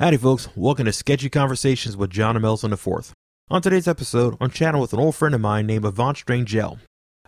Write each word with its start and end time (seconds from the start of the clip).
Howdy, 0.00 0.16
folks. 0.16 0.48
Welcome 0.56 0.86
to 0.86 0.94
Sketchy 0.94 1.28
Conversations 1.28 1.94
with 1.94 2.08
John 2.08 2.34
and 2.34 2.42
Melson 2.42 2.72
IV. 2.72 3.12
On 3.50 3.60
today's 3.60 3.86
episode, 3.86 4.34
I'm 4.40 4.48
chatting 4.48 4.80
with 4.80 4.94
an 4.94 4.98
old 4.98 5.14
friend 5.14 5.34
of 5.34 5.42
mine 5.42 5.66
named 5.66 5.84
Avant 5.84 6.16
Strangel. 6.16 6.78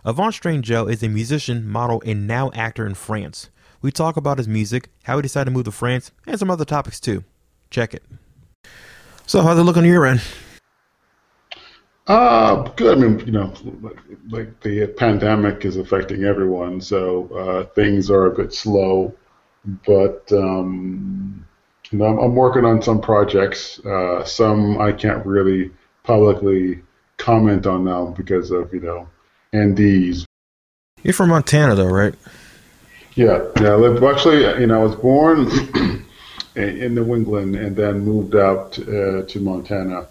Avant 0.03 0.33
Strangel 0.33 0.87
is 0.87 1.03
a 1.03 1.07
musician, 1.07 1.67
model, 1.67 2.01
and 2.03 2.25
now 2.25 2.49
actor 2.55 2.87
in 2.87 2.95
France. 2.95 3.51
We 3.83 3.91
talk 3.91 4.17
about 4.17 4.39
his 4.39 4.47
music, 4.47 4.89
how 5.03 5.17
he 5.17 5.21
decided 5.21 5.51
to 5.51 5.51
move 5.51 5.65
to 5.65 5.71
France, 5.71 6.11
and 6.25 6.39
some 6.39 6.49
other 6.49 6.65
topics 6.65 6.99
too. 6.99 7.23
Check 7.69 7.93
it. 7.93 8.01
So, 9.27 9.43
how's 9.43 9.59
it 9.59 9.61
look 9.61 9.77
on 9.77 9.85
your 9.85 10.07
end? 10.07 10.23
Uh, 12.07 12.63
good. 12.69 12.97
I 12.97 12.99
mean, 12.99 13.19
you 13.19 13.33
know, 13.33 13.53
like 14.29 14.61
the 14.61 14.87
pandemic 14.97 15.63
is 15.63 15.77
affecting 15.77 16.23
everyone, 16.23 16.81
so 16.81 17.29
uh, 17.37 17.65
things 17.75 18.09
are 18.09 18.25
a 18.25 18.35
bit 18.35 18.51
slow. 18.51 19.13
But 19.85 20.31
um, 20.31 21.45
know, 21.99 22.05
I'm, 22.05 22.17
I'm 22.19 22.35
working 22.35 22.65
on 22.65 22.81
some 22.81 23.01
projects. 23.01 23.79
Uh, 23.85 24.23
some 24.23 24.79
I 24.79 24.91
can't 24.91 25.25
really 25.25 25.71
publicly 26.03 26.81
comment 27.17 27.65
on 27.65 27.85
now 27.85 28.07
because 28.07 28.51
of 28.51 28.73
you 28.73 28.81
know 28.81 29.07
NDs. 29.53 30.25
You're 31.03 31.13
from 31.13 31.29
Montana, 31.29 31.75
though, 31.75 31.87
right? 31.87 32.15
Yeah, 33.15 33.45
yeah. 33.59 33.71
I 33.71 33.75
lived, 33.75 34.03
actually, 34.03 34.41
you 34.59 34.67
know, 34.67 34.79
I 34.79 34.83
was 34.83 34.95
born 34.95 35.47
in 36.55 36.95
New 36.95 37.13
England 37.13 37.55
and 37.55 37.75
then 37.75 37.99
moved 37.99 38.35
out 38.35 38.79
uh, 38.79 39.23
to 39.23 39.39
Montana 39.39 40.07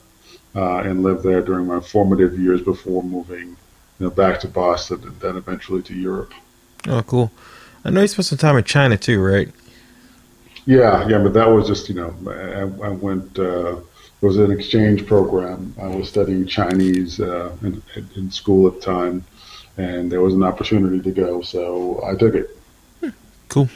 uh, 0.54 0.76
and 0.78 1.02
lived 1.02 1.24
there 1.24 1.42
during 1.42 1.66
my 1.66 1.80
formative 1.80 2.38
years 2.38 2.60
before 2.60 3.02
moving 3.02 3.56
you 3.98 4.06
know, 4.06 4.10
back 4.10 4.38
to 4.40 4.48
Boston 4.48 5.02
and 5.02 5.18
then 5.20 5.36
eventually 5.36 5.82
to 5.82 5.94
Europe. 5.94 6.32
Oh, 6.86 7.02
cool. 7.02 7.32
I 7.84 7.90
know 7.90 8.02
you 8.02 8.08
spent 8.08 8.26
some 8.26 8.38
time 8.38 8.56
in 8.56 8.64
China 8.64 8.96
too, 8.96 9.20
right? 9.20 9.48
Yeah, 10.66 11.08
yeah, 11.08 11.18
but 11.18 11.32
that 11.34 11.48
was 11.48 11.66
just 11.66 11.88
you 11.88 11.94
know 11.94 12.14
I, 12.28 12.86
I 12.86 12.90
went. 12.90 13.38
Uh, 13.38 13.76
it 13.76 14.26
was 14.26 14.38
an 14.38 14.52
exchange 14.52 15.06
program. 15.06 15.74
I 15.82 15.88
was 15.88 16.08
studying 16.08 16.46
Chinese 16.46 17.18
uh, 17.18 17.50
in, 17.62 17.82
in 18.14 18.30
school 18.30 18.68
at 18.68 18.74
the 18.74 18.80
time, 18.80 19.24
and 19.76 20.12
there 20.12 20.20
was 20.20 20.34
an 20.34 20.44
opportunity 20.44 21.00
to 21.00 21.10
go, 21.10 21.42
so 21.42 22.00
I 22.04 22.14
took 22.14 22.36
it. 22.36 22.56
Cool. 23.48 23.68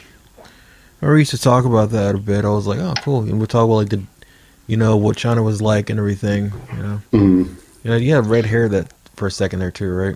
I 1.01 1.13
used 1.15 1.31
to 1.31 1.37
talk 1.37 1.65
about 1.65 1.91
that 1.91 2.15
a 2.15 2.17
bit. 2.17 2.45
I 2.45 2.49
was 2.49 2.65
like, 2.65 2.79
oh, 2.79 2.93
cool. 3.03 3.21
And 3.21 3.39
we 3.39 3.45
talk 3.45 3.65
about 3.65 3.75
like 3.75 3.89
the, 3.89 4.01
you 4.65 4.77
know, 4.77 4.97
what 4.97 5.17
China 5.17 5.43
was 5.43 5.61
like 5.61 5.89
and 5.89 5.99
everything. 5.99 6.51
You 6.75 6.83
know, 6.83 7.01
mm-hmm. 7.11 7.53
you 7.83 7.89
know, 7.91 7.95
you 7.97 8.15
had 8.15 8.25
red 8.25 8.45
hair 8.45 8.67
that 8.69 8.91
for 9.15 9.27
a 9.27 9.31
second 9.31 9.59
there 9.59 9.69
too, 9.69 9.91
right? 9.91 10.15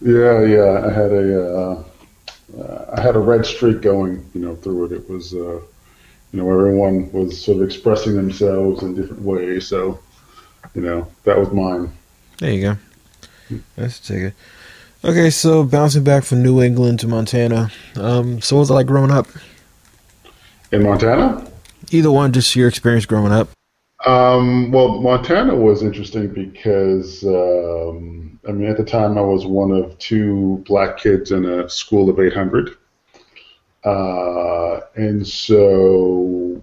Yeah, 0.00 0.44
yeah. 0.44 0.86
I 0.86 0.92
had 0.92 1.12
a, 1.12 1.58
uh, 1.58 1.84
uh, 2.58 2.94
I 2.96 3.00
had 3.00 3.16
a 3.16 3.18
red 3.18 3.46
streak 3.46 3.80
going, 3.80 4.28
you 4.34 4.40
know, 4.40 4.56
through 4.56 4.86
it. 4.86 4.92
It 4.92 5.08
was, 5.08 5.32
uh, 5.32 5.60
you 6.32 6.40
know, 6.40 6.50
everyone 6.50 7.10
was 7.12 7.42
sort 7.42 7.58
of 7.58 7.64
expressing 7.64 8.14
themselves 8.14 8.82
in 8.82 8.94
different 8.94 9.22
ways. 9.22 9.66
So, 9.66 9.98
you 10.74 10.82
know, 10.82 11.06
that 11.24 11.38
was 11.38 11.50
mine. 11.50 11.92
There 12.38 12.52
you 12.52 12.62
go. 12.62 13.58
Let's 13.76 13.98
take 14.00 14.22
it. 14.22 14.34
Okay, 15.02 15.30
so 15.30 15.64
bouncing 15.64 16.04
back 16.04 16.24
from 16.24 16.42
New 16.42 16.62
England 16.62 17.00
to 17.00 17.08
Montana. 17.08 17.70
Um, 17.96 18.40
so 18.40 18.56
what 18.56 18.60
was 18.60 18.70
it 18.70 18.74
like 18.74 18.86
growing 18.86 19.10
up? 19.10 19.26
In 20.72 20.82
Montana? 20.82 21.46
Either 21.90 22.10
one, 22.10 22.32
just 22.32 22.54
your 22.54 22.68
experience 22.68 23.06
growing 23.06 23.32
up. 23.32 23.48
Um, 24.06 24.70
well, 24.70 25.00
Montana 25.00 25.54
was 25.54 25.82
interesting 25.82 26.28
because, 26.28 27.24
um, 27.24 28.38
I 28.48 28.52
mean, 28.52 28.70
at 28.70 28.76
the 28.76 28.84
time 28.84 29.18
I 29.18 29.22
was 29.22 29.46
one 29.46 29.72
of 29.72 29.98
two 29.98 30.62
black 30.66 30.98
kids 30.98 31.32
in 31.32 31.44
a 31.44 31.68
school 31.68 32.08
of 32.08 32.20
800. 32.20 32.76
Uh, 33.84 34.80
and 34.96 35.26
so 35.26 36.60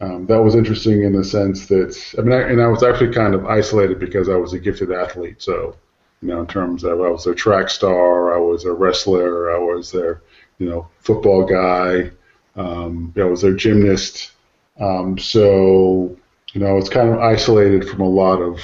um, 0.00 0.26
that 0.26 0.42
was 0.42 0.54
interesting 0.54 1.02
in 1.02 1.12
the 1.12 1.24
sense 1.24 1.66
that 1.66 1.96
I 2.18 2.22
mean, 2.22 2.32
I, 2.32 2.42
and 2.42 2.60
I 2.62 2.66
was 2.66 2.82
actually 2.82 3.12
kind 3.12 3.34
of 3.34 3.46
isolated 3.46 3.98
because 3.98 4.28
I 4.28 4.36
was 4.36 4.52
a 4.52 4.58
gifted 4.58 4.92
athlete. 4.92 5.42
So, 5.42 5.76
you 6.22 6.28
know, 6.28 6.40
in 6.40 6.46
terms 6.46 6.84
of 6.84 7.00
I 7.00 7.08
was 7.08 7.26
a 7.26 7.34
track 7.34 7.68
star, 7.68 8.34
I 8.34 8.38
was 8.38 8.64
a 8.64 8.72
wrestler, 8.72 9.54
I 9.54 9.58
was 9.58 9.92
their, 9.92 10.22
you 10.58 10.68
know, 10.68 10.88
football 11.00 11.44
guy, 11.44 12.10
um, 12.56 13.12
I 13.16 13.24
was 13.24 13.42
their 13.42 13.54
gymnast. 13.54 14.32
Um, 14.80 15.18
so, 15.18 16.16
you 16.52 16.60
know, 16.60 16.76
it's 16.78 16.88
kind 16.88 17.10
of 17.10 17.18
isolated 17.18 17.88
from 17.88 18.00
a 18.00 18.08
lot 18.08 18.40
of, 18.40 18.60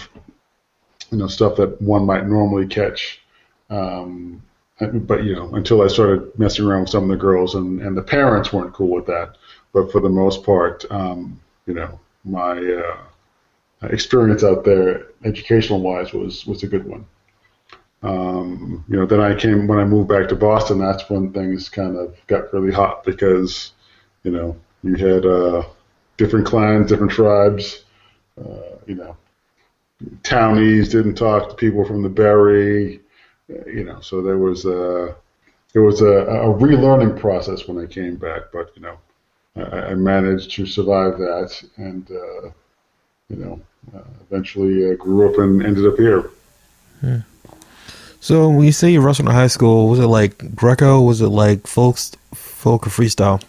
you 1.10 1.18
know, 1.18 1.26
stuff 1.26 1.56
that 1.56 1.80
one 1.80 2.06
might 2.06 2.26
normally 2.26 2.66
catch. 2.66 3.20
Um, 3.68 4.42
but 4.80 5.24
you 5.24 5.34
know, 5.34 5.54
until 5.54 5.82
I 5.82 5.88
started 5.88 6.36
messing 6.38 6.64
around 6.64 6.82
with 6.82 6.90
some 6.90 7.04
of 7.04 7.10
the 7.10 7.16
girls, 7.16 7.54
and, 7.54 7.80
and 7.82 7.96
the 7.96 8.02
parents 8.02 8.52
weren't 8.52 8.72
cool 8.72 8.90
with 8.90 9.06
that. 9.06 9.36
But 9.72 9.92
for 9.92 10.00
the 10.00 10.08
most 10.08 10.42
part, 10.44 10.84
um, 10.90 11.40
you 11.66 11.74
know, 11.74 12.00
my 12.24 12.58
uh, 12.58 12.96
experience 13.88 14.42
out 14.42 14.64
there, 14.64 15.08
educational 15.24 15.80
wise, 15.80 16.12
was 16.12 16.46
was 16.46 16.62
a 16.62 16.66
good 16.66 16.86
one. 16.86 17.06
Um, 18.02 18.84
you 18.88 18.96
know, 18.96 19.06
then 19.06 19.20
I 19.20 19.34
came 19.34 19.66
when 19.66 19.78
I 19.78 19.84
moved 19.84 20.08
back 20.08 20.28
to 20.28 20.36
Boston. 20.36 20.78
That's 20.78 21.08
when 21.10 21.32
things 21.32 21.68
kind 21.68 21.96
of 21.96 22.16
got 22.26 22.52
really 22.52 22.72
hot 22.72 23.04
because, 23.04 23.72
you 24.22 24.30
know, 24.30 24.56
you 24.82 24.94
had 24.94 25.26
uh, 25.26 25.64
different 26.16 26.46
clans, 26.46 26.88
different 26.88 27.12
tribes. 27.12 27.84
Uh, 28.38 28.78
you 28.86 28.94
know, 28.94 29.14
townies 30.22 30.88
didn't 30.88 31.16
talk 31.16 31.50
to 31.50 31.54
people 31.54 31.84
from 31.84 32.02
the 32.02 32.08
Berry 32.08 33.00
you 33.66 33.84
know, 33.84 34.00
so 34.00 34.22
there 34.22 34.38
was 34.38 34.64
a 34.64 35.14
it 35.74 35.78
was 35.78 36.00
a, 36.00 36.06
a 36.06 36.54
relearning 36.54 37.18
process 37.18 37.68
when 37.68 37.78
I 37.78 37.86
came 37.86 38.16
back, 38.16 38.42
but 38.52 38.72
you 38.74 38.82
know, 38.82 38.96
I, 39.56 39.90
I 39.90 39.94
managed 39.94 40.50
to 40.52 40.66
survive 40.66 41.18
that, 41.18 41.62
and 41.76 42.10
uh, 42.10 42.50
you 43.28 43.36
know, 43.36 43.60
uh, 43.94 44.02
eventually 44.28 44.90
uh, 44.90 44.94
grew 44.94 45.30
up 45.30 45.38
and 45.38 45.64
ended 45.64 45.86
up 45.86 45.96
here. 45.96 46.30
Hmm. 47.00 47.18
So 48.20 48.50
when 48.50 48.66
you 48.66 48.72
say 48.72 48.90
you 48.90 49.00
wrestled 49.00 49.28
in 49.28 49.34
high 49.34 49.46
school, 49.46 49.88
was 49.88 49.98
it 49.98 50.06
like 50.06 50.54
Greco? 50.54 51.00
Was 51.00 51.22
it 51.22 51.28
like 51.28 51.66
folk, 51.66 51.96
folk 52.34 52.86
or 52.86 52.90
freestyle? 52.90 53.42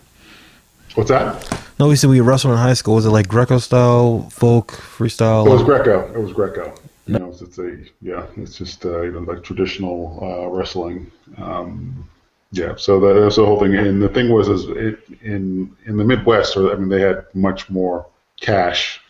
What's 0.95 1.09
that? 1.09 1.61
No, 1.79 1.90
we 1.90 1.95
said 1.95 2.09
we 2.09 2.22
wrestled 2.22 2.53
in 2.53 2.59
high 2.59 2.75
school. 2.75 2.95
Was 2.95 3.06
it 3.06 3.09
like 3.09 3.28
Greco 3.28 3.57
style, 3.57 4.29
folk, 4.29 4.72
freestyle? 4.72 5.45
It 5.45 5.50
was 5.50 5.63
Greco. 5.63 6.13
It 6.13 6.19
was 6.19 6.31
Greco. 6.31 6.73
You 7.11 7.19
know, 7.19 7.35
it's 7.41 7.59
a 7.59 7.77
yeah, 8.01 8.25
it's 8.38 8.57
just 8.57 8.85
uh, 8.85 9.01
you 9.01 9.11
know 9.11 9.19
like 9.19 9.44
traditional 9.44 10.17
uh, 10.22 10.47
wrestling. 10.47 11.11
Um, 11.38 12.09
yeah, 12.53 12.75
so 12.77 13.01
that, 13.01 13.19
that's 13.19 13.35
the 13.35 13.45
whole 13.45 13.59
thing. 13.59 13.75
And 13.75 14.01
the 14.01 14.07
thing 14.07 14.31
was, 14.31 14.47
is 14.47 14.66
it, 14.69 14.99
in 15.22 15.75
in 15.85 15.97
the 15.97 16.05
Midwest, 16.05 16.55
or 16.55 16.72
I 16.72 16.75
mean, 16.75 16.88
they 16.88 17.01
had 17.01 17.25
much 17.33 17.69
more 17.69 18.07
cash 18.39 19.01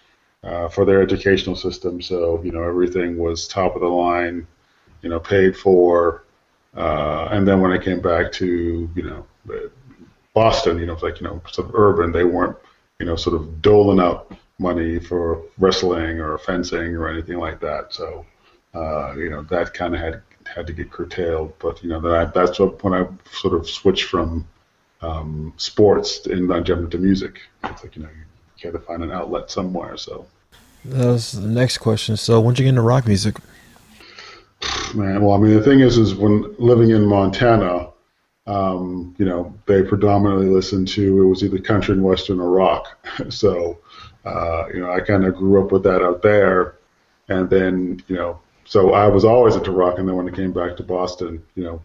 uh, 0.43 0.67
for 0.67 0.83
their 0.83 1.03
educational 1.03 1.55
system. 1.55 2.01
So 2.01 2.41
you 2.43 2.51
know, 2.51 2.63
everything 2.63 3.19
was 3.19 3.47
top 3.47 3.75
of 3.75 3.81
the 3.81 3.87
line, 3.87 4.47
you 5.03 5.09
know, 5.09 5.19
paid 5.19 5.55
for. 5.55 6.23
Uh, 6.75 7.27
and 7.31 7.47
then 7.47 7.61
when 7.61 7.71
I 7.71 7.77
came 7.77 8.01
back 8.01 8.31
to 8.33 8.89
you 8.95 9.03
know 9.03 9.27
Boston, 10.33 10.79
you 10.79 10.87
know, 10.87 10.93
it's 10.93 11.03
like 11.03 11.21
you 11.21 11.27
know, 11.27 11.39
sort 11.51 11.69
of 11.69 11.75
urban, 11.75 12.11
they 12.11 12.23
weren't 12.23 12.57
you 12.99 13.05
know 13.05 13.15
sort 13.15 13.35
of 13.35 13.61
doling 13.61 13.99
out 13.99 14.35
money 14.61 14.99
for 14.99 15.41
wrestling 15.57 16.19
or 16.19 16.37
fencing 16.37 16.95
or 16.95 17.09
anything 17.09 17.37
like 17.37 17.59
that. 17.59 17.93
So, 17.93 18.25
uh, 18.73 19.13
you 19.17 19.29
know, 19.29 19.41
that 19.43 19.73
kind 19.73 19.95
of 19.95 20.01
had 20.01 20.21
had 20.45 20.67
to 20.67 20.73
get 20.73 20.91
curtailed. 20.91 21.53
But 21.59 21.83
you 21.83 21.89
know, 21.89 21.99
that 22.01 22.15
I, 22.15 22.25
that's 22.25 22.59
what, 22.59 22.83
when 22.83 22.93
I 22.93 23.07
sort 23.31 23.53
of 23.53 23.69
switched 23.69 24.05
from 24.05 24.47
um, 25.01 25.53
sports 25.57 26.25
and 26.27 26.53
I 26.53 26.59
jumped 26.61 26.85
into 26.85 26.97
music. 26.97 27.41
It's 27.65 27.83
like 27.83 27.95
you 27.95 28.03
know, 28.03 28.09
you 28.09 28.71
had 28.71 28.73
to 28.73 28.85
find 28.85 29.03
an 29.03 29.11
outlet 29.11 29.49
somewhere. 29.51 29.97
So 29.97 30.25
that 30.85 31.05
was 31.05 31.31
the 31.33 31.47
next 31.47 31.79
question. 31.79 32.17
So, 32.17 32.39
when'd 32.39 32.59
you 32.59 32.63
get 32.63 32.69
into 32.69 32.81
rock 32.81 33.07
music? 33.07 33.37
Man, 34.93 35.21
well, 35.21 35.35
I 35.35 35.37
mean, 35.39 35.55
the 35.55 35.63
thing 35.63 35.79
is, 35.79 35.97
is 35.97 36.13
when 36.13 36.53
living 36.59 36.91
in 36.91 37.03
Montana, 37.05 37.89
um, 38.45 39.15
you 39.17 39.25
know, 39.25 39.53
they 39.65 39.81
predominantly 39.83 40.47
listened 40.47 40.87
to 40.89 41.21
it 41.21 41.25
was 41.25 41.43
either 41.43 41.57
country 41.57 41.93
and 41.93 42.03
western 42.03 42.39
or 42.39 42.49
rock. 42.49 42.87
so 43.29 43.79
uh, 44.25 44.65
you 44.73 44.79
know, 44.79 44.91
I 44.91 44.99
kind 44.99 45.25
of 45.25 45.35
grew 45.35 45.63
up 45.63 45.71
with 45.71 45.83
that 45.83 46.01
out 46.01 46.21
there, 46.21 46.75
and 47.29 47.49
then 47.49 48.03
you 48.07 48.15
know, 48.15 48.39
so 48.65 48.93
I 48.93 49.07
was 49.07 49.25
always 49.25 49.55
into 49.55 49.71
rock, 49.71 49.97
and 49.97 50.07
then 50.07 50.15
when 50.15 50.31
I 50.31 50.35
came 50.35 50.53
back 50.53 50.77
to 50.77 50.83
Boston, 50.83 51.43
you 51.55 51.63
know, 51.63 51.81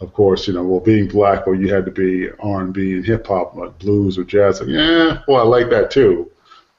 of 0.00 0.12
course, 0.12 0.46
you 0.46 0.54
know, 0.54 0.64
well, 0.64 0.80
being 0.80 1.08
black, 1.08 1.46
well, 1.46 1.56
you 1.56 1.72
had 1.72 1.84
to 1.86 1.90
be 1.90 2.30
R&B 2.38 2.92
and 2.94 3.04
hip 3.04 3.26
hop, 3.26 3.56
like 3.56 3.78
blues 3.78 4.18
or 4.18 4.24
jazz. 4.24 4.60
Like, 4.60 4.70
yeah, 4.70 5.22
well, 5.26 5.40
I 5.40 5.44
like 5.44 5.70
that 5.70 5.90
too, 5.90 6.30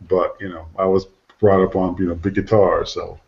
but 0.08 0.38
you 0.40 0.50
know, 0.50 0.68
I 0.78 0.86
was 0.86 1.06
brought 1.40 1.64
up 1.64 1.76
on 1.76 1.98
you 1.98 2.08
know 2.08 2.16
big 2.16 2.36
guitar, 2.36 2.86
so. 2.86 3.20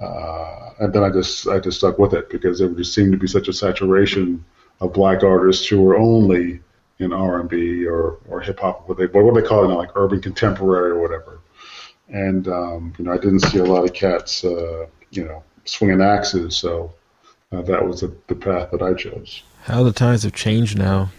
Uh, 0.00 0.70
and 0.78 0.92
then 0.92 1.02
I 1.02 1.10
just 1.10 1.48
I 1.48 1.58
just 1.58 1.78
stuck 1.78 1.98
with 1.98 2.14
it 2.14 2.30
because 2.30 2.60
there 2.60 2.68
just 2.68 2.94
seemed 2.94 3.10
to 3.10 3.18
be 3.18 3.26
such 3.26 3.48
a 3.48 3.52
saturation 3.52 4.44
of 4.80 4.92
black 4.92 5.24
artists 5.24 5.66
who 5.66 5.82
were 5.82 5.96
only 5.96 6.60
in 6.98 7.12
R 7.12 7.40
and 7.40 7.48
B 7.48 7.86
or 7.86 8.18
or 8.28 8.40
hip 8.40 8.60
hop, 8.60 8.88
what 8.88 8.98
they 8.98 9.06
what 9.06 9.22
do 9.22 9.40
they 9.40 9.46
call 9.46 9.64
it 9.64 9.68
now, 9.68 9.76
like 9.76 9.90
urban 9.94 10.20
contemporary 10.20 10.90
or 10.90 11.00
whatever. 11.00 11.40
And 12.08 12.48
um, 12.48 12.94
you 12.98 13.04
know, 13.04 13.12
I 13.12 13.18
didn't 13.18 13.40
see 13.40 13.58
a 13.58 13.64
lot 13.64 13.84
of 13.84 13.92
cats, 13.92 14.44
uh, 14.44 14.86
you 15.10 15.24
know, 15.24 15.42
swinging 15.64 16.00
axes, 16.00 16.56
so 16.56 16.92
uh, 17.52 17.62
that 17.62 17.86
was 17.86 18.00
the, 18.00 18.14
the 18.26 18.34
path 18.34 18.70
that 18.70 18.82
I 18.82 18.94
chose. 18.94 19.42
How 19.62 19.82
the 19.82 19.92
times 19.92 20.22
have 20.22 20.32
changed 20.32 20.78
now. 20.78 21.10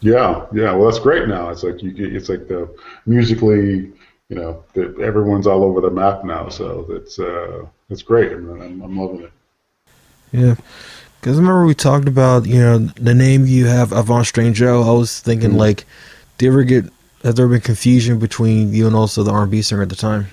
Yeah, 0.00 0.46
yeah. 0.52 0.72
Well, 0.72 0.86
that's 0.86 0.98
great 0.98 1.28
now. 1.28 1.50
It's 1.50 1.62
like 1.62 1.82
you 1.82 1.92
get, 1.92 2.14
it's 2.14 2.30
like 2.30 2.48
the 2.48 2.74
musically, 3.04 3.92
you 4.30 4.36
know, 4.36 4.64
that 4.72 4.98
everyone's 4.98 5.46
all 5.46 5.62
over 5.62 5.82
the 5.82 5.90
map 5.90 6.24
now. 6.24 6.48
So 6.48 6.86
it's 6.88 7.18
uh, 7.18 7.66
it's 7.90 8.02
great. 8.02 8.32
I 8.32 8.36
mean, 8.36 8.62
I'm, 8.62 8.80
I'm 8.82 8.98
loving 8.98 9.22
it. 9.22 9.32
Yeah. 10.32 10.54
Because 11.20 11.36
remember 11.36 11.66
we 11.66 11.74
talked 11.74 12.08
about 12.08 12.46
you 12.46 12.60
know 12.60 12.78
the 12.78 13.14
name 13.14 13.46
you 13.46 13.66
have 13.66 13.92
Avant 13.92 14.26
Strange 14.26 14.62
I 14.62 14.72
was 14.72 15.20
thinking 15.20 15.50
mm-hmm. 15.50 15.58
like, 15.58 15.84
do 16.38 16.46
you 16.46 16.52
ever 16.52 16.64
get 16.64 16.86
has 17.22 17.34
there 17.34 17.46
been 17.46 17.60
confusion 17.60 18.18
between 18.18 18.72
you 18.72 18.86
and 18.86 18.96
also 18.96 19.22
the 19.22 19.30
R&B 19.30 19.60
singer 19.60 19.82
at 19.82 19.90
the 19.90 19.96
time? 19.96 20.26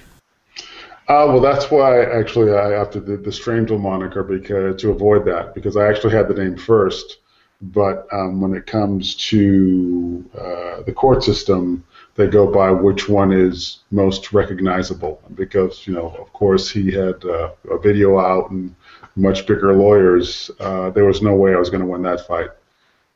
Uh, 1.10 1.24
well, 1.28 1.42
that's 1.42 1.70
why 1.70 2.04
actually 2.04 2.52
I 2.52 2.76
opted 2.76 3.06
the, 3.06 3.18
the 3.18 3.32
Strangel 3.32 3.80
moniker 3.80 4.24
because 4.24 4.82
to 4.82 4.92
avoid 4.92 5.26
that 5.26 5.54
because 5.54 5.76
I 5.76 5.88
actually 5.88 6.14
had 6.14 6.28
the 6.28 6.34
name 6.34 6.58
first, 6.58 7.18
but 7.62 8.08
um, 8.12 8.40
when 8.42 8.54
it 8.54 8.66
comes 8.66 9.16
to 9.30 10.26
uh, 10.38 10.84
the 10.84 10.94
court 10.94 11.24
system, 11.24 11.84
they 12.16 12.28
go 12.28 12.52
by 12.52 12.72
which 12.72 13.08
one 13.08 13.32
is 13.32 13.80
most 13.92 14.34
recognizable 14.34 15.22
because 15.36 15.86
you 15.88 15.94
know 15.94 16.16
of 16.20 16.32
course 16.34 16.70
he 16.70 16.92
had 16.92 17.24
uh, 17.24 17.52
a 17.70 17.78
video 17.78 18.20
out 18.20 18.50
and 18.52 18.76
much 19.18 19.46
bigger 19.48 19.74
lawyers. 19.74 20.52
Uh, 20.60 20.90
there 20.92 21.06
was 21.06 21.22
no 21.22 21.36
way 21.36 21.54
I 21.54 21.58
was 21.58 21.70
going 21.70 21.82
to 21.82 21.88
win 21.88 22.04
that 22.04 22.28
fight. 22.28 22.50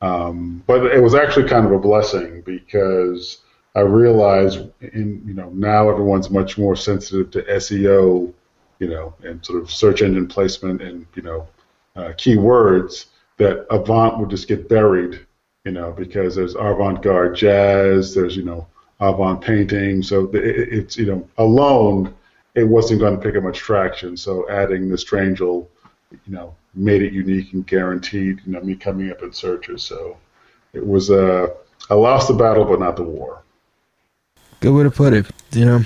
Um, 0.02 0.64
but 0.66 0.88
it 0.88 1.02
was 1.02 1.14
actually 1.14 1.48
kind 1.48 1.66
of 1.66 1.72
a 1.72 1.80
blessing 1.80 2.42
because 2.42 3.40
I 3.76 3.82
realized 3.82 4.60
in 4.82 5.22
you 5.26 5.34
know 5.34 5.50
now 5.50 5.90
everyone's 5.90 6.30
much 6.30 6.58
more 6.58 6.76
sensitive 6.76 7.32
to 7.32 7.44
SEO, 7.44 8.34
you 8.80 8.88
know, 8.88 9.14
and 9.24 9.46
sort 9.46 9.62
of 9.62 9.72
search 9.72 10.02
engine 10.02 10.28
placement 10.28 10.82
and 10.82 11.06
you 11.16 11.22
know 11.22 11.48
uh, 11.96 12.14
keywords 12.18 13.06
that 13.38 13.66
Avant 13.70 14.20
would 14.20 14.30
just 14.30 14.48
get 14.48 14.68
buried, 14.68 15.26
you 15.66 15.72
know, 15.72 15.92
because 15.92 16.36
there's 16.36 16.56
avant-garde 16.56 17.36
jazz, 17.36 18.14
there's 18.14 18.36
you 18.36 18.44
know 18.44 18.68
avant 19.00 19.42
painting, 19.42 20.02
so 20.02 20.30
it's 20.34 20.98
you 20.98 21.06
know 21.06 21.28
alone 21.38 22.14
it 22.56 22.64
wasn't 22.64 23.00
going 23.00 23.16
to 23.16 23.22
pick 23.22 23.36
up 23.36 23.44
much 23.44 23.60
traction. 23.60 24.18
So 24.18 24.50
adding 24.50 24.90
the 24.90 24.98
Strangel, 24.98 25.68
you 26.12 26.34
know, 26.34 26.56
made 26.74 27.02
it 27.02 27.14
unique 27.14 27.54
and 27.54 27.66
guaranteed, 27.66 28.42
you 28.46 28.54
know, 28.54 28.62
me 28.62 28.76
coming 28.76 29.12
up 29.12 29.22
in 29.24 29.32
searches. 29.34 29.84
So 29.84 30.18
it 30.74 30.86
was 30.86 31.10
a 31.10 31.44
uh, 31.44 31.48
I 31.90 31.96
lost 31.96 32.28
the 32.28 32.34
battle, 32.34 32.66
but 32.66 32.80
not 32.80 32.96
the 32.96 33.04
war. 33.04 33.44
Good 34.60 34.74
way 34.74 34.84
to 34.84 34.92
put 34.92 35.14
it. 35.14 35.26
You 35.52 35.66
know, 35.66 35.82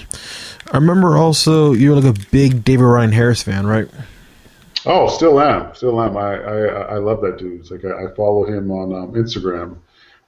I 0.71 0.77
remember 0.77 1.17
also 1.17 1.73
you 1.73 1.91
were 1.91 2.01
like 2.01 2.17
a 2.17 2.25
big 2.31 2.63
David 2.63 2.83
Ryan 2.83 3.11
Harris 3.11 3.41
fan, 3.41 3.65
right? 3.65 3.87
Oh, 4.85 5.07
still 5.07 5.39
am, 5.39 5.73
still 5.73 5.99
am. 6.01 6.17
I 6.17 6.35
I, 6.35 6.65
I 6.67 6.97
love 6.97 7.21
that 7.21 7.37
dude. 7.37 7.61
It's 7.61 7.71
like 7.71 7.85
I, 7.85 8.05
I 8.05 8.15
follow 8.15 8.45
him 8.45 8.69
on 8.71 8.93
um, 8.93 9.13
Instagram. 9.13 9.77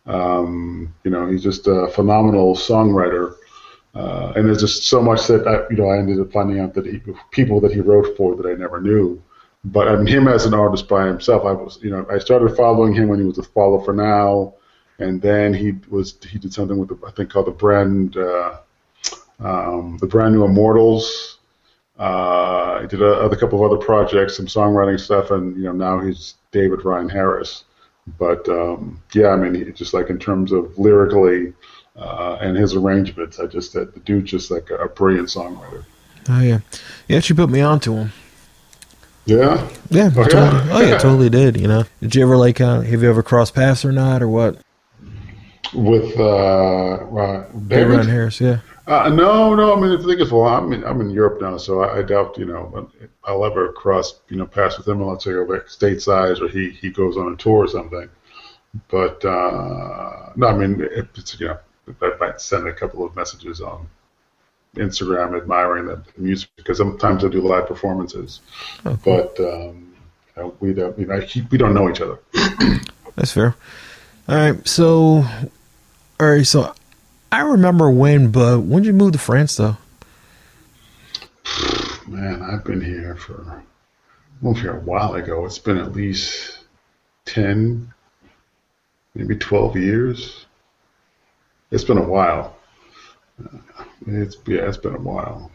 Um, 0.05 0.93
you 1.03 1.11
know, 1.11 1.27
he's 1.27 1.43
just 1.43 1.67
a 1.67 1.89
phenomenal 1.89 2.55
songwriter. 2.55 3.35
Uh, 3.93 4.31
and 4.35 4.47
there's 4.47 4.59
just 4.59 4.83
so 4.83 5.01
much 5.01 5.27
that 5.27 5.47
I, 5.47 5.69
you 5.71 5.77
know 5.77 5.89
I 5.89 5.97
ended 5.97 6.19
up 6.19 6.31
finding 6.31 6.59
out 6.59 6.73
that 6.75 6.85
he, 6.85 7.01
people 7.31 7.59
that 7.61 7.73
he 7.73 7.81
wrote 7.81 8.15
for 8.15 8.35
that 8.35 8.45
I 8.45 8.53
never 8.53 8.79
knew. 8.79 9.21
But 9.71 9.87
I 9.87 9.95
mean, 9.95 10.07
him 10.07 10.27
as 10.27 10.45
an 10.45 10.53
artist 10.53 10.87
by 10.87 11.07
himself, 11.07 11.45
I 11.45 11.51
was 11.51 11.79
you 11.81 11.89
know 11.89 12.05
I 12.09 12.19
started 12.19 12.55
following 12.55 12.93
him 12.93 13.07
when 13.07 13.19
he 13.19 13.25
was 13.25 13.37
a 13.37 13.43
Follow 13.43 13.79
for 13.83 13.93
Now 13.93 14.53
and 14.99 15.21
then 15.21 15.53
he 15.53 15.73
was 15.89 16.17
he 16.27 16.39
did 16.39 16.53
something 16.53 16.77
with 16.77 16.89
the, 16.89 17.07
I 17.07 17.11
think 17.11 17.29
called 17.29 17.47
the 17.47 17.51
brand 17.51 18.17
uh, 18.17 18.57
um, 19.39 19.97
the 19.99 20.07
brand 20.07 20.33
new 20.33 20.45
Immortals. 20.45 21.37
Uh, 21.97 22.81
he 22.81 22.87
did 22.87 23.01
a, 23.01 23.21
a, 23.21 23.35
couple 23.35 23.63
of 23.63 23.71
other 23.71 23.83
projects, 23.83 24.37
some 24.37 24.45
songwriting 24.45 24.99
stuff, 24.99 25.31
and 25.31 25.55
you 25.57 25.63
know 25.63 25.71
now 25.71 25.99
he's 25.99 26.35
David 26.51 26.85
Ryan 26.85 27.09
Harris. 27.09 27.63
But 28.19 28.47
um, 28.49 29.01
yeah, 29.13 29.29
I 29.29 29.35
mean, 29.35 29.53
he, 29.53 29.71
just 29.71 29.93
like 29.93 30.09
in 30.09 30.19
terms 30.19 30.51
of 30.51 30.77
lyrically 30.77 31.53
uh, 31.95 32.37
and 32.39 32.55
his 32.55 32.75
arrangements, 32.75 33.39
I 33.39 33.47
just 33.47 33.73
that 33.73 33.93
the 33.93 33.99
dude's 34.01 34.31
just 34.31 34.51
like 34.51 34.69
a, 34.69 34.77
a 34.77 34.89
brilliant 34.89 35.27
songwriter. 35.27 35.85
Oh 36.29 36.41
yeah, 36.41 36.59
he 37.07 37.15
actually 37.15 37.37
put 37.37 37.49
me 37.49 37.61
onto 37.61 37.95
him. 37.95 38.11
Yeah. 39.27 39.69
Yeah. 39.89 40.09
Oh, 40.15 40.23
totally, 40.23 40.67
yeah. 40.67 40.69
oh 40.71 40.81
yeah, 40.81 40.97
totally 40.97 41.29
did. 41.29 41.59
You 41.59 41.67
know, 41.67 41.83
did 42.01 42.15
you 42.15 42.23
ever 42.23 42.37
like? 42.37 42.59
Uh, 42.59 42.81
have 42.81 43.03
you 43.03 43.09
ever 43.09 43.21
crossed 43.21 43.53
paths 43.53 43.85
or 43.85 43.91
not, 43.91 44.23
or 44.23 44.27
what? 44.27 44.61
with 45.73 46.17
uh, 46.17 46.23
uh, 46.23 47.49
David 47.67 48.05
Harris. 48.05 48.39
Yeah. 48.41 48.59
Uh, 48.85 49.09
no, 49.09 49.53
no. 49.53 49.75
I 49.75 49.79
mean, 49.79 49.91
the 49.91 50.07
thing 50.07 50.19
is, 50.19 50.31
well, 50.31 50.47
I'm 50.47 50.71
in, 50.71 50.83
I'm 50.85 51.01
in 51.01 51.09
Europe 51.09 51.41
now, 51.41 51.57
so 51.57 51.81
I, 51.81 51.99
I 51.99 52.01
doubt 52.03 52.37
you 52.37 52.45
know 52.45 52.89
I'll 53.25 53.45
ever 53.45 53.71
cross 53.73 54.19
you 54.29 54.37
know 54.37 54.45
pass 54.45 54.77
with 54.77 54.87
him 54.87 55.01
unless 55.01 55.27
I 55.27 55.31
go 55.31 55.45
back 55.45 55.67
stateside 55.67 56.41
or 56.41 56.47
he 56.47 56.69
he 56.69 56.89
goes 56.89 57.17
on 57.17 57.33
a 57.33 57.35
tour 57.35 57.65
or 57.65 57.67
something. 57.67 58.09
But 58.89 59.25
uh, 59.25 60.31
no, 60.35 60.47
I 60.47 60.57
mean, 60.57 60.87
it's 60.89 61.39
you 61.39 61.47
know 61.47 61.59
I 62.01 62.11
might 62.19 62.41
send 62.41 62.67
a 62.67 62.73
couple 62.73 63.03
of 63.05 63.15
messages 63.15 63.59
on 63.59 63.89
Instagram 64.77 65.35
admiring 65.35 65.87
the 65.87 66.01
music 66.17 66.49
because 66.55 66.77
sometimes 66.77 67.23
I 67.23 67.29
do 67.29 67.41
live 67.41 67.67
performances, 67.67 68.41
oh, 68.85 68.97
cool. 69.03 69.31
but 69.35 69.39
um, 69.39 69.95
you 70.35 70.43
know, 70.43 70.55
we 70.59 70.73
don't 70.73 70.97
you 70.97 71.05
know 71.05 71.21
we 71.51 71.57
don't 71.57 71.73
know 71.73 71.89
each 71.89 72.01
other. 72.01 72.19
That's 73.15 73.31
fair. 73.31 73.55
All 74.29 74.35
right, 74.35 74.67
so 74.67 75.25
all 76.19 76.27
right, 76.27 76.45
so 76.45 76.73
I 77.31 77.41
remember 77.41 77.89
when, 77.89 78.31
but 78.31 78.61
when 78.61 78.83
did 78.83 78.87
you 78.87 78.93
move 78.93 79.11
to 79.13 79.19
France, 79.19 79.55
though? 79.55 79.77
Man, 82.07 82.41
I've 82.41 82.63
been 82.63 82.81
here 82.81 83.15
for 83.15 83.63
moved 84.41 84.61
here 84.61 84.77
a 84.77 84.79
while 84.79 85.15
ago. 85.15 85.45
It's 85.45 85.59
been 85.59 85.77
at 85.77 85.93
least 85.93 86.59
ten, 87.25 87.93
maybe 89.13 89.35
twelve 89.35 89.77
years. 89.77 90.45
It's 91.69 91.83
been 91.83 91.97
a 91.97 92.03
while. 92.03 92.56
It's 94.05 94.37
yeah, 94.45 94.67
it's 94.67 94.77
been 94.77 94.95
a 94.95 94.99
while. 94.99 95.51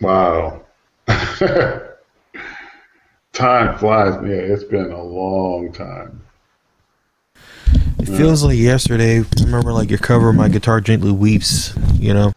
Wow. 0.00 0.62
Time 3.32 3.78
flies. 3.78 4.14
Yeah, 4.22 4.30
it's 4.30 4.64
been 4.64 4.92
a 4.92 5.02
long 5.02 5.72
time. 5.72 6.22
It 7.98 8.08
yeah. 8.08 8.16
feels 8.16 8.44
like 8.44 8.56
yesterday. 8.56 9.20
I 9.20 9.24
remember 9.42 9.72
like 9.72 9.90
your 9.90 9.98
cover 9.98 10.28
of 10.30 10.36
my 10.36 10.48
guitar 10.48 10.80
gently 10.80 11.12
weeps. 11.12 11.74
You 11.94 12.14
know. 12.14 12.32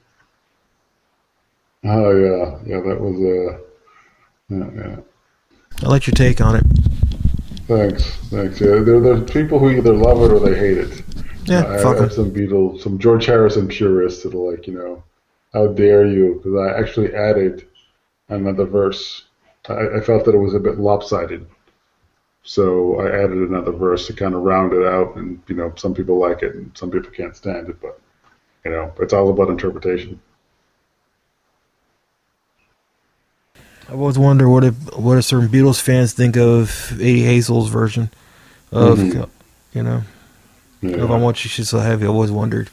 Oh 1.84 2.12
yeah, 2.12 2.60
yeah. 2.66 2.82
That 2.82 3.00
was 3.00 3.20
a. 3.22 3.48
Uh, 3.48 3.60
yeah, 4.50 4.70
yeah. 4.76 4.98
I'll 5.84 5.92
let 5.92 6.08
you 6.08 6.14
take 6.14 6.42
on 6.42 6.56
it. 6.56 6.64
Thanks, 7.68 8.16
thanks. 8.30 8.60
Yeah, 8.60 8.80
there, 8.80 9.00
there's 9.00 9.30
people 9.30 9.60
who 9.60 9.70
either 9.70 9.94
love 9.94 10.24
it 10.24 10.34
or 10.34 10.40
they 10.40 10.58
hate 10.58 10.80
it. 10.80 11.04
Yeah, 11.46 11.64
I, 11.64 11.76
I 11.76 12.02
have 12.02 12.14
some 12.14 12.32
Beatles, 12.32 12.82
some 12.82 13.00
George 13.00 13.26
Harrison 13.26 13.68
purists 13.68 14.24
that 14.24 14.34
are 14.34 14.52
like, 14.52 14.68
you 14.68 14.74
know, 14.74 15.04
how 15.54 15.68
dare 15.68 16.06
you? 16.06 16.36
Because 16.36 16.56
I 16.60 16.80
actually 16.80 17.14
added 17.16 17.68
another 18.28 18.66
verse. 18.66 19.24
I, 19.68 19.98
I 19.98 20.02
felt 20.02 20.26
that 20.26 20.36
it 20.36 20.40
was 20.40 20.54
a 20.54 20.60
bit 20.60 20.78
lopsided. 20.78 21.48
So 22.44 23.00
I 23.00 23.08
added 23.08 23.38
another 23.38 23.72
verse 23.72 24.08
to 24.08 24.14
kind 24.14 24.34
of 24.34 24.42
round 24.42 24.74
it 24.74 24.86
out, 24.86 25.16
and 25.16 25.42
you 25.48 25.56
know, 25.56 25.74
some 25.76 25.94
people 25.94 26.20
like 26.20 26.42
it 26.42 26.56
and 26.56 26.76
some 26.78 26.90
people 26.90 27.12
can't 27.12 27.36
stand 27.36 27.70
it, 27.70 27.82
but 27.82 28.00
you 28.66 28.72
know, 28.72 28.92
it's 29.00 29.14
all 29.14 29.30
about 29.30 29.50
interpretation. 29.50 30.20
I 33.90 33.94
always 33.94 34.18
wonder 34.20 34.48
what 34.48 34.64
if 34.64 34.76
what 34.96 35.18
if 35.18 35.26
certain 35.26 35.50
Beatles 35.50 35.82
fans 35.82 36.14
think 36.14 36.38
of 36.38 36.92
Eddie 36.94 37.24
Hazel's 37.24 37.70
version 37.70 38.12
of 38.72 39.00
mm-hmm. 39.00 39.24
you 39.78 39.84
know 39.84 40.04
yeah. 40.82 41.04
if 41.04 41.10
I 41.10 41.18
want 41.18 41.44
you 41.44 41.64
so 41.64 41.80
heavy. 41.80 42.06
I 42.06 42.10
always 42.10 42.32
wondered. 42.32 42.70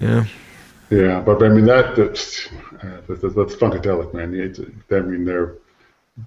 Yeah. 0.00 0.26
Yeah, 0.90 1.20
but 1.20 1.42
I 1.42 1.48
mean 1.48 1.66
that 1.66 1.94
that's 1.94 2.48
that's, 3.06 3.20
that's 3.20 3.54
funkadelic, 3.54 4.12
man. 4.12 4.34
I 4.90 5.00
mean 5.00 5.24
they're 5.24 5.54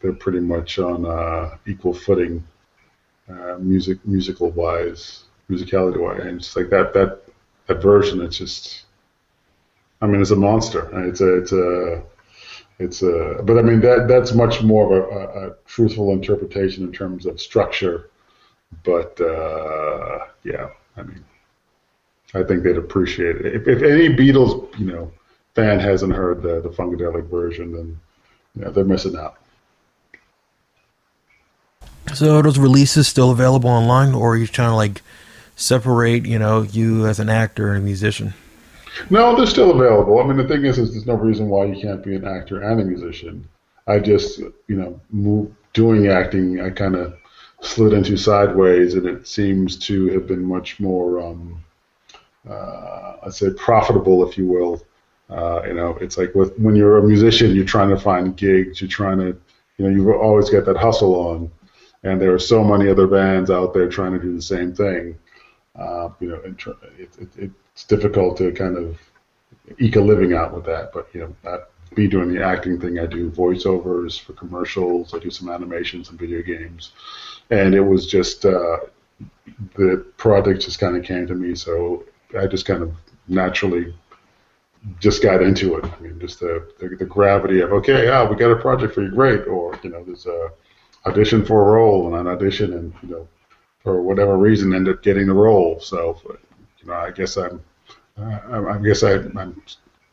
they're 0.01 0.13
pretty 0.13 0.39
much 0.39 0.79
on 0.79 1.05
uh, 1.05 1.57
equal 1.65 1.93
footing 1.93 2.43
uh, 3.29 3.57
music 3.59 4.05
musical 4.05 4.51
wise, 4.51 5.23
musicality 5.49 5.97
wise, 5.97 6.21
and 6.21 6.39
it's 6.39 6.55
like 6.55 6.69
that 6.69 6.93
that 6.93 7.21
that 7.67 7.81
version. 7.81 8.21
It's 8.21 8.37
just, 8.37 8.85
I 10.01 10.07
mean, 10.07 10.21
it's 10.21 10.31
a 10.31 10.35
monster. 10.35 10.89
It's 11.07 11.21
a 11.21 11.37
it's 11.37 11.51
a 11.51 12.03
it's 12.79 13.01
a. 13.01 13.41
But 13.43 13.57
I 13.57 13.61
mean 13.61 13.81
that 13.81 14.07
that's 14.07 14.33
much 14.33 14.61
more 14.61 14.85
of 14.85 14.91
a, 14.91 15.17
a, 15.17 15.47
a 15.47 15.55
truthful 15.65 16.11
interpretation 16.11 16.83
in 16.83 16.91
terms 16.91 17.25
of 17.25 17.39
structure. 17.39 18.09
But 18.83 19.19
uh, 19.21 20.25
yeah, 20.43 20.69
I 20.97 21.03
mean, 21.03 21.23
I 22.33 22.43
think 22.43 22.63
they'd 22.63 22.77
appreciate 22.77 23.37
it. 23.37 23.55
If, 23.55 23.67
if 23.67 23.81
any 23.83 24.09
Beatles, 24.09 24.77
you 24.79 24.87
know, 24.87 25.11
fan 25.55 25.79
hasn't 25.79 26.13
heard 26.13 26.41
the 26.41 26.61
the 26.61 26.69
funkadelic 26.69 27.29
version, 27.29 27.73
then 27.73 27.99
yeah, 28.55 28.69
they're 28.69 28.85
missing 28.85 29.17
out. 29.17 29.37
So 32.13 32.37
are 32.37 32.43
those 32.43 32.59
releases 32.59 33.07
still 33.07 33.31
available 33.31 33.69
online, 33.69 34.13
or 34.13 34.33
are 34.33 34.37
you 34.37 34.47
trying 34.47 34.71
to 34.71 34.75
like 34.75 35.01
separate, 35.55 36.25
you 36.25 36.37
know, 36.37 36.61
you 36.61 37.07
as 37.07 37.19
an 37.19 37.29
actor 37.29 37.69
and 37.69 37.77
a 37.77 37.85
musician? 37.85 38.33
No, 39.09 39.35
they're 39.35 39.47
still 39.47 39.71
available. 39.71 40.19
I 40.19 40.27
mean, 40.27 40.37
the 40.37 40.47
thing 40.47 40.65
is, 40.65 40.77
is 40.77 40.91
there's 40.91 41.07
no 41.07 41.15
reason 41.15 41.49
why 41.49 41.65
you 41.65 41.81
can't 41.81 42.03
be 42.03 42.15
an 42.15 42.25
actor 42.25 42.61
and 42.61 42.79
a 42.79 42.83
musician. 42.83 43.47
I 43.87 43.99
just, 43.99 44.39
you 44.39 44.75
know, 44.75 44.99
move, 45.09 45.51
doing 45.73 46.07
acting, 46.07 46.61
I 46.61 46.69
kind 46.69 46.95
of 46.95 47.17
slid 47.63 47.93
into 47.93 48.17
sideways, 48.17 48.93
and 48.93 49.05
it 49.05 49.27
seems 49.27 49.77
to 49.77 50.09
have 50.09 50.27
been 50.27 50.43
much 50.43 50.79
more 50.79 51.19
um, 51.19 51.63
uh, 52.49 53.15
let's 53.23 53.37
say 53.39 53.49
profitable, 53.51 54.27
if 54.27 54.37
you 54.37 54.45
will. 54.45 54.81
Uh, 55.29 55.61
you 55.65 55.73
know, 55.73 55.97
it's 56.01 56.17
like 56.17 56.35
with 56.35 56.57
when 56.59 56.75
you're 56.75 56.97
a 56.97 57.03
musician, 57.03 57.55
you're 57.55 57.65
trying 57.65 57.89
to 57.89 57.99
find 57.99 58.35
gigs, 58.35 58.81
you're 58.81 58.89
trying 58.89 59.17
to, 59.17 59.27
you 59.77 59.85
know, 59.85 59.89
you've 59.89 60.07
always 60.07 60.49
get 60.49 60.65
that 60.65 60.77
hustle 60.77 61.15
on, 61.15 61.51
and 62.03 62.21
there 62.21 62.33
are 62.33 62.39
so 62.39 62.63
many 62.63 62.89
other 62.89 63.07
bands 63.07 63.49
out 63.49 63.73
there 63.73 63.89
trying 63.89 64.11
to 64.11 64.19
do 64.19 64.35
the 64.35 64.41
same 64.41 64.75
thing. 64.75 65.17
Uh, 65.75 66.09
you 66.19 66.27
know, 66.27 66.41
it, 66.43 67.17
it, 67.37 67.51
it's 67.73 67.85
difficult 67.85 68.37
to 68.37 68.51
kind 68.51 68.77
of 68.77 68.99
eke 69.79 69.95
a 69.95 70.01
living 70.01 70.33
out 70.33 70.53
with 70.53 70.65
that. 70.65 70.91
But 70.93 71.07
you 71.13 71.21
know, 71.21 71.35
that, 71.43 71.69
me 71.95 72.07
doing 72.07 72.33
the 72.33 72.43
acting 72.43 72.79
thing, 72.79 72.99
I 72.99 73.05
do 73.05 73.31
voiceovers 73.31 74.19
for 74.19 74.33
commercials, 74.33 75.13
I 75.13 75.19
do 75.19 75.29
some 75.31 75.49
animations 75.49 76.09
and 76.09 76.19
video 76.19 76.41
games, 76.41 76.91
and 77.53 77.75
it 77.75 77.81
was 77.81 78.07
just 78.07 78.45
uh, 78.45 78.77
the 79.75 80.05
project 80.17 80.61
just 80.61 80.79
kind 80.79 80.97
of 80.97 81.03
came 81.03 81.27
to 81.27 81.35
me, 81.35 81.53
so 81.55 82.03
I 82.39 82.47
just 82.47 82.65
kind 82.65 82.81
of 82.81 82.91
naturally 83.27 83.93
just 84.99 85.21
got 85.21 85.41
into 85.41 85.75
it. 85.77 85.85
I 85.85 85.99
mean, 85.99 86.19
just 86.19 86.39
the, 86.39 86.67
the, 86.79 86.89
the 86.89 87.05
gravity 87.05 87.61
of 87.61 87.71
okay, 87.73 88.05
yeah, 88.05 88.27
we 88.27 88.35
got 88.35 88.51
a 88.51 88.55
project 88.55 88.95
for 88.95 89.03
you, 89.03 89.11
great, 89.11 89.47
or 89.47 89.77
you 89.83 89.91
know, 89.91 90.03
there's 90.03 90.25
a 90.25 90.49
audition 91.05 91.45
for 91.45 91.61
a 91.61 91.71
role 91.73 92.07
and 92.07 92.15
an 92.15 92.33
audition, 92.33 92.73
and 92.73 92.93
you 93.03 93.09
know, 93.09 93.27
for 93.83 94.01
whatever 94.01 94.35
reason, 94.37 94.73
end 94.73 94.89
up 94.89 95.03
getting 95.03 95.27
the 95.27 95.33
role. 95.33 95.79
So, 95.79 96.19
you 96.79 96.87
know, 96.87 96.93
I 96.93 97.11
guess 97.11 97.37
I'm, 97.37 97.61
uh, 98.17 98.65
I 98.69 98.79
guess 98.79 99.03
I, 99.03 99.13
I'm 99.13 99.61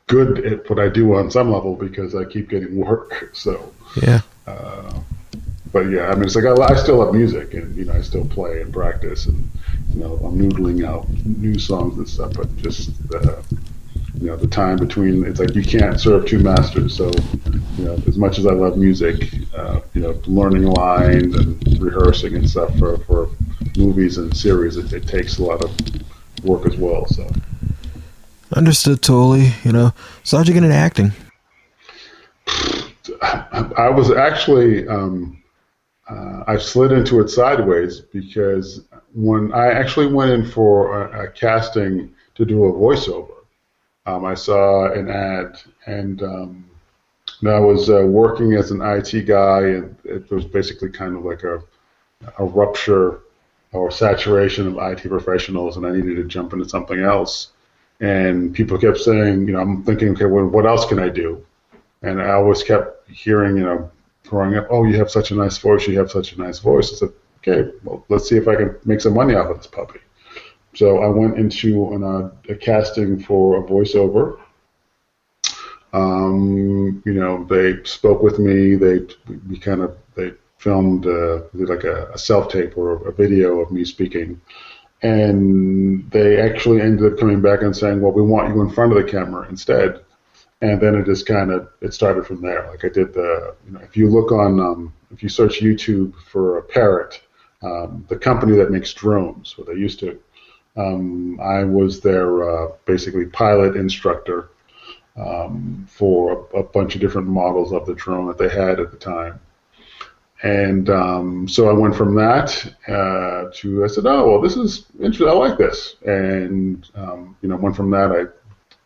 good 0.09 0.45
at 0.45 0.69
what 0.69 0.79
I 0.79 0.89
do 0.89 1.15
on 1.15 1.31
some 1.31 1.53
level 1.53 1.75
because 1.75 2.15
I 2.15 2.25
keep 2.25 2.51
getting 2.51 2.77
work. 2.77 3.31
So, 3.33 3.73
yeah. 4.03 4.21
Uh, 4.47 5.01
but 5.73 5.91
yeah, 5.91 6.09
I 6.09 6.15
mean, 6.15 6.25
it's 6.25 6.35
like 6.35 6.45
I, 6.45 6.73
I 6.73 6.75
still 6.77 6.99
love 6.99 7.15
music, 7.15 7.55
and 7.55 7.75
you 7.77 7.85
know, 7.85 7.93
I 7.93 8.01
still 8.01 8.25
play 8.25 8.61
and 8.61 8.73
practice, 8.73 9.27
and 9.27 9.49
you 9.95 10.01
know, 10.01 10.17
I'm 10.25 10.39
noodling 10.39 10.87
out 10.87 11.09
new 11.25 11.59
songs 11.59 11.97
and 11.99 12.09
stuff. 12.09 12.33
But 12.35 12.55
just 12.57 12.91
uh, 13.15 13.43
you 14.21 14.27
know, 14.27 14.37
the 14.37 14.49
time 14.49 14.77
between 14.77 15.25
it's 15.25 15.39
like 15.39 15.55
you 15.55 15.63
can't 15.63 16.01
serve 16.01 16.27
two 16.27 16.41
masters. 16.41 16.97
So, 16.97 17.11
you 17.79 17.85
know, 17.85 17.95
as 18.07 18.19
much 18.19 18.39
as 18.39 18.47
I 18.47 18.53
love 18.53 18.77
music, 18.77 19.33
uh, 19.55 19.81
you 19.95 20.03
know, 20.03 20.21
learning 20.27 20.65
lines 20.65 21.37
and 21.37 21.81
rehearsing 21.81 22.35
and 22.35 22.49
stuff 22.49 22.77
for 22.79 22.99
for 22.99 23.31
movies 23.77 24.19
and 24.19 24.37
series, 24.37 24.77
it, 24.77 24.93
it 24.93 25.07
takes 25.07 25.39
a 25.39 25.45
lot 25.45 25.65
of 25.65 26.45
work 26.45 26.67
as 26.67 26.77
well. 26.77 27.07
So. 27.07 27.31
Understood 28.55 29.03
totally. 29.03 29.53
You 29.63 29.73
know, 29.73 29.95
so 30.25 30.37
how'd 30.37 30.49
you 30.49 30.55
get 30.55 30.65
into 30.65 30.75
acting? 30.75 31.13
I 33.23 33.89
was 33.89 34.11
actually 34.11 34.87
um, 34.89 35.40
uh, 36.11 36.45
I 36.47 36.59
slid 36.59 36.93
into 36.93 37.21
it 37.21 37.29
sideways 37.29 38.01
because 38.01 38.83
when 39.15 39.53
I 39.53 39.69
actually 39.69 40.07
went 40.07 40.33
in 40.33 40.45
for 40.45 41.03
a, 41.03 41.25
a 41.25 41.31
casting 41.31 42.13
to 42.35 42.45
do 42.45 42.65
a 42.65 42.73
voiceover, 42.73 43.35
um, 44.07 44.25
I 44.25 44.35
saw 44.35 44.91
an 44.91 45.09
ad 45.09 45.61
and, 45.87 46.23
um, 46.23 46.65
and 47.41 47.51
I 47.51 47.61
was 47.61 47.89
uh, 47.89 48.03
working 48.03 48.55
as 48.55 48.71
an 48.71 48.83
IT 48.83 49.27
guy, 49.27 49.61
and 49.61 49.97
it 50.05 50.31
was 50.31 50.45
basically 50.45 50.91
kind 50.91 51.17
of 51.17 51.25
like 51.25 51.45
a, 51.45 51.63
a 52.39 52.45
rupture 52.45 53.21
or 53.73 53.91
saturation 53.91 54.67
of 54.67 54.79
IT 54.79 55.09
professionals, 55.09 55.77
and 55.77 55.87
I 55.87 55.93
needed 55.93 56.17
to 56.17 56.25
jump 56.25 56.53
into 56.53 56.69
something 56.69 57.01
else. 57.01 57.53
And 58.01 58.53
people 58.53 58.79
kept 58.79 58.99
saying, 58.99 59.47
you 59.47 59.53
know, 59.53 59.61
I'm 59.61 59.85
thinking, 59.85 60.11
okay, 60.11 60.25
well, 60.25 60.47
what 60.47 60.67
else 60.67 60.87
can 60.87 60.99
I 60.99 61.09
do? 61.09 61.45
And 62.03 62.21
I 62.21 62.33
always 62.33 62.63
kept 62.63 63.09
hearing, 63.09 63.57
you 63.57 63.65
know, 63.65 63.91
growing 64.31 64.57
up, 64.57 64.69
oh, 64.71 64.85
you 64.85 64.97
have 64.97 65.11
such 65.11 65.33
a 65.33 65.35
nice 65.35 65.59
voice, 65.59 65.87
you 65.87 65.99
have 65.99 66.11
such 66.11 66.33
a 66.33 66.41
nice 66.41 66.61
voice. 66.61 66.93
I 66.93 66.97
said, 66.97 67.13
okay, 67.39 67.71
well, 67.83 68.05
let's 68.09 68.29
see 68.29 68.37
if 68.37 68.47
I 68.47 68.55
can 68.55 68.77
make 68.85 69.01
some 69.01 69.15
money 69.15 69.35
off 69.35 69.51
of 69.51 69.59
this 69.59 69.67
puppy. 69.67 69.99
So 70.75 70.99
I 70.99 71.09
went 71.09 71.37
into 71.37 71.93
an, 71.93 72.05
uh, 72.05 72.31
a 72.49 72.55
casting 72.55 73.21
for 73.21 73.59
a 73.59 73.63
voiceover. 73.67 74.39
Um, 75.93 77.03
you 77.05 77.15
know, 77.15 77.45
they 77.45 77.83
spoke 77.83 78.23
with 78.23 78.39
me. 78.39 78.77
They 78.77 79.01
we 79.49 79.59
kind 79.59 79.83
of 79.83 79.97
they 80.15 80.33
filmed 80.59 81.07
uh, 81.07 81.41
like 81.53 81.83
a, 81.83 82.13
a 82.13 82.19
self 82.19 82.53
tape 82.53 82.79
or 82.79 83.09
a 83.09 83.13
video 83.13 83.59
of 83.59 83.73
me 83.73 83.85
speaking, 83.85 84.41
and 85.03 86.09
they 86.13 86.41
actually 86.41 86.81
ended 86.81 87.13
up 87.13 87.19
coming 87.19 87.43
back 87.43 87.63
and 87.63 87.77
saying, 87.77 88.01
"Well, 88.01 88.13
we 88.13 88.23
want 88.23 88.55
you 88.55 88.61
in 88.63 88.71
front 88.71 88.93
of 88.93 89.05
the 89.05 89.11
camera 89.11 89.49
instead." 89.49 90.05
And 90.63 90.81
then 90.81 90.95
it 90.95 91.07
just 91.07 91.27
kind 91.27 91.51
of 91.51 91.69
it 91.81 91.95
started 91.95 92.27
from 92.27 92.41
there. 92.43 92.69
Like 92.71 92.85
I 92.85 92.89
did 92.89 93.15
the, 93.15 93.55
you 93.67 93.73
know, 93.73 93.81
if 93.81 93.97
you 93.97 94.09
look 94.09 94.31
on, 94.33 94.61
um, 94.61 94.93
if 95.13 95.23
you 95.23 95.29
search 95.29 95.61
YouTube 95.61 96.15
for 96.31 96.59
a 96.59 96.63
parrot, 96.63 97.21
um, 97.63 98.05
the 98.09 98.17
company 98.17 98.57
that 98.57 98.71
makes 98.71 98.93
drones, 98.93 99.57
what 99.57 99.67
they 99.67 99.75
used 99.75 99.99
to, 100.01 100.19
um, 100.77 101.41
I 101.41 101.65
was 101.65 102.01
their 102.01 102.49
uh, 102.49 102.73
basically 102.85 103.27
pilot 103.27 103.77
instructor 103.77 104.51
um, 105.17 105.87
for 105.89 106.49
a, 106.55 106.59
a, 106.59 106.63
bunch 106.63 106.95
of 106.95 107.01
different 107.01 107.27
models 107.27 107.73
of 107.73 107.85
the 107.87 107.95
drone 107.95 108.29
that 108.29 108.39
they 108.39 108.49
had 108.49 108.79
at 108.79 108.91
the 108.91 108.97
time. 108.97 109.41
And 110.43 110.89
um, 110.89 111.49
so 111.49 111.69
I 111.69 111.73
went 111.73 111.95
from 111.95 112.15
that 112.15 112.75
uh, 112.89 113.51
to 113.57 113.85
I 113.85 113.89
said, 113.89 114.07
oh 114.07 114.31
well, 114.31 114.41
this 114.41 114.57
is 114.57 114.87
interesting. 114.95 115.29
I 115.29 115.33
like 115.33 115.59
this, 115.59 115.97
and 116.07 116.89
um, 116.95 117.37
you 117.43 117.49
know, 117.49 117.57
went 117.57 117.77
from 117.77 117.91
that. 117.91 118.11
I 118.11 118.25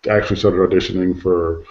actually 0.06 0.37
started 0.37 0.58
auditioning 0.58 1.20
for 1.20 1.64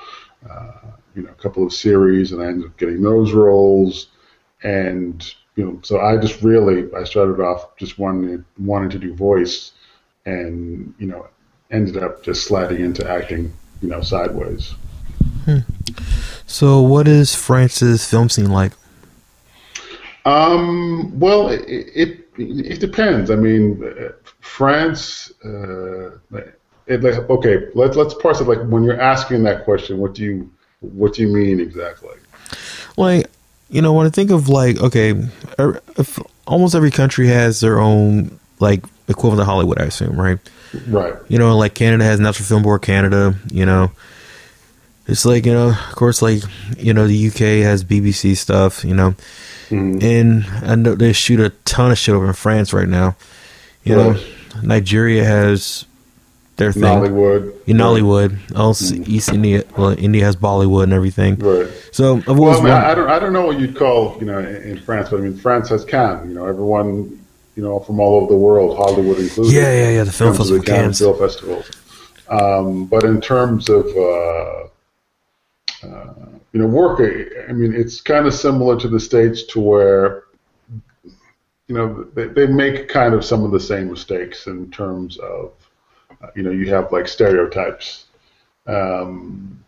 uh, 0.49 0.91
you 1.15 1.23
know 1.23 1.29
a 1.29 1.41
couple 1.41 1.65
of 1.65 1.73
series, 1.73 2.31
and 2.31 2.41
I 2.41 2.47
ended 2.47 2.69
up 2.69 2.77
getting 2.77 3.01
those 3.01 3.33
roles. 3.33 4.07
And 4.63 5.23
you 5.55 5.65
know, 5.65 5.79
so 5.83 5.99
I 5.99 6.17
just 6.17 6.41
really 6.41 6.93
I 6.95 7.03
started 7.03 7.41
off 7.41 7.75
just 7.77 7.99
wanting 7.99 8.43
wanting 8.57 8.89
to 8.91 8.99
do 8.99 9.13
voice, 9.13 9.71
and 10.25 10.93
you 10.97 11.07
know, 11.07 11.27
ended 11.71 12.01
up 12.01 12.23
just 12.23 12.45
sliding 12.45 12.81
into 12.81 13.09
acting, 13.09 13.51
you 13.81 13.89
know, 13.89 14.01
sideways. 14.01 14.73
Hmm. 15.45 15.59
So, 16.45 16.81
what 16.81 17.07
is 17.07 17.35
France's 17.35 18.07
film 18.07 18.29
scene 18.29 18.51
like? 18.51 18.73
Um, 20.25 21.19
well, 21.19 21.49
it, 21.49 21.63
it, 21.67 22.25
it 22.37 22.79
depends. 22.79 23.29
I 23.29 23.35
mean, 23.35 23.83
France, 24.39 25.31
uh, 25.43 26.11
it, 26.87 27.01
like, 27.01 27.29
okay, 27.29 27.69
let's 27.75 27.95
let's 27.95 28.13
parse 28.13 28.41
it. 28.41 28.47
Like 28.47 28.61
when 28.67 28.83
you're 28.83 28.99
asking 28.99 29.43
that 29.43 29.63
question, 29.63 29.97
what 29.99 30.13
do 30.13 30.23
you 30.23 30.51
what 30.81 31.13
do 31.13 31.21
you 31.21 31.27
mean 31.27 31.59
exactly? 31.59 32.15
Like 32.97 33.27
you 33.69 33.81
know, 33.81 33.93
when 33.93 34.05
I 34.05 34.09
think 34.09 34.31
of 34.31 34.49
like 34.49 34.79
okay, 34.81 35.13
er, 35.59 35.81
almost 36.45 36.75
every 36.75 36.91
country 36.91 37.27
has 37.27 37.59
their 37.59 37.79
own 37.79 38.39
like 38.59 38.83
equivalent 39.07 39.41
to 39.41 39.45
Hollywood, 39.45 39.79
I 39.81 39.85
assume, 39.85 40.19
right? 40.19 40.39
Right. 40.87 41.13
You 41.27 41.37
know, 41.37 41.55
like 41.57 41.73
Canada 41.73 42.03
has 42.03 42.19
National 42.19 42.47
Film 42.47 42.63
Board 42.63 42.81
Canada. 42.81 43.35
You 43.51 43.65
know, 43.65 43.91
it's 45.07 45.25
like 45.25 45.45
you 45.45 45.53
know, 45.53 45.69
of 45.69 45.95
course, 45.95 46.21
like 46.21 46.43
you 46.77 46.93
know, 46.93 47.07
the 47.07 47.27
UK 47.27 47.63
has 47.63 47.83
BBC 47.83 48.35
stuff. 48.37 48.83
You 48.83 48.93
know, 48.93 49.15
mm-hmm. 49.69 49.99
and 50.01 50.45
I 50.69 50.75
know 50.75 50.95
they 50.95 51.13
shoot 51.13 51.39
a 51.39 51.49
ton 51.65 51.91
of 51.91 51.97
shit 51.97 52.15
over 52.15 52.27
in 52.27 52.33
France 52.33 52.73
right 52.73 52.89
now. 52.89 53.15
You 53.83 53.95
right. 53.95 54.15
know, 54.15 54.61
Nigeria 54.61 55.23
has 55.23 55.85
their 56.57 56.71
thing. 56.71 56.83
Nollywood. 56.83 57.67
In 57.67 57.77
Nollywood. 57.77 58.57
Also, 58.57 58.95
mm. 58.95 59.07
East 59.07 59.29
India. 59.29 59.63
Well, 59.77 59.97
India 59.97 60.23
has 60.23 60.35
Bollywood 60.35 60.83
and 60.83 60.93
everything. 60.93 61.35
Right. 61.35 61.67
So 61.91 62.17
I've 62.17 62.37
well, 62.37 62.59
I, 62.59 62.63
mean, 62.63 62.73
I, 62.73 62.95
don't. 62.95 63.09
I 63.09 63.19
don't 63.19 63.33
know 63.33 63.45
what 63.45 63.59
you'd 63.59 63.75
call 63.75 64.17
you 64.19 64.25
know 64.25 64.39
in 64.39 64.79
France, 64.79 65.09
but 65.09 65.19
I 65.19 65.23
mean 65.23 65.37
France 65.37 65.69
has 65.69 65.83
Cannes. 65.85 66.29
You 66.29 66.35
know, 66.35 66.45
everyone 66.45 67.19
you 67.55 67.63
know 67.63 67.79
from 67.79 67.99
all 67.99 68.17
over 68.17 68.27
the 68.27 68.37
world, 68.37 68.77
Hollywood 68.77 69.19
included. 69.19 69.53
Yeah, 69.53 69.73
yeah, 69.73 69.89
yeah. 69.89 70.03
The 70.03 70.11
film 70.11 70.35
festival, 70.35 70.59
the 70.59 70.65
Cannes 70.65 70.99
Film 70.99 71.17
Festival. 71.17 71.63
Um, 72.29 72.85
but 72.85 73.03
in 73.03 73.19
terms 73.19 73.69
of 73.69 73.85
uh, 73.87 74.63
uh, 75.83 76.13
you 76.51 76.61
know 76.61 76.67
work, 76.67 76.99
I 76.99 77.51
mean, 77.51 77.73
it's 77.73 78.01
kind 78.01 78.27
of 78.27 78.33
similar 78.33 78.79
to 78.79 78.87
the 78.87 78.99
states 78.99 79.43
to 79.47 79.59
where 79.59 80.23
you 81.67 81.75
know 81.75 82.03
they, 82.13 82.27
they 82.27 82.47
make 82.47 82.89
kind 82.89 83.13
of 83.13 83.25
some 83.25 83.43
of 83.43 83.51
the 83.51 83.59
same 83.59 83.89
mistakes 83.89 84.47
in 84.47 84.69
terms 84.71 85.17
of 85.17 85.53
you 86.35 86.43
know, 86.43 86.51
you 86.51 86.69
have 86.69 86.91
like 86.91 87.07
stereotypes, 87.07 88.05
um, 88.67 89.63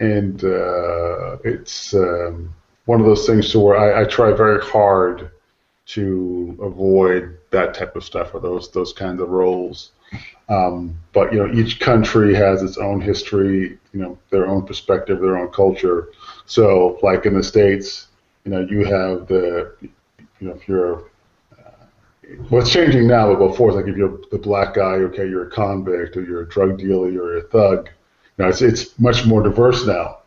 and 0.00 0.42
uh, 0.44 1.38
it's 1.44 1.94
um, 1.94 2.54
one 2.86 3.00
of 3.00 3.06
those 3.06 3.26
things 3.26 3.50
to 3.52 3.60
where 3.60 3.76
I, 3.76 4.02
I, 4.02 4.04
try 4.04 4.32
very 4.32 4.62
hard 4.62 5.30
to 5.86 6.58
avoid 6.62 7.36
that 7.50 7.74
type 7.74 7.96
of 7.96 8.04
stuff 8.04 8.34
or 8.34 8.40
those 8.40 8.70
those 8.70 8.92
kinds 8.92 9.20
of 9.20 9.28
roles. 9.30 9.92
Um, 10.48 10.98
but 11.12 11.32
you 11.32 11.38
know, 11.38 11.52
each 11.52 11.80
country 11.80 12.34
has 12.34 12.62
its 12.62 12.78
own 12.78 13.00
history, 13.00 13.78
you 13.92 14.00
know, 14.00 14.18
their 14.30 14.46
own 14.46 14.64
perspective, 14.64 15.20
their 15.20 15.36
own 15.36 15.48
culture. 15.48 16.08
So, 16.46 16.98
like 17.02 17.26
in 17.26 17.34
the 17.34 17.42
states, 17.42 18.08
you 18.44 18.50
know, 18.50 18.60
you 18.60 18.84
have 18.84 19.26
the, 19.28 19.74
you 19.82 19.90
know, 20.40 20.54
if 20.54 20.66
you're 20.66 21.04
what's 22.48 22.70
changing 22.70 23.06
now, 23.06 23.34
but 23.34 23.48
before, 23.48 23.72
like 23.72 23.86
if 23.86 23.96
you're 23.96 24.20
the 24.30 24.38
black 24.38 24.74
guy, 24.74 24.94
okay, 24.94 25.28
you're 25.28 25.46
a 25.46 25.50
convict, 25.50 26.16
or 26.16 26.22
you're 26.22 26.42
a 26.42 26.48
drug 26.48 26.78
dealer, 26.78 27.10
you're 27.10 27.38
a 27.38 27.42
thug. 27.42 27.88
You 28.36 28.44
know, 28.44 28.50
it's 28.50 28.62
it's 28.62 28.98
much 28.98 29.26
more 29.26 29.42
diverse 29.42 29.86
now. 29.86 30.18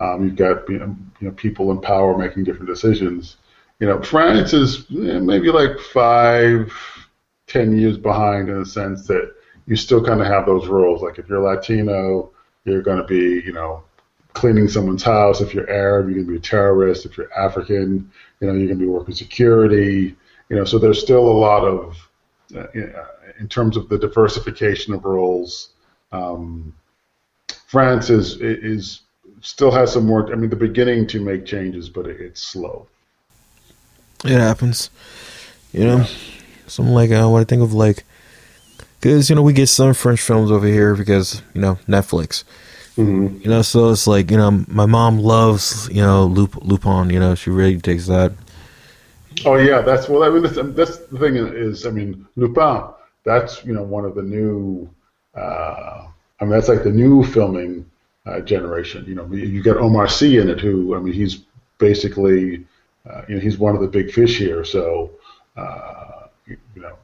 Um, 0.00 0.24
you've 0.24 0.36
got 0.36 0.68
you 0.68 0.78
know, 0.78 0.96
you 1.20 1.28
know 1.28 1.34
people 1.34 1.70
in 1.70 1.80
power 1.80 2.16
making 2.16 2.44
different 2.44 2.68
decisions. 2.68 3.36
You 3.78 3.86
know, 3.86 4.02
France 4.02 4.52
is 4.52 4.88
maybe 4.90 5.50
like 5.50 5.78
five, 5.78 6.72
ten 7.46 7.76
years 7.76 7.96
behind 7.96 8.48
in 8.48 8.60
the 8.60 8.66
sense 8.66 9.06
that 9.06 9.34
you 9.66 9.76
still 9.76 10.04
kind 10.04 10.20
of 10.20 10.26
have 10.26 10.46
those 10.46 10.66
roles. 10.66 11.02
Like 11.02 11.18
if 11.18 11.28
you're 11.28 11.40
Latino, 11.40 12.30
you're 12.64 12.82
going 12.82 12.98
to 12.98 13.04
be, 13.04 13.42
you 13.46 13.52
know, 13.52 13.82
cleaning 14.34 14.68
someone's 14.68 15.02
house. 15.02 15.40
If 15.40 15.54
you're 15.54 15.70
Arab, 15.70 16.06
you're 16.06 16.16
going 16.16 16.26
to 16.26 16.32
be 16.32 16.38
a 16.38 16.40
terrorist. 16.40 17.06
If 17.06 17.16
you're 17.16 17.32
African, 17.32 18.10
you 18.40 18.46
know, 18.46 18.52
you're 18.54 18.66
going 18.66 18.78
to 18.78 18.84
be 18.84 18.86
working 18.86 19.14
security. 19.14 20.16
You 20.50 20.56
know, 20.56 20.64
so 20.64 20.78
there's 20.78 21.00
still 21.00 21.26
a 21.26 21.38
lot 21.38 21.64
of, 21.64 21.96
uh, 22.54 22.66
in 23.38 23.48
terms 23.48 23.76
of 23.76 23.88
the 23.88 23.96
diversification 23.96 24.92
of 24.92 25.04
roles. 25.04 25.70
Um, 26.12 26.74
France 27.68 28.10
is 28.10 28.36
is 28.40 29.02
still 29.40 29.70
has 29.70 29.92
some 29.92 30.08
work. 30.08 30.30
I 30.32 30.34
mean, 30.34 30.50
the 30.50 30.56
beginning 30.56 31.06
to 31.08 31.20
make 31.20 31.46
changes, 31.46 31.88
but 31.88 32.06
it, 32.06 32.20
it's 32.20 32.42
slow. 32.42 32.88
It 34.24 34.38
happens, 34.38 34.90
you 35.72 35.84
know. 35.84 35.98
Yeah. 35.98 36.06
Something 36.66 36.94
like 36.94 37.10
uh, 37.10 37.28
what 37.28 37.40
I 37.40 37.44
think 37.44 37.62
of 37.62 37.72
like, 37.72 38.04
because 39.00 39.30
you 39.30 39.36
know 39.36 39.42
we 39.42 39.52
get 39.52 39.68
some 39.68 39.94
French 39.94 40.20
films 40.20 40.50
over 40.50 40.66
here 40.66 40.94
because 40.94 41.42
you 41.54 41.60
know 41.60 41.78
Netflix. 41.88 42.44
Mm-hmm. 42.96 43.42
You 43.42 43.50
know, 43.50 43.62
so 43.62 43.90
it's 43.90 44.06
like 44.06 44.30
you 44.30 44.36
know, 44.36 44.64
my 44.66 44.86
mom 44.86 45.20
loves 45.20 45.88
you 45.90 46.02
know 46.02 46.26
Lup- 46.26 46.62
Lupin. 46.62 47.10
You 47.10 47.20
know, 47.20 47.34
she 47.34 47.50
really 47.50 47.80
takes 47.80 48.06
that. 48.08 48.32
Oh 49.44 49.56
yeah, 49.56 49.80
that's 49.80 50.08
well. 50.08 50.22
I 50.22 50.28
mean, 50.28 50.42
that's, 50.42 50.56
that's 50.74 50.98
the 51.06 51.18
thing 51.18 51.36
is, 51.36 51.86
I 51.86 51.90
mean, 51.90 52.26
Lupin. 52.36 52.92
That's 53.24 53.64
you 53.64 53.72
know 53.72 53.82
one 53.82 54.04
of 54.04 54.14
the 54.14 54.22
new. 54.22 54.88
Uh, 55.34 56.08
I 56.40 56.44
mean, 56.44 56.50
that's 56.50 56.68
like 56.68 56.82
the 56.82 56.90
new 56.90 57.24
filming 57.24 57.90
uh, 58.26 58.40
generation. 58.40 59.04
You 59.06 59.14
know, 59.14 59.32
you 59.32 59.62
got 59.62 59.76
Omar 59.76 60.08
Sy 60.08 60.26
in 60.26 60.48
it, 60.48 60.60
who 60.60 60.94
I 60.94 61.00
mean, 61.00 61.14
he's 61.14 61.44
basically, 61.78 62.66
uh, 63.08 63.22
you 63.28 63.36
know, 63.36 63.40
he's 63.40 63.58
one 63.58 63.74
of 63.74 63.80
the 63.80 63.88
big 63.88 64.10
fish 64.10 64.38
here. 64.38 64.64
So, 64.64 65.10
uh, 65.56 66.26
you, 66.46 66.56
you 66.74 66.82
know, 66.82 66.96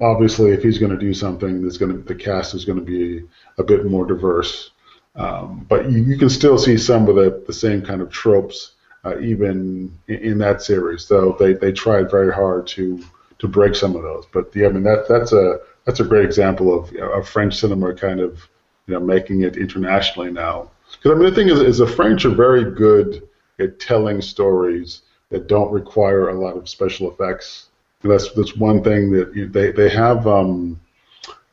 obviously, 0.00 0.52
if 0.52 0.62
he's 0.62 0.78
going 0.78 0.92
to 0.92 0.98
do 0.98 1.14
something, 1.14 1.62
that's 1.62 1.78
going 1.78 1.92
to 1.92 2.02
the 2.02 2.14
cast 2.14 2.54
is 2.54 2.64
going 2.64 2.78
to 2.78 2.84
be 2.84 3.26
a 3.58 3.62
bit 3.62 3.86
more 3.86 4.06
diverse. 4.06 4.70
Um, 5.14 5.66
but 5.68 5.90
you, 5.90 6.02
you, 6.02 6.16
can 6.16 6.30
still 6.30 6.56
see 6.56 6.78
some 6.78 7.06
of 7.06 7.16
the, 7.16 7.44
the 7.46 7.52
same 7.52 7.82
kind 7.82 8.00
of 8.00 8.10
tropes 8.10 8.72
uh, 9.04 9.18
even 9.18 9.96
in, 10.08 10.38
that 10.38 10.62
series. 10.62 11.08
Though 11.08 11.36
they, 11.38 11.54
they 11.54 11.72
tried 11.72 12.10
very 12.10 12.32
hard 12.32 12.66
to 12.68 13.02
to 13.38 13.48
break 13.48 13.74
some 13.74 13.96
of 13.96 14.02
those. 14.02 14.24
But 14.32 14.54
yeah, 14.54 14.68
I 14.68 14.70
mean 14.70 14.84
that 14.84 15.06
that's 15.08 15.32
a 15.32 15.60
that's 15.84 16.00
a 16.00 16.04
great 16.04 16.24
example 16.24 16.72
of, 16.72 16.92
you 16.92 17.00
know, 17.00 17.10
of 17.12 17.28
French 17.28 17.56
cinema 17.56 17.94
kind 17.94 18.20
of 18.20 18.48
you 18.86 18.94
know 18.94 19.00
making 19.00 19.42
it 19.42 19.56
internationally 19.56 20.30
now. 20.30 20.70
Because 20.92 21.10
I 21.10 21.14
mean 21.14 21.28
the 21.30 21.34
thing 21.34 21.48
is, 21.48 21.60
is 21.60 21.78
the 21.78 21.86
French 21.86 22.24
are 22.24 22.30
very 22.30 22.70
good 22.70 23.28
at 23.58 23.80
telling 23.80 24.22
stories 24.22 25.02
that 25.30 25.48
don't 25.48 25.72
require 25.72 26.28
a 26.28 26.38
lot 26.38 26.56
of 26.56 26.68
special 26.68 27.10
effects. 27.10 27.68
And 28.02 28.12
that's 28.12 28.32
that's 28.32 28.56
one 28.56 28.84
thing 28.84 29.10
that 29.12 29.34
you, 29.34 29.48
they 29.48 29.72
they 29.72 29.88
have. 29.88 30.26
Um, 30.26 30.80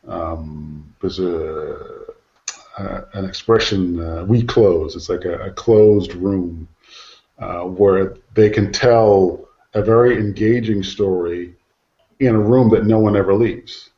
um, 0.08 0.94
there's 1.02 1.20
a 1.20 2.06
uh, 2.78 3.02
an 3.14 3.26
expression, 3.26 4.00
uh, 4.00 4.26
huis 4.26 4.48
clos. 4.48 4.96
It's 4.96 5.10
like 5.10 5.26
a, 5.26 5.38
a 5.48 5.52
closed 5.52 6.14
room 6.14 6.68
uh, 7.40 7.62
where 7.62 8.16
they 8.34 8.50
can 8.50 8.72
tell 8.72 9.48
a 9.74 9.82
very 9.82 10.18
engaging 10.18 10.84
story 10.84 11.54
in 12.20 12.36
a 12.36 12.40
room 12.40 12.70
that 12.70 12.86
no 12.86 13.00
one 13.00 13.16
ever 13.16 13.34
leaves. 13.34 13.90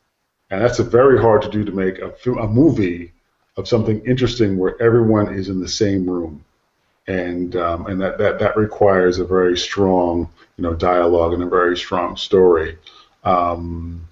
And 0.50 0.60
that's 0.60 0.78
very 0.78 1.20
hard 1.20 1.42
to 1.42 1.50
do 1.50 1.64
to 1.64 1.72
make 1.72 1.98
a, 1.98 2.12
a 2.32 2.48
movie 2.48 3.12
of 3.56 3.66
something 3.66 4.04
interesting 4.06 4.56
where 4.58 4.80
everyone 4.80 5.34
is 5.34 5.48
in 5.48 5.60
the 5.60 5.68
same 5.68 6.08
room. 6.08 6.44
And 7.08 7.56
um, 7.56 7.86
and 7.86 8.00
that, 8.00 8.16
that, 8.18 8.38
that 8.38 8.56
requires 8.56 9.18
a 9.18 9.24
very 9.24 9.58
strong 9.58 10.28
you 10.56 10.62
know 10.62 10.74
dialogue 10.74 11.32
and 11.32 11.42
a 11.42 11.48
very 11.48 11.76
strong 11.76 12.16
story. 12.16 12.78
Um, 13.24 14.06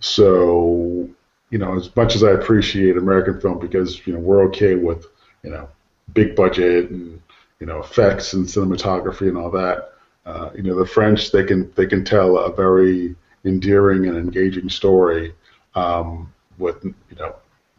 so 0.00 1.08
you 1.50 1.58
know, 1.58 1.76
as 1.76 1.94
much 1.96 2.14
as 2.16 2.24
I 2.24 2.32
appreciate 2.32 2.96
American 2.96 3.40
film 3.40 3.58
because 3.58 4.06
you 4.06 4.12
know 4.12 4.18
we're 4.18 4.42
okay 4.48 4.74
with 4.74 5.06
you 5.42 5.50
know 5.50 5.68
big 6.12 6.36
budget 6.36 6.90
and 6.90 7.22
you 7.60 7.66
know 7.66 7.80
effects 7.80 8.32
and 8.32 8.46
cinematography 8.46 9.28
and 9.28 9.36
all 9.36 9.50
that. 9.50 9.92
Uh, 10.26 10.50
you 10.54 10.62
know, 10.62 10.74
the 10.74 10.86
French 10.86 11.32
they 11.32 11.44
can 11.44 11.70
they 11.76 11.86
can 11.86 12.04
tell 12.04 12.38
a 12.38 12.52
very 12.52 13.14
endearing 13.44 14.06
and 14.06 14.16
engaging 14.16 14.68
story 14.68 15.34
um, 15.74 16.32
with 16.58 16.82
you 16.84 17.16
know 17.18 17.34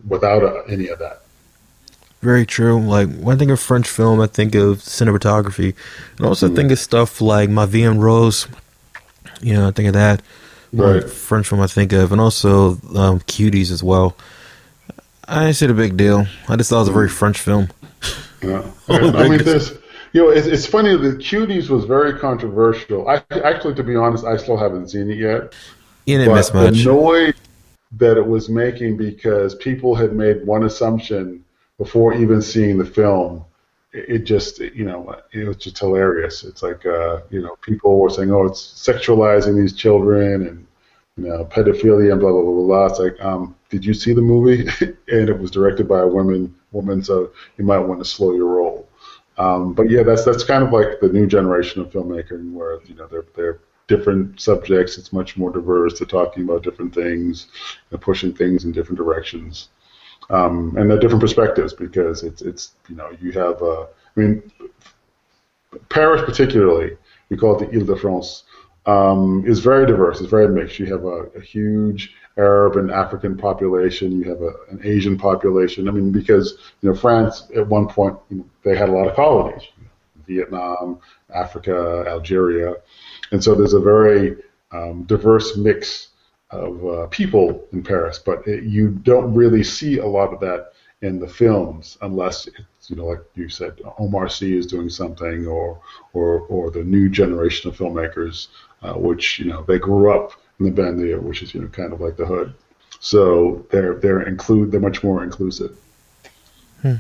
without 0.08 0.44
uh, 0.44 0.62
any 0.64 0.88
of 0.88 1.00
that. 1.00 1.22
Very 2.22 2.46
true. 2.46 2.80
Like 2.80 3.10
when 3.18 3.36
I 3.36 3.40
think 3.40 3.52
of 3.52 3.60
French 3.60 3.88
film, 3.88 4.20
I 4.20 4.28
think 4.28 4.56
of 4.56 4.78
cinematography, 4.78 5.76
and 6.18 6.26
also 6.26 6.50
mm. 6.50 6.56
think 6.56 6.72
of 6.72 6.80
stuff 6.80 7.22
like 7.22 7.50
Vie 7.50 7.84
en 7.84 8.00
Rose. 8.00 8.48
You 9.42 9.54
know, 9.54 9.68
I 9.68 9.72
think 9.72 9.88
of 9.88 9.94
that 9.94 10.22
right. 10.74 11.10
French 11.10 11.48
film 11.48 11.62
I 11.62 11.68
think 11.68 11.94
of, 11.94 12.12
and 12.12 12.22
also 12.22 12.72
um, 12.96 13.20
Cuties 13.22 13.72
as 13.72 13.84
well. 13.84 14.16
I 15.28 15.46
didn't 15.46 15.56
see 15.56 15.68
the 15.68 15.74
big 15.74 15.98
deal. 15.98 16.28
I 16.48 16.56
just 16.56 16.70
thought 16.70 16.78
it 16.78 16.82
was 16.82 16.90
a 16.90 16.94
very 16.94 17.10
French 17.10 17.40
film. 17.40 17.70
Yeah, 18.42 18.70
I 18.88 19.30
mean, 19.30 19.44
this. 19.44 19.78
You 20.14 20.24
know, 20.24 20.30
it's, 20.30 20.48
it's 20.48 20.66
funny. 20.66 20.96
The 20.96 21.18
Cuties 21.18 21.70
was 21.70 21.84
very 21.86 22.18
controversial. 22.18 23.08
I 23.10 23.22
actually, 23.44 23.76
to 23.76 23.84
be 23.84 23.96
honest, 23.96 24.24
I 24.24 24.38
still 24.38 24.56
haven't 24.56 24.90
seen 24.90 25.12
it 25.12 25.18
yet. 25.18 25.54
You 26.06 26.20
didn't 26.20 26.36
miss 26.36 26.54
much. 26.54 26.80
Annoyed 26.82 27.36
that 27.94 28.18
it 28.18 28.26
was 28.26 28.48
making 28.48 28.96
because 28.98 29.56
people 29.56 29.94
had 29.94 30.14
made 30.14 30.46
one 30.46 30.64
assumption 30.64 31.44
before 31.78 32.14
even 32.14 32.42
seeing 32.42 32.78
the 32.78 32.86
film 32.86 33.44
it 33.96 34.20
just 34.26 34.60
you 34.60 34.84
know 34.84 35.16
it 35.32 35.48
was 35.48 35.58
just 35.58 35.80
hilarious. 35.80 36.44
It's 36.44 36.62
like 36.62 36.86
uh, 36.86 37.22
you 37.30 37.42
know 37.42 37.56
people 37.62 38.00
were 38.00 38.10
saying, 38.10 38.32
oh, 38.32 38.46
it's 38.46 38.62
sexualizing 38.62 39.56
these 39.56 39.74
children 39.74 40.48
and 40.48 40.68
you 41.18 41.24
know 41.26 41.46
pedophilia 41.46 42.12
and 42.12 42.22
blah 42.22 42.32
blah 42.32 42.42
blah 42.42 42.66
blah. 42.66 42.86
It's 42.88 43.00
like, 43.00 43.24
um, 43.24 43.56
did 43.70 43.86
you 43.86 43.94
see 43.94 44.14
the 44.14 44.22
movie? 44.22 44.68
and 45.08 45.30
it 45.30 45.40
was 45.40 45.52
directed 45.52 45.88
by 45.88 46.00
a 46.00 46.08
woman 46.08 46.56
woman, 46.72 47.04
so 47.04 47.32
you 47.58 47.66
might 47.66 47.80
want 47.80 48.00
to 48.00 48.06
slow 48.06 48.34
your 48.34 48.48
roll. 48.48 48.88
Um, 49.38 49.74
but 49.74 49.90
yeah, 49.90 50.04
that's 50.04 50.26
that's 50.26 50.44
kind 50.44 50.64
of 50.64 50.72
like 50.72 51.00
the 51.02 51.10
new 51.10 51.28
generation 51.28 51.82
of 51.82 51.92
filmmaking 51.92 52.54
where 52.54 52.80
you 52.86 52.96
know 52.96 53.08
they're 53.08 53.26
they're 53.36 53.60
different 53.88 54.40
subjects. 54.40 54.98
It's 54.98 55.14
much 55.14 55.38
more 55.38 55.52
diverse. 55.52 56.00
They're 56.00 56.08
talking 56.08 56.44
about 56.44 56.64
different 56.64 56.94
things, 56.94 57.48
and 57.92 58.02
pushing 58.02 58.34
things 58.34 58.66
in 58.66 58.72
different 58.72 58.98
directions 58.98 59.70
um, 60.30 60.76
and 60.78 60.90
they're 60.90 61.00
different 61.00 61.22
perspectives 61.22 61.74
because 61.74 62.24
it's 62.24 62.42
it's 62.42 62.72
you 62.90 62.96
know 62.96 63.10
you 63.22 63.32
have 63.32 63.62
uh, 63.62 63.84
I 63.84 64.20
mean 64.20 64.52
Paris 65.90 66.22
particularly 66.26 66.98
we 67.30 67.38
call 67.38 67.62
it 67.62 67.72
the 67.72 67.78
Ile-de-France 67.78 68.44
um, 68.86 69.44
is 69.46 69.60
very 69.60 69.86
diverse. 69.86 70.22
It's 70.22 70.30
very 70.30 70.48
mixed. 70.48 70.80
You 70.80 70.86
have 70.88 71.06
a, 71.06 71.26
a 71.36 71.42
huge 71.42 72.16
Arab 72.38 72.78
and 72.78 72.92
African 72.92 73.38
population. 73.38 74.12
You 74.12 74.30
have 74.30 74.42
a, 74.42 74.54
an 74.70 74.82
Asian 74.84 75.18
population. 75.18 75.88
I 75.88 75.92
mean 75.92 76.12
because 76.12 76.58
you 76.82 76.90
know 76.90 76.96
France 76.96 77.48
at 77.56 77.68
one 77.68 77.88
point 77.88 78.18
you 78.30 78.38
know, 78.38 78.46
they 78.64 78.76
had 78.76 78.90
a 78.90 78.92
lot 78.92 79.08
of 79.08 79.16
colonies, 79.16 79.64
Vietnam, 80.28 81.00
Africa, 81.34 82.06
Algeria, 82.08 82.76
and 83.32 83.44
so 83.44 83.56
there's 83.56 83.74
a 83.74 83.80
very 83.80 84.38
um, 84.72 85.04
diverse 85.04 85.58
mix 85.58 86.10
of 86.52 86.86
uh, 86.86 87.08
people 87.08 87.66
in 87.72 87.84
Paris, 87.84 88.20
but 88.20 88.48
it, 88.48 88.64
you 88.64 88.90
don't 88.90 89.34
really 89.34 89.64
see 89.64 89.98
a 89.98 90.06
lot 90.06 90.34
of 90.34 90.40
that 90.42 90.74
in 91.02 91.20
the 91.20 91.28
films 91.28 91.98
unless 92.02 92.48
it's 92.48 92.90
you 92.90 92.96
know 92.96 93.06
like 93.06 93.22
you 93.36 93.50
said 93.50 93.80
Omar 94.00 94.30
Sy 94.30 94.48
is 94.48 94.66
doing 94.66 94.90
something 94.90 95.46
or 95.46 95.80
or 96.14 96.42
or 96.48 96.72
the 96.72 96.84
new 96.84 97.10
generation 97.10 97.70
of 97.70 97.78
filmmakers 97.78 98.48
uh, 98.86 98.94
which 98.94 99.40
you 99.40 99.46
know 99.46 99.64
they 99.64 99.80
grew 99.80 100.12
up 100.12 100.34
in 100.60 100.66
the 100.66 100.72
banlieue 100.72 101.22
which 101.22 101.42
is 101.42 101.54
you 101.54 101.62
know 101.62 101.68
kind 101.68 101.94
of 101.94 102.02
like 102.02 102.18
the 102.18 102.26
hood 102.26 102.54
so 103.00 103.66
they're 103.72 103.96
they're 103.96 104.22
include 104.22 104.72
they're 104.72 104.80
much 104.80 105.04
more 105.04 105.24
inclusive 105.24 105.78
hmm. 106.82 106.96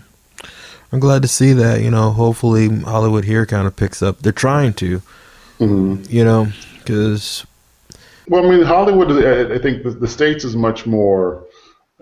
I'm 0.91 0.99
glad 0.99 1.21
to 1.21 1.27
see 1.27 1.53
that 1.53 1.81
you 1.81 1.91
know 1.91 2.11
hopefully 2.11 2.69
Hollywood 2.79 3.25
here 3.25 3.45
kind 3.45 3.67
of 3.67 3.75
picks 3.75 4.01
up 4.01 4.19
they're 4.19 4.31
trying 4.31 4.73
to 4.75 5.01
mm-hmm. 5.59 6.03
you 6.09 6.23
know 6.23 6.47
because 6.79 7.45
well, 8.27 8.45
I 8.45 8.49
mean, 8.49 8.63
Hollywood. 8.63 9.11
I 9.11 9.59
think 9.59 9.83
the, 9.83 9.91
the 9.91 10.07
states 10.07 10.43
is 10.43 10.55
much 10.55 10.85
more. 10.85 11.45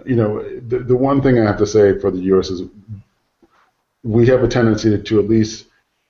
You 0.05 0.15
know, 0.15 0.43
the 0.67 0.79
the 0.79 0.95
one 0.95 1.21
thing 1.21 1.39
I 1.39 1.43
have 1.43 1.57
to 1.57 1.67
say 1.67 1.99
for 1.99 2.11
the 2.11 2.19
U.S. 2.19 2.49
is 2.49 2.63
we 4.03 4.25
have 4.27 4.43
a 4.43 4.47
tendency 4.47 4.89
to, 4.89 4.97
to 5.01 5.19
at 5.19 5.27
least 5.27 5.67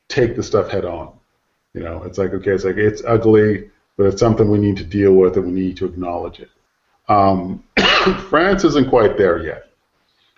take 0.07 0.35
the 0.35 0.43
stuff 0.43 0.69
head 0.69 0.85
on. 0.85 1.11
You 1.73 1.81
know, 1.81 2.03
it's 2.03 2.17
like 2.17 2.33
okay, 2.33 2.51
it's 2.51 2.63
like 2.63 2.77
it's 2.77 3.03
ugly, 3.05 3.69
but 3.97 4.05
it's 4.05 4.19
something 4.19 4.49
we 4.49 4.59
need 4.59 4.77
to 4.77 4.83
deal 4.83 5.13
with 5.13 5.37
and 5.37 5.45
we 5.45 5.51
need 5.51 5.77
to 5.77 5.85
acknowledge 5.85 6.39
it. 6.39 6.49
Um, 7.09 7.63
France 8.29 8.63
isn't 8.63 8.89
quite 8.89 9.17
there 9.17 9.43
yet. 9.43 9.69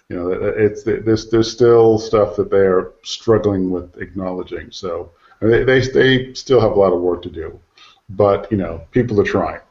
You 0.10 0.17
know, 0.17 0.32
it's 0.32 0.84
there's 0.84 1.30
there's 1.30 1.52
still 1.52 1.98
stuff 1.98 2.36
that 2.36 2.52
they're 2.52 2.91
struggling 3.04 3.71
with 3.71 3.98
acknowledging. 3.98 4.71
So 4.71 5.12
they, 5.41 5.63
they 5.63 5.80
they 5.82 6.34
still 6.34 6.62
have 6.62 6.71
a 6.71 6.80
lot 6.80 6.93
of 6.93 7.02
work 7.02 7.21
to 7.24 7.30
do, 7.30 7.60
but 8.10 8.50
you 8.52 8.58
know, 8.58 8.82
people 8.91 9.19
are 9.19 9.26
trying. 9.26 9.62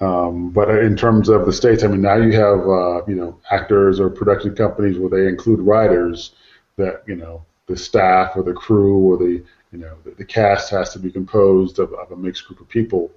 Um, 0.00 0.50
but 0.50 0.70
in 0.70 0.96
terms 0.96 1.28
of 1.28 1.44
the 1.44 1.52
states, 1.52 1.84
I 1.84 1.88
mean, 1.88 2.00
now 2.00 2.16
you 2.16 2.32
have 2.32 2.60
uh, 2.60 3.04
you 3.06 3.14
know 3.14 3.38
actors 3.50 4.00
or 4.00 4.10
production 4.10 4.54
companies 4.54 4.98
where 4.98 5.10
they 5.10 5.28
include 5.28 5.60
writers 5.60 6.32
that 6.76 7.02
you 7.06 7.16
know 7.16 7.44
the 7.66 7.76
staff 7.76 8.32
or 8.36 8.42
the 8.42 8.52
crew 8.52 8.98
or 8.98 9.16
the 9.16 9.44
you 9.72 9.78
know 9.78 9.96
the, 10.04 10.10
the 10.12 10.24
cast 10.24 10.70
has 10.70 10.92
to 10.92 10.98
be 10.98 11.10
composed 11.10 11.78
of, 11.78 11.92
of 11.94 12.10
a 12.12 12.16
mixed 12.16 12.46
group 12.46 12.60
of 12.60 12.68
people. 12.68 13.10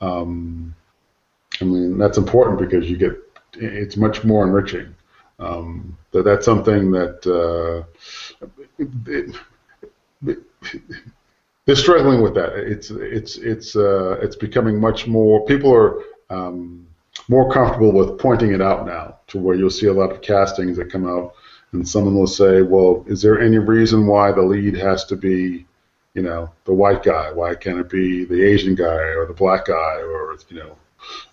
Um, 0.00 0.74
I 1.60 1.64
mean, 1.64 1.98
that's 1.98 2.18
important 2.18 2.58
because 2.58 2.88
you 2.88 2.96
get 2.96 3.16
it's 3.54 3.96
much 3.96 4.24
more 4.24 4.44
enriching. 4.44 4.94
Um, 5.38 5.96
that 6.12 6.24
that's 6.24 6.44
something 6.44 6.90
that 6.92 7.24
uh, 7.26 7.84
they're 11.64 11.76
struggling 11.76 12.22
with 12.22 12.34
that. 12.34 12.54
It's 12.56 12.90
it's 12.90 13.36
it's 13.36 13.76
uh, 13.76 14.18
it's 14.20 14.36
becoming 14.36 14.80
much 14.80 15.06
more. 15.06 15.44
People 15.46 15.72
are 15.72 16.02
um, 16.30 16.86
more 17.28 17.52
comfortable 17.52 17.92
with 17.92 18.18
pointing 18.18 18.52
it 18.52 18.60
out 18.60 18.86
now, 18.86 19.18
to 19.28 19.38
where 19.38 19.54
you'll 19.54 19.70
see 19.70 19.86
a 19.86 19.92
lot 19.92 20.10
of 20.10 20.22
castings 20.22 20.76
that 20.76 20.90
come 20.90 21.06
out, 21.06 21.34
and 21.72 21.88
someone 21.88 22.16
will 22.16 22.26
say, 22.26 22.62
"Well, 22.62 23.04
is 23.06 23.22
there 23.22 23.40
any 23.40 23.58
reason 23.58 24.06
why 24.06 24.32
the 24.32 24.42
lead 24.42 24.74
has 24.76 25.04
to 25.06 25.16
be, 25.16 25.66
you 26.18 26.24
know, 26.24 26.50
the 26.64 26.74
white 26.74 27.04
guy? 27.04 27.30
Why 27.30 27.54
can't 27.54 27.78
it 27.78 27.88
be 27.88 28.24
the 28.24 28.42
Asian 28.42 28.74
guy 28.74 29.04
or 29.18 29.24
the 29.24 29.40
black 29.44 29.66
guy 29.66 29.94
or 30.02 30.36
you 30.48 30.56
know, 30.56 30.76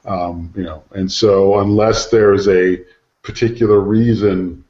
um, 0.05 0.53
you 0.55 0.61
know?" 0.61 0.83
And 0.91 1.11
so, 1.11 1.57
unless 1.59 2.09
there's 2.11 2.47
a 2.47 2.83
particular 3.23 3.79
reason 3.79 4.63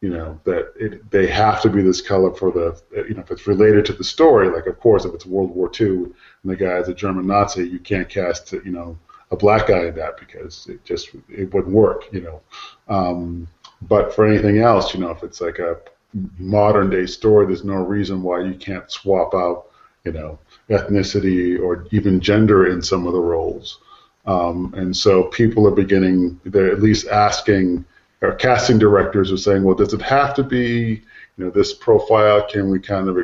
you 0.00 0.10
know 0.10 0.38
that 0.44 0.72
it, 0.76 1.10
they 1.10 1.26
have 1.26 1.60
to 1.62 1.68
be 1.68 1.82
this 1.82 2.00
color 2.00 2.32
for 2.32 2.52
the 2.52 2.80
you 3.08 3.14
know 3.14 3.22
if 3.22 3.30
it's 3.32 3.48
related 3.48 3.84
to 3.86 3.92
the 3.92 4.04
story 4.04 4.48
like 4.48 4.66
of 4.66 4.78
course 4.78 5.04
if 5.04 5.12
it's 5.14 5.26
World 5.26 5.50
War 5.50 5.68
II 5.80 5.88
and 5.88 6.14
the 6.44 6.54
guy's 6.54 6.88
a 6.88 6.94
German 6.94 7.26
Nazi 7.26 7.66
you 7.66 7.80
can't 7.80 8.08
cast 8.08 8.52
you 8.52 8.70
know 8.70 8.96
a 9.32 9.36
black 9.36 9.66
guy 9.66 9.86
in 9.86 9.96
that 9.96 10.16
because 10.18 10.68
it 10.68 10.84
just 10.84 11.08
it 11.28 11.52
wouldn't 11.52 11.74
work 11.74 12.04
you 12.12 12.20
know 12.20 12.40
um, 12.88 13.48
but 13.82 14.14
for 14.14 14.26
anything 14.26 14.58
else 14.58 14.94
you 14.94 15.00
know 15.00 15.10
if 15.10 15.24
it's 15.24 15.40
like 15.40 15.58
a 15.58 15.78
modern 16.38 16.90
day 16.90 17.06
story 17.06 17.46
there's 17.46 17.64
no 17.64 17.74
reason 17.74 18.22
why 18.22 18.40
you 18.40 18.54
can't 18.54 18.90
swap 18.90 19.34
out 19.34 19.66
you 20.04 20.12
know 20.12 20.38
ethnicity 20.70 21.60
or 21.60 21.86
even 21.90 22.20
gender 22.20 22.68
in 22.68 22.80
some 22.82 23.06
of 23.06 23.12
the 23.12 23.20
roles 23.20 23.78
um, 24.26 24.72
and 24.76 24.96
so 24.96 25.24
people 25.24 25.66
are 25.66 25.72
beginning 25.72 26.40
they're 26.44 26.72
at 26.72 26.82
least 26.82 27.06
asking 27.08 27.84
our 28.22 28.34
casting 28.34 28.78
directors 28.78 29.32
are 29.32 29.36
saying, 29.36 29.62
well, 29.62 29.74
does 29.74 29.92
it 29.92 30.02
have 30.02 30.34
to 30.34 30.42
be, 30.42 31.02
you 31.36 31.44
know, 31.44 31.50
this 31.50 31.74
profile? 31.74 32.46
Can 32.48 32.70
we 32.70 32.80
kind 32.80 33.08
of 33.08 33.18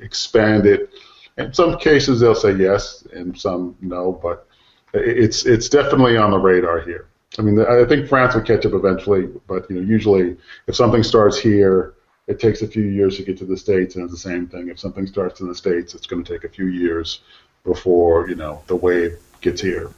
expand 0.00 0.66
it? 0.66 0.90
In 1.38 1.52
some 1.52 1.78
cases, 1.78 2.20
they'll 2.20 2.34
say 2.34 2.54
yes, 2.54 3.06
and 3.12 3.38
some 3.38 3.76
no, 3.80 4.12
but 4.12 4.46
it's 4.94 5.44
it's 5.44 5.68
definitely 5.68 6.16
on 6.16 6.30
the 6.30 6.38
radar 6.38 6.80
here. 6.80 7.08
I 7.38 7.42
mean, 7.42 7.60
I 7.60 7.84
think 7.84 8.08
France 8.08 8.34
will 8.34 8.42
catch 8.42 8.64
up 8.64 8.72
eventually, 8.72 9.28
but 9.46 9.68
you 9.68 9.76
know, 9.76 9.82
usually 9.82 10.36
if 10.66 10.74
something 10.74 11.02
starts 11.02 11.38
here, 11.38 11.94
it 12.26 12.40
takes 12.40 12.62
a 12.62 12.68
few 12.68 12.84
years 12.84 13.16
to 13.16 13.22
get 13.22 13.38
to 13.38 13.44
the 13.44 13.56
states, 13.56 13.94
and 13.94 14.04
it's 14.04 14.12
the 14.12 14.18
same 14.18 14.46
thing. 14.46 14.68
If 14.68 14.80
something 14.80 15.06
starts 15.06 15.40
in 15.40 15.48
the 15.48 15.54
states, 15.54 15.94
it's 15.94 16.06
going 16.06 16.24
to 16.24 16.32
take 16.32 16.44
a 16.44 16.48
few 16.48 16.66
years 16.66 17.20
before 17.64 18.28
you 18.28 18.34
know 18.34 18.62
the 18.66 18.76
wave 18.76 19.18
gets 19.40 19.60
here. 19.60 19.90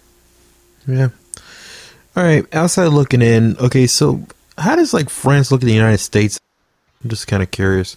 Yeah. 0.87 1.09
All 2.17 2.25
right, 2.25 2.45
outside 2.55 2.89
looking 2.89 3.23
in. 3.23 3.57
Okay, 3.59 3.87
so 3.87 4.25
how 4.57 4.77
does 4.77 4.93
like 4.93 5.09
France 5.09 5.53
look 5.53 5.63
at 5.63 5.67
the 5.67 5.73
United 5.75 5.99
States? 5.99 6.41
I'm 7.03 7.11
just 7.11 7.27
kind 7.27 7.43
of 7.43 7.51
curious. 7.51 7.97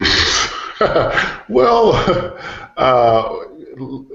well, 1.48 1.92
uh, 2.76 3.36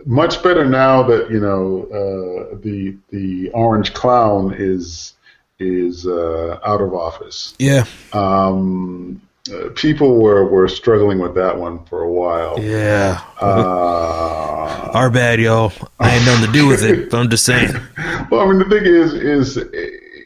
much 0.05 0.43
better 0.43 0.65
now 0.65 1.03
that 1.03 1.31
you 1.31 1.39
know 1.39 1.83
uh, 1.85 2.57
the 2.61 2.97
the 3.09 3.49
orange 3.51 3.93
clown 3.93 4.53
is 4.57 5.13
is 5.57 6.05
uh, 6.05 6.59
out 6.65 6.81
of 6.81 6.93
office. 6.93 7.53
Yeah. 7.57 7.85
Um, 8.13 9.21
uh, 9.53 9.69
people 9.75 10.19
were, 10.19 10.45
were 10.45 10.67
struggling 10.67 11.19
with 11.19 11.35
that 11.35 11.57
one 11.57 11.83
for 11.85 12.01
a 12.01 12.11
while. 12.11 12.59
Yeah. 12.59 13.21
Uh, 13.39 14.89
Our 14.93 15.09
bad, 15.09 15.39
y'all. 15.39 15.71
I 15.99 16.09
had 16.09 16.25
nothing 16.25 16.47
to 16.47 16.51
do 16.51 16.67
with 16.67 16.83
it. 16.83 17.13
I'm 17.13 17.29
just 17.29 17.45
saying. 17.45 17.73
well, 18.31 18.41
I 18.41 18.47
mean, 18.47 18.59
the 18.59 18.65
thing 18.65 18.85
is, 18.85 19.13
is 19.13 19.57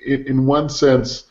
in 0.05 0.45
one 0.45 0.69
sense, 0.69 1.25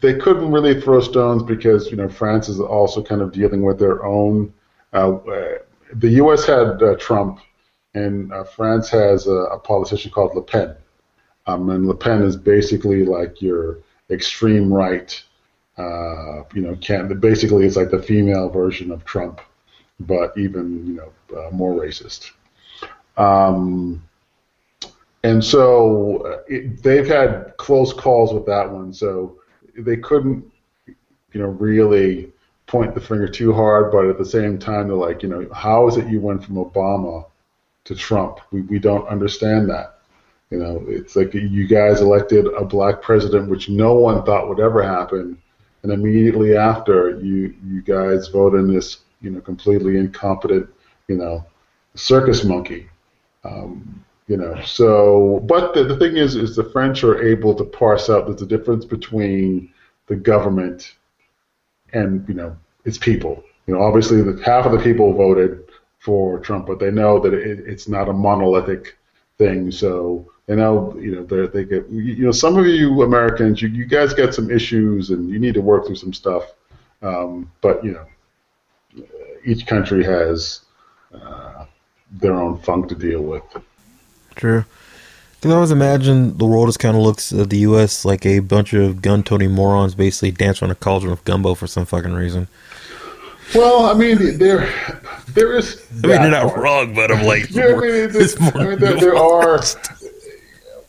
they 0.00 0.14
couldn't 0.14 0.50
really 0.50 0.80
throw 0.80 1.00
stones 1.00 1.42
because 1.42 1.90
you 1.90 1.96
know 1.96 2.08
France 2.08 2.48
is 2.48 2.60
also 2.60 3.02
kind 3.02 3.20
of 3.20 3.32
dealing 3.32 3.62
with 3.62 3.78
their 3.78 4.04
own. 4.04 4.52
Uh, 4.92 5.18
the 5.94 6.08
U.S. 6.08 6.46
had 6.46 6.82
uh, 6.82 6.96
Trump, 6.96 7.40
and 7.94 8.32
uh, 8.32 8.44
France 8.44 8.88
has 8.90 9.26
a, 9.26 9.32
a, 9.32 9.58
politician 9.58 10.10
called 10.10 10.34
Le 10.34 10.42
Pen, 10.42 10.74
um, 11.46 11.68
and 11.70 11.86
Le 11.86 11.94
Pen 11.94 12.22
is 12.22 12.36
basically 12.36 13.04
like 13.04 13.42
your 13.42 13.78
extreme 14.10 14.72
right 14.72 15.22
uh, 15.78 16.42
you 16.54 16.62
know, 16.62 16.76
can 16.76 17.18
basically 17.20 17.66
it's 17.66 17.76
like 17.76 17.90
the 17.90 18.02
female 18.02 18.48
version 18.48 18.90
of 18.90 19.04
Trump, 19.04 19.40
but 20.00 20.36
even 20.38 20.86
you 20.86 20.94
know 20.94 21.38
uh, 21.38 21.50
more 21.50 21.74
racist. 21.74 22.30
Um, 23.16 24.02
and 25.22 25.44
so 25.44 26.18
uh, 26.26 26.42
it, 26.48 26.82
they've 26.82 27.06
had 27.06 27.54
close 27.58 27.92
calls 27.92 28.32
with 28.32 28.46
that 28.46 28.70
one, 28.70 28.92
so 28.92 29.38
they 29.76 29.96
couldn't, 29.96 30.44
you 30.86 31.40
know, 31.40 31.48
really 31.48 32.32
point 32.66 32.94
the 32.94 33.00
finger 33.00 33.28
too 33.28 33.52
hard. 33.52 33.92
But 33.92 34.06
at 34.06 34.18
the 34.18 34.24
same 34.24 34.58
time, 34.58 34.88
they're 34.88 34.96
like, 34.96 35.22
you 35.22 35.28
know, 35.28 35.46
how 35.52 35.88
is 35.88 35.98
it 35.98 36.08
you 36.08 36.20
went 36.20 36.42
from 36.42 36.56
Obama 36.56 37.26
to 37.84 37.94
Trump? 37.94 38.38
We 38.50 38.62
we 38.62 38.78
don't 38.78 39.06
understand 39.08 39.68
that. 39.68 39.98
You 40.50 40.58
know, 40.58 40.84
it's 40.86 41.16
like 41.16 41.34
you 41.34 41.66
guys 41.66 42.00
elected 42.00 42.46
a 42.46 42.64
black 42.64 43.02
president, 43.02 43.50
which 43.50 43.68
no 43.68 43.94
one 43.94 44.24
thought 44.24 44.48
would 44.48 44.60
ever 44.60 44.80
happen 44.82 45.36
and 45.86 45.92
immediately 45.92 46.56
after 46.56 47.20
you 47.20 47.54
you 47.64 47.80
guys 47.80 48.26
vote 48.26 48.54
in 48.54 48.72
this 48.72 48.98
you 49.20 49.30
know 49.30 49.40
completely 49.40 49.96
incompetent 49.98 50.68
you 51.06 51.16
know 51.16 51.44
circus 51.94 52.44
monkey. 52.44 52.88
Um, 53.44 54.04
you 54.26 54.36
know 54.36 54.60
so 54.62 55.40
but 55.44 55.74
the, 55.74 55.84
the 55.84 55.96
thing 55.96 56.16
is 56.16 56.34
is 56.34 56.56
the 56.56 56.68
french 56.70 57.04
are 57.04 57.22
able 57.22 57.54
to 57.54 57.62
parse 57.62 58.10
out 58.10 58.26
there's 58.26 58.42
a 58.42 58.46
difference 58.46 58.84
between 58.84 59.72
the 60.08 60.16
government 60.16 60.96
and 61.92 62.28
you 62.28 62.34
know 62.34 62.56
its 62.84 62.98
people. 62.98 63.44
You 63.68 63.74
know 63.74 63.82
obviously 63.82 64.22
the, 64.22 64.42
half 64.44 64.66
of 64.66 64.72
the 64.72 64.82
people 64.82 65.12
voted 65.12 65.62
for 66.00 66.40
trump 66.40 66.66
but 66.66 66.80
they 66.80 66.90
know 66.90 67.20
that 67.20 67.32
it, 67.32 67.60
it's 67.60 67.86
not 67.86 68.08
a 68.08 68.12
monolithic 68.12 68.96
thing. 69.38 69.70
So 69.70 70.32
you 70.48 70.56
know, 70.56 70.96
you 70.98 71.12
know, 71.12 71.24
they 71.24 71.46
they 71.46 71.64
get, 71.64 71.88
you 71.88 72.24
know, 72.24 72.32
some 72.32 72.56
of 72.56 72.66
you 72.66 73.02
Americans, 73.02 73.60
you, 73.60 73.68
you 73.68 73.84
guys 73.84 74.14
got 74.14 74.34
some 74.34 74.50
issues 74.50 75.10
and 75.10 75.28
you 75.28 75.38
need 75.38 75.54
to 75.54 75.60
work 75.60 75.86
through 75.86 75.96
some 75.96 76.12
stuff. 76.12 76.52
Um, 77.02 77.50
but 77.60 77.84
you 77.84 77.92
know, 77.92 79.04
each 79.44 79.66
country 79.66 80.04
has 80.04 80.60
uh, 81.12 81.66
their 82.10 82.34
own 82.34 82.58
funk 82.58 82.88
to 82.88 82.94
deal 82.94 83.22
with. 83.22 83.42
True. 84.36 84.64
Because 85.34 85.50
I 85.50 85.54
always 85.54 85.70
imagine 85.70 86.38
the 86.38 86.46
world 86.46 86.68
just 86.68 86.78
kind 86.78 86.96
of 86.96 87.02
looks 87.02 87.32
at 87.32 87.50
the 87.50 87.58
U.S. 87.58 88.04
like 88.04 88.24
a 88.24 88.38
bunch 88.38 88.72
of 88.72 89.02
gun-toting 89.02 89.50
morons 89.50 89.94
basically 89.94 90.30
dance 90.30 90.62
on 90.62 90.70
a 90.70 90.74
cauldron 90.74 91.12
of 91.12 91.22
gumbo 91.24 91.54
for 91.54 91.66
some 91.66 91.84
fucking 91.84 92.14
reason. 92.14 92.48
Well, 93.54 93.86
I 93.86 93.94
mean, 93.94 94.38
there, 94.38 94.68
there 95.28 95.56
is. 95.56 95.86
I 96.02 96.06
mean, 96.06 96.22
you're 96.22 96.30
not 96.30 96.48
part. 96.48 96.60
wrong, 96.60 96.94
but 96.94 97.12
I'm 97.12 97.24
like, 97.24 97.50
yeah, 97.50 97.66
I 97.66 97.74
mean, 97.74 98.10
I 98.54 98.64
mean 98.64 98.78
there, 98.78 98.94
there 99.00 99.16
are 99.16 99.60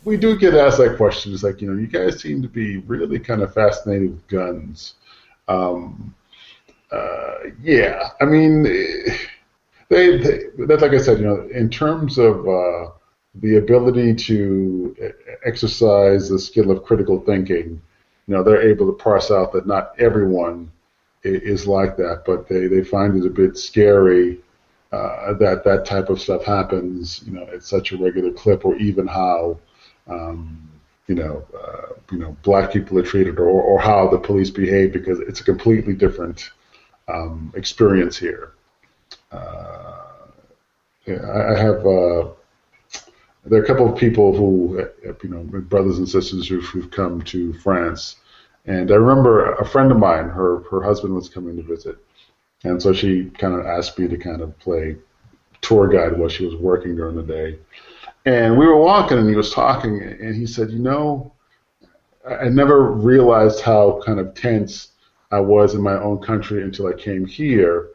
we 0.08 0.16
do 0.16 0.38
get 0.38 0.54
asked 0.54 0.78
that 0.78 0.96
question. 0.96 1.34
It's 1.34 1.44
like, 1.44 1.62
you 1.62 1.70
know, 1.70 1.78
you 1.78 1.86
guys 1.86 2.22
seem 2.22 2.42
to 2.42 2.48
be 2.48 2.78
really 2.78 3.20
kind 3.20 3.42
of 3.42 3.54
fascinated 3.54 4.12
with 4.12 4.28
guns. 4.28 4.94
Um, 5.50 6.16
uh, 6.90 7.34
yeah, 7.62 8.12
I 8.22 8.24
mean, 8.24 8.64
they, 8.64 10.18
they, 10.18 10.44
that's 10.60 10.82
like 10.82 10.94
I 10.94 11.00
said, 11.00 11.20
you 11.20 11.26
know, 11.26 11.50
in 11.54 11.70
terms 11.70 12.18
of 12.18 12.48
uh, 12.48 12.92
the 13.36 13.58
ability 13.58 14.16
to 14.16 14.96
exercise 15.46 16.30
the 16.30 16.40
skill 16.40 16.72
of 16.72 16.86
critical 16.86 17.20
thinking, 17.20 17.82
you 18.28 18.34
know, 18.34 18.44
they're 18.44 18.62
able 18.62 18.88
to 18.88 19.04
parse 19.04 19.30
out 19.30 19.52
that 19.52 19.68
not 19.68 19.92
everyone 20.00 20.72
is 21.24 21.68
like 21.68 21.98
that, 21.98 22.24
but 22.26 22.48
they, 22.48 22.68
they 22.68 22.82
find 22.82 23.22
it 23.22 23.28
a 23.28 23.30
bit 23.30 23.58
scary 23.58 24.40
uh, 24.94 25.34
that 25.34 25.66
that 25.66 25.86
type 25.86 26.08
of 26.08 26.22
stuff 26.22 26.46
happens, 26.46 27.24
you 27.26 27.34
know, 27.34 27.46
at 27.54 27.62
such 27.62 27.92
a 27.92 27.98
regular 27.98 28.32
clip, 28.32 28.64
or 28.64 28.78
even 28.78 29.06
how 29.06 29.60
um, 30.08 30.70
you 31.08 31.16
know, 31.16 31.46
uh, 31.58 31.94
you 32.12 32.18
know, 32.18 32.36
black 32.44 32.72
people 32.72 32.98
are 33.00 33.04
treated, 33.04 33.40
or, 33.40 33.48
or 33.48 33.80
how 33.80 34.10
the 34.10 34.18
police 34.18 34.50
behave, 34.50 34.92
because 34.92 35.20
it's 35.20 35.40
a 35.40 35.44
completely 35.44 35.94
different 35.94 36.50
um, 37.08 37.52
experience 37.56 38.18
here. 38.18 38.52
Uh, 39.32 40.04
yeah, 41.06 41.22
I, 41.22 41.54
I 41.54 41.58
have. 41.58 41.86
Uh, 41.86 42.30
there 43.46 43.62
are 43.62 43.64
a 43.64 43.68
couple 43.68 43.92
of 43.92 43.98
people 43.98 44.36
who, 44.36 44.86
you 45.24 45.30
know, 45.30 45.44
brothers 45.44 46.00
and 46.00 46.10
sisters 46.10 46.48
who've, 46.50 46.66
who've 46.66 46.92
come 46.92 47.22
to 47.22 47.54
France, 47.54 48.18
and 48.66 48.92
I 48.92 48.96
remember 48.96 49.54
a 49.54 49.66
friend 49.66 49.90
of 49.92 49.98
mine, 49.98 50.28
her 50.28 50.64
her 50.70 50.84
husband 50.84 51.16
was 51.16 51.30
coming 51.30 51.56
to 51.56 51.64
visit, 51.64 51.98
and 52.66 52.82
so 52.82 52.92
she 52.92 53.32
kind 53.38 53.54
of 53.54 53.66
asked 53.66 53.98
me 53.98 54.10
to 54.10 54.18
kind 54.18 54.42
of 54.42 54.58
play 54.60 54.98
tour 55.62 55.88
guide 55.88 56.18
while 56.18 56.30
she 56.30 56.46
was 56.46 56.56
working 56.56 56.96
during 56.96 57.16
the 57.16 57.24
day. 57.24 57.58
And 58.28 58.58
we 58.58 58.66
were 58.68 58.76
walking, 58.76 59.18
and 59.20 59.30
he 59.30 59.38
was 59.38 59.54
talking, 59.54 60.02
and 60.02 60.36
he 60.36 60.46
said, 60.46 60.70
"You 60.70 60.80
know, 60.80 61.32
I 62.30 62.50
never 62.50 62.92
realized 62.92 63.62
how 63.62 64.02
kind 64.06 64.20
of 64.20 64.34
tense 64.34 64.90
I 65.32 65.40
was 65.40 65.76
in 65.76 65.82
my 65.82 65.94
own 65.94 66.18
country 66.22 66.62
until 66.62 66.88
I 66.88 66.94
came 66.94 67.26
here, 67.26 67.88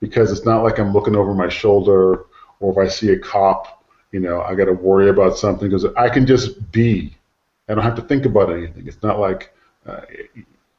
because 0.00 0.32
it's 0.32 0.46
not 0.46 0.62
like 0.62 0.78
I'm 0.78 0.94
looking 0.94 1.14
over 1.14 1.34
my 1.34 1.50
shoulder, 1.50 2.24
or 2.60 2.72
if 2.72 2.78
I 2.78 2.88
see 2.88 3.10
a 3.10 3.18
cop, 3.18 3.84
you 4.10 4.20
know, 4.20 4.40
I 4.40 4.54
got 4.54 4.64
to 4.66 4.72
worry 4.72 5.10
about 5.10 5.36
something 5.36 5.68
because 5.68 5.84
I 5.98 6.08
can 6.08 6.26
just 6.26 6.72
be, 6.72 7.14
I 7.68 7.74
don't 7.74 7.84
have 7.84 7.96
to 7.96 8.08
think 8.08 8.24
about 8.24 8.50
anything. 8.50 8.86
It's 8.86 9.02
not 9.02 9.18
like 9.18 9.52
uh, 9.84 10.00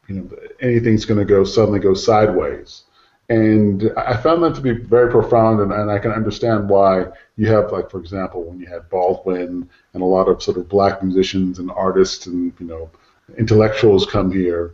you 0.08 0.16
know 0.16 0.30
anything's 0.62 1.06
going 1.06 1.20
to 1.20 1.26
go 1.26 1.44
suddenly 1.44 1.80
go 1.80 1.94
sideways. 1.94 2.86
And 3.30 3.92
I 3.98 4.18
found 4.18 4.42
that 4.42 4.56
to 4.56 4.62
be 4.62 4.72
very 4.72 5.12
profound, 5.12 5.60
and, 5.60 5.72
and 5.72 5.92
I 5.92 6.00
can 6.00 6.12
understand 6.12 6.70
why 6.70 7.06
you 7.38 7.48
have, 7.48 7.72
like, 7.72 7.90
for 7.90 8.00
example, 8.00 8.44
when 8.44 8.60
you 8.60 8.68
had 8.68 8.90
Baldwin 8.90 9.70
and 9.94 10.04
a 10.04 10.06
lot 10.06 10.28
of 10.28 10.42
sort 10.42 10.58
of 10.58 10.70
black 10.70 11.04
musicians 11.04 11.60
and 11.60 11.70
artists 11.72 12.28
and 12.28 12.54
you 12.60 12.66
know 12.66 12.90
intellectuals 13.38 14.06
come 14.06 14.32
here 14.32 14.74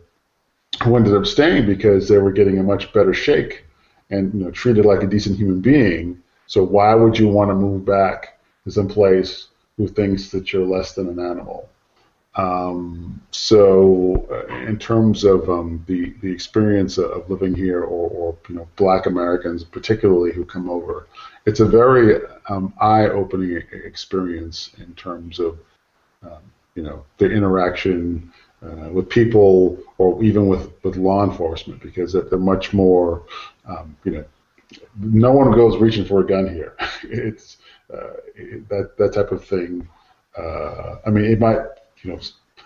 who 0.82 0.96
ended 0.96 1.14
up 1.14 1.26
staying 1.26 1.66
because 1.66 2.08
they 2.08 2.18
were 2.18 2.32
getting 2.32 2.58
a 2.58 2.62
much 2.62 2.92
better 2.92 3.12
shake 3.12 3.64
and 4.10 4.32
you 4.34 4.44
know 4.44 4.50
treated 4.50 4.84
like 4.84 5.02
a 5.02 5.06
decent 5.06 5.36
human 5.36 5.60
being. 5.60 6.22
So 6.46 6.62
why 6.62 6.94
would 6.94 7.18
you 7.18 7.28
want 7.28 7.50
to 7.50 7.54
move 7.54 7.84
back 7.84 8.38
to 8.64 8.70
some 8.70 8.88
place 8.88 9.48
who 9.76 9.88
thinks 9.88 10.30
that 10.30 10.52
you're 10.52 10.66
less 10.66 10.94
than 10.94 11.08
an 11.08 11.18
animal? 11.18 11.68
Um, 12.34 13.20
so, 13.30 14.26
uh, 14.30 14.54
in 14.66 14.78
terms 14.78 15.22
of 15.24 15.50
um, 15.50 15.84
the 15.86 16.14
the 16.22 16.32
experience 16.32 16.96
of 16.96 17.28
living 17.28 17.54
here, 17.54 17.82
or, 17.82 18.08
or, 18.08 18.36
you 18.48 18.54
know, 18.54 18.68
Black 18.76 19.04
Americans 19.04 19.64
particularly 19.64 20.32
who 20.32 20.44
come 20.44 20.70
over, 20.70 21.08
it's 21.44 21.60
a 21.60 21.66
very 21.66 22.20
um, 22.48 22.72
eye-opening 22.80 23.62
experience 23.72 24.70
in 24.78 24.94
terms 24.94 25.38
of 25.38 25.58
um, 26.22 26.40
you 26.74 26.82
know 26.82 27.04
the 27.18 27.30
interaction 27.30 28.32
uh, 28.64 28.88
with 28.90 29.08
people, 29.08 29.78
or 29.98 30.22
even 30.22 30.46
with 30.46 30.72
with 30.82 30.96
law 30.96 31.24
enforcement, 31.24 31.82
because 31.82 32.12
they're 32.12 32.38
much 32.38 32.72
more 32.72 33.24
um, 33.66 33.96
you 34.04 34.12
know. 34.12 34.24
No 34.98 35.32
one 35.32 35.52
goes 35.52 35.76
reaching 35.76 36.06
for 36.06 36.20
a 36.20 36.26
gun 36.26 36.48
here. 36.48 36.74
it's 37.02 37.58
uh, 37.92 38.14
that 38.68 38.96
that 38.96 39.12
type 39.12 39.30
of 39.30 39.44
thing. 39.44 39.86
Uh, 40.36 40.96
I 41.06 41.10
mean, 41.10 41.26
it 41.26 41.38
might 41.38 41.58
you 42.02 42.12
know, 42.12 42.20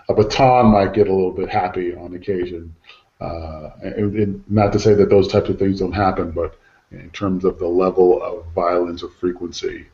a 0.08 0.14
baton 0.14 0.66
might 0.66 0.92
get 0.92 1.08
a 1.08 1.12
little 1.12 1.32
bit 1.32 1.48
happy 1.48 1.94
on 1.94 2.14
occasion. 2.14 2.74
Uh, 3.20 3.70
and, 3.82 4.14
and 4.16 4.50
not 4.50 4.72
to 4.72 4.78
say 4.78 4.94
that 4.94 5.08
those 5.08 5.28
types 5.28 5.48
of 5.48 5.58
things 5.58 5.80
don't 5.80 5.92
happen, 5.92 6.30
but 6.30 6.58
in 6.90 7.10
terms 7.10 7.44
of 7.44 7.58
the 7.58 7.66
level 7.66 8.22
of 8.22 8.46
violence 8.54 9.02
or 9.02 9.08
frequency, 9.08 9.86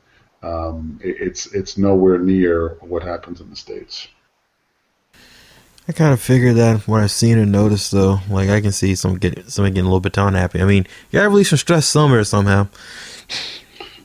um, 0.43 1.01
it, 1.03 1.17
it's 1.21 1.53
it's 1.55 1.79
nowhere 1.79 2.19
near 2.19 2.77
what 2.81 3.03
happens 3.03 3.41
in 3.41 3.51
the 3.51 3.57
states. 3.57 4.09
I 5.89 5.93
kind 5.93 6.13
of 6.13 6.21
figured 6.21 6.57
that 6.57 6.87
when 6.87 7.03
I've 7.03 7.11
seen 7.11 7.39
and 7.39 7.51
noticed, 7.51 7.91
though. 7.91 8.21
Like 8.31 8.49
I 8.51 8.61
can 8.61 8.73
see 8.73 8.95
some 8.95 9.19
get 9.19 9.51
somebody 9.51 9.75
getting 9.75 9.87
a 9.87 9.89
little 9.89 10.01
bit 10.01 10.13
baton 10.13 10.35
happy. 10.35 10.61
I 10.61 10.65
mean, 10.65 10.87
you 11.11 11.19
gotta 11.19 11.29
release 11.29 11.51
some 11.51 11.59
stress 11.59 11.87
somewhere 11.87 12.25
somehow. 12.25 12.69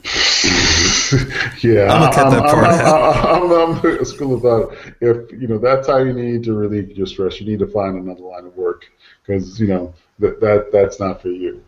yeah, 1.62 1.92
I'm 1.92 2.02
gonna 2.02 2.16
cut 2.16 2.30
that 2.32 2.44
part 2.44 2.66
I'm, 2.66 2.80
out. 2.80 3.26
I'm, 3.26 3.52
I'm, 3.52 3.98
I'm, 4.00 4.06
school 4.06 4.36
about 4.36 4.76
if 5.02 5.32
you 5.32 5.48
know 5.48 5.58
that's 5.58 5.88
how 5.88 5.98
you 5.98 6.14
need 6.14 6.44
to 6.46 6.54
relieve 6.54 6.98
your 6.98 7.06
stress. 7.06 7.40
You 7.40 7.48
need 7.48 7.60
to 7.60 7.68
find 7.68 7.98
another 7.98 8.22
line 8.22 8.46
of 8.46 8.56
work 8.56 8.86
because 9.26 9.60
you 9.60 9.68
know 9.68 9.94
that 10.20 10.40
that 10.40 10.72
that's 10.72 11.00
not 11.00 11.22
for 11.22 11.30
you. 11.30 11.64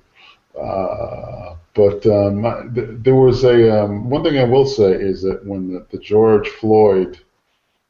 Uh, 0.60 1.56
but 1.74 2.06
um, 2.08 2.74
th- 2.74 2.90
there 3.04 3.16
was 3.16 3.44
a 3.44 3.84
um, 3.84 4.10
one 4.10 4.24
thing 4.24 4.38
I 4.38 4.44
will 4.44 4.66
say 4.66 4.92
is 4.92 5.22
that 5.22 5.46
when 5.46 5.72
the, 5.74 5.86
the 5.92 5.98
George 6.00 6.50
Floyd, 6.50 7.20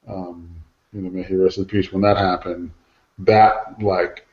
um, 0.08 0.50
you 0.94 1.02
know, 1.02 1.10
may 1.10 1.24
he 1.24 1.36
rest 1.36 1.58
in 1.58 1.66
peace, 1.66 1.92
when 1.92 2.02
that 2.02 2.18
happened, 2.18 2.72
that 3.20 3.82
like 3.82 4.28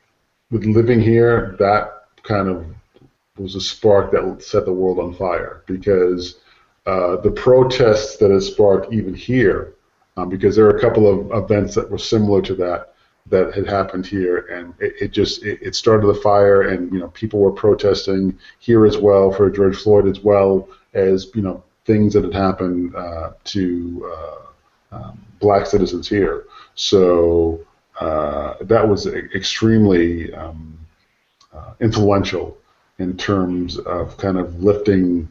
with 0.51 0.65
living 0.65 0.99
here, 0.99 1.55
that 1.59 2.05
kind 2.23 2.47
of 2.49 2.65
was 3.37 3.55
a 3.55 3.61
spark 3.61 4.11
that 4.11 4.43
set 4.43 4.65
the 4.65 4.73
world 4.73 4.99
on 4.99 5.13
fire 5.13 5.63
because 5.67 6.39
uh, 6.85 7.17
the 7.17 7.31
protests 7.31 8.17
that 8.17 8.31
has 8.31 8.47
sparked 8.47 8.93
even 8.93 9.13
here, 9.13 9.73
um, 10.15 10.29
because 10.29 10.55
there 10.55 10.65
are 10.65 10.77
a 10.77 10.81
couple 10.81 11.07
of 11.07 11.43
events 11.43 11.75
that 11.75 11.89
were 11.89 11.97
similar 11.97 12.41
to 12.41 12.55
that 12.55 12.93
that 13.29 13.53
had 13.53 13.67
happened 13.67 14.05
here, 14.05 14.37
and 14.51 14.73
it, 14.79 14.93
it 15.01 15.11
just 15.11 15.43
it, 15.43 15.59
it, 15.61 15.75
started 15.75 16.07
the 16.07 16.15
fire, 16.15 16.61
and 16.61 16.91
you 16.91 16.99
know 16.99 17.09
people 17.09 17.39
were 17.39 17.51
protesting 17.51 18.37
here 18.59 18.85
as 18.85 18.97
well 18.97 19.31
for 19.31 19.49
George 19.49 19.77
Floyd 19.77 20.07
as 20.07 20.21
well 20.21 20.69
as 20.93 21.29
you 21.35 21.41
know 21.41 21.63
things 21.85 22.13
that 22.13 22.23
had 22.23 22.33
happened 22.33 22.95
uh, 22.95 23.31
to 23.45 24.13
uh, 24.13 24.95
um, 24.95 25.19
black 25.39 25.65
citizens 25.65 26.07
here. 26.07 26.45
So 26.75 27.59
uh, 27.99 28.55
that 28.61 28.87
was 28.87 29.07
extremely 29.07 30.33
um, 30.33 30.77
uh, 31.53 31.73
influential 31.79 32.57
in 32.99 33.17
terms 33.17 33.77
of 33.79 34.17
kind 34.17 34.37
of 34.37 34.63
lifting 34.63 35.27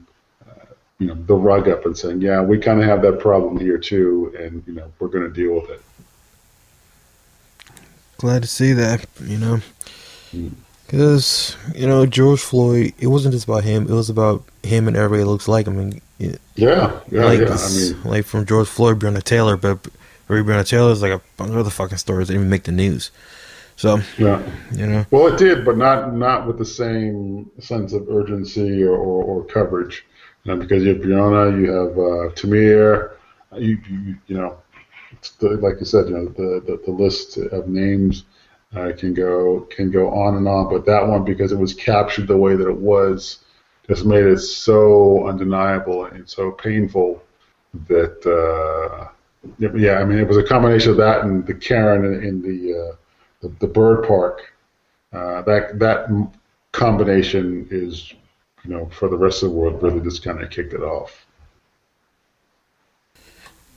uh, 0.48 0.66
you 0.98 1.06
know 1.06 1.14
the 1.26 1.34
rug 1.34 1.68
up 1.68 1.84
and 1.86 1.96
saying, 1.96 2.20
yeah, 2.20 2.40
we 2.40 2.58
kind 2.58 2.80
of 2.80 2.86
have 2.86 3.02
that 3.02 3.18
problem 3.20 3.58
here 3.58 3.78
too, 3.78 4.34
and 4.38 4.62
you 4.66 4.74
know 4.74 4.92
we're 4.98 5.08
going 5.08 5.24
to 5.24 5.32
deal 5.32 5.54
with 5.54 5.70
it. 5.70 5.82
Glad 8.18 8.42
to 8.42 8.48
see 8.48 8.72
that, 8.72 9.04
you 9.22 9.36
know, 9.36 9.60
because 10.86 11.56
mm. 11.68 11.78
you 11.78 11.86
know 11.86 12.06
George 12.06 12.40
Floyd. 12.40 12.94
It 12.98 13.08
wasn't 13.08 13.34
just 13.34 13.44
about 13.44 13.64
him; 13.64 13.84
it 13.84 13.92
was 13.92 14.08
about 14.08 14.42
him 14.62 14.88
and 14.88 14.96
everybody 14.96 15.24
looks 15.24 15.48
like. 15.48 15.68
I 15.68 15.70
mean, 15.70 16.00
it, 16.18 16.40
yeah, 16.54 16.98
yeah, 17.10 17.24
like 17.24 17.40
yeah. 17.40 17.56
I 17.58 17.70
mean, 17.70 18.02
like 18.04 18.24
from 18.24 18.46
George 18.46 18.68
Floyd, 18.68 18.98
Breonna 18.98 19.22
Taylor, 19.22 19.56
but 19.56 19.86
Breonna 20.28 20.66
Taylor 20.66 20.92
is 20.92 21.02
like 21.02 21.12
a 21.12 21.20
bunch 21.36 21.50
of 21.50 21.58
other 21.58 21.70
fucking 21.70 21.98
stories 21.98 22.28
that 22.28 22.34
didn't 22.34 22.42
even 22.42 22.50
make 22.50 22.64
the 22.64 22.72
news. 22.72 23.10
So 23.76 24.00
yeah, 24.16 24.42
you 24.72 24.86
know. 24.86 25.04
Well, 25.10 25.26
it 25.26 25.38
did, 25.38 25.64
but 25.64 25.76
not 25.76 26.14
not 26.14 26.46
with 26.46 26.58
the 26.58 26.64
same 26.64 27.50
sense 27.60 27.92
of 27.92 28.08
urgency 28.08 28.82
or, 28.82 28.96
or, 28.96 29.24
or 29.24 29.44
coverage. 29.44 30.04
You 30.44 30.54
know, 30.54 30.60
because 30.60 30.84
you 30.84 30.94
have 30.94 31.02
Breonna, 31.02 31.60
you 31.60 31.70
have 31.70 31.92
uh, 31.92 32.34
Tamir, 32.34 33.12
you, 33.58 33.78
you 33.88 34.16
you 34.28 34.36
know, 34.38 34.56
the, 35.30 35.50
like 35.50 35.80
you 35.80 35.86
said, 35.86 36.08
you 36.08 36.14
know, 36.14 36.26
the 36.26 36.62
the, 36.66 36.80
the 36.84 36.92
list 36.92 37.36
of 37.36 37.68
names 37.68 38.24
uh, 38.74 38.92
can 38.96 39.14
go 39.14 39.60
can 39.70 39.90
go 39.90 40.10
on 40.10 40.36
and 40.36 40.48
on. 40.48 40.68
But 40.68 40.86
that 40.86 41.06
one, 41.06 41.24
because 41.24 41.52
it 41.52 41.58
was 41.58 41.74
captured 41.74 42.26
the 42.26 42.36
way 42.36 42.56
that 42.56 42.68
it 42.68 42.76
was, 42.76 43.38
just 43.86 44.04
made 44.04 44.24
it 44.24 44.38
so 44.38 45.26
undeniable 45.28 46.04
and 46.06 46.28
so 46.28 46.50
painful 46.50 47.22
that. 47.88 48.26
Uh, 48.26 49.08
yeah, 49.58 49.98
I 49.98 50.04
mean, 50.04 50.18
it 50.18 50.26
was 50.26 50.36
a 50.36 50.42
combination 50.42 50.90
of 50.90 50.96
that 50.96 51.22
and 51.22 51.46
the 51.46 51.54
Karen 51.54 52.24
in, 52.24 52.42
the 52.42 52.76
uh, 52.76 52.96
the, 53.40 53.54
the 53.60 53.66
bird 53.66 54.06
park. 54.06 54.52
Uh, 55.12 55.42
that 55.42 55.78
that 55.78 56.08
combination 56.72 57.66
is, 57.70 58.12
you 58.64 58.70
know, 58.70 58.86
for 58.86 59.08
the 59.08 59.16
rest 59.16 59.42
of 59.42 59.50
the 59.50 59.56
world, 59.56 59.82
really 59.82 60.00
just 60.00 60.22
kind 60.22 60.42
of 60.42 60.50
kicked 60.50 60.74
it 60.74 60.82
off. 60.82 61.25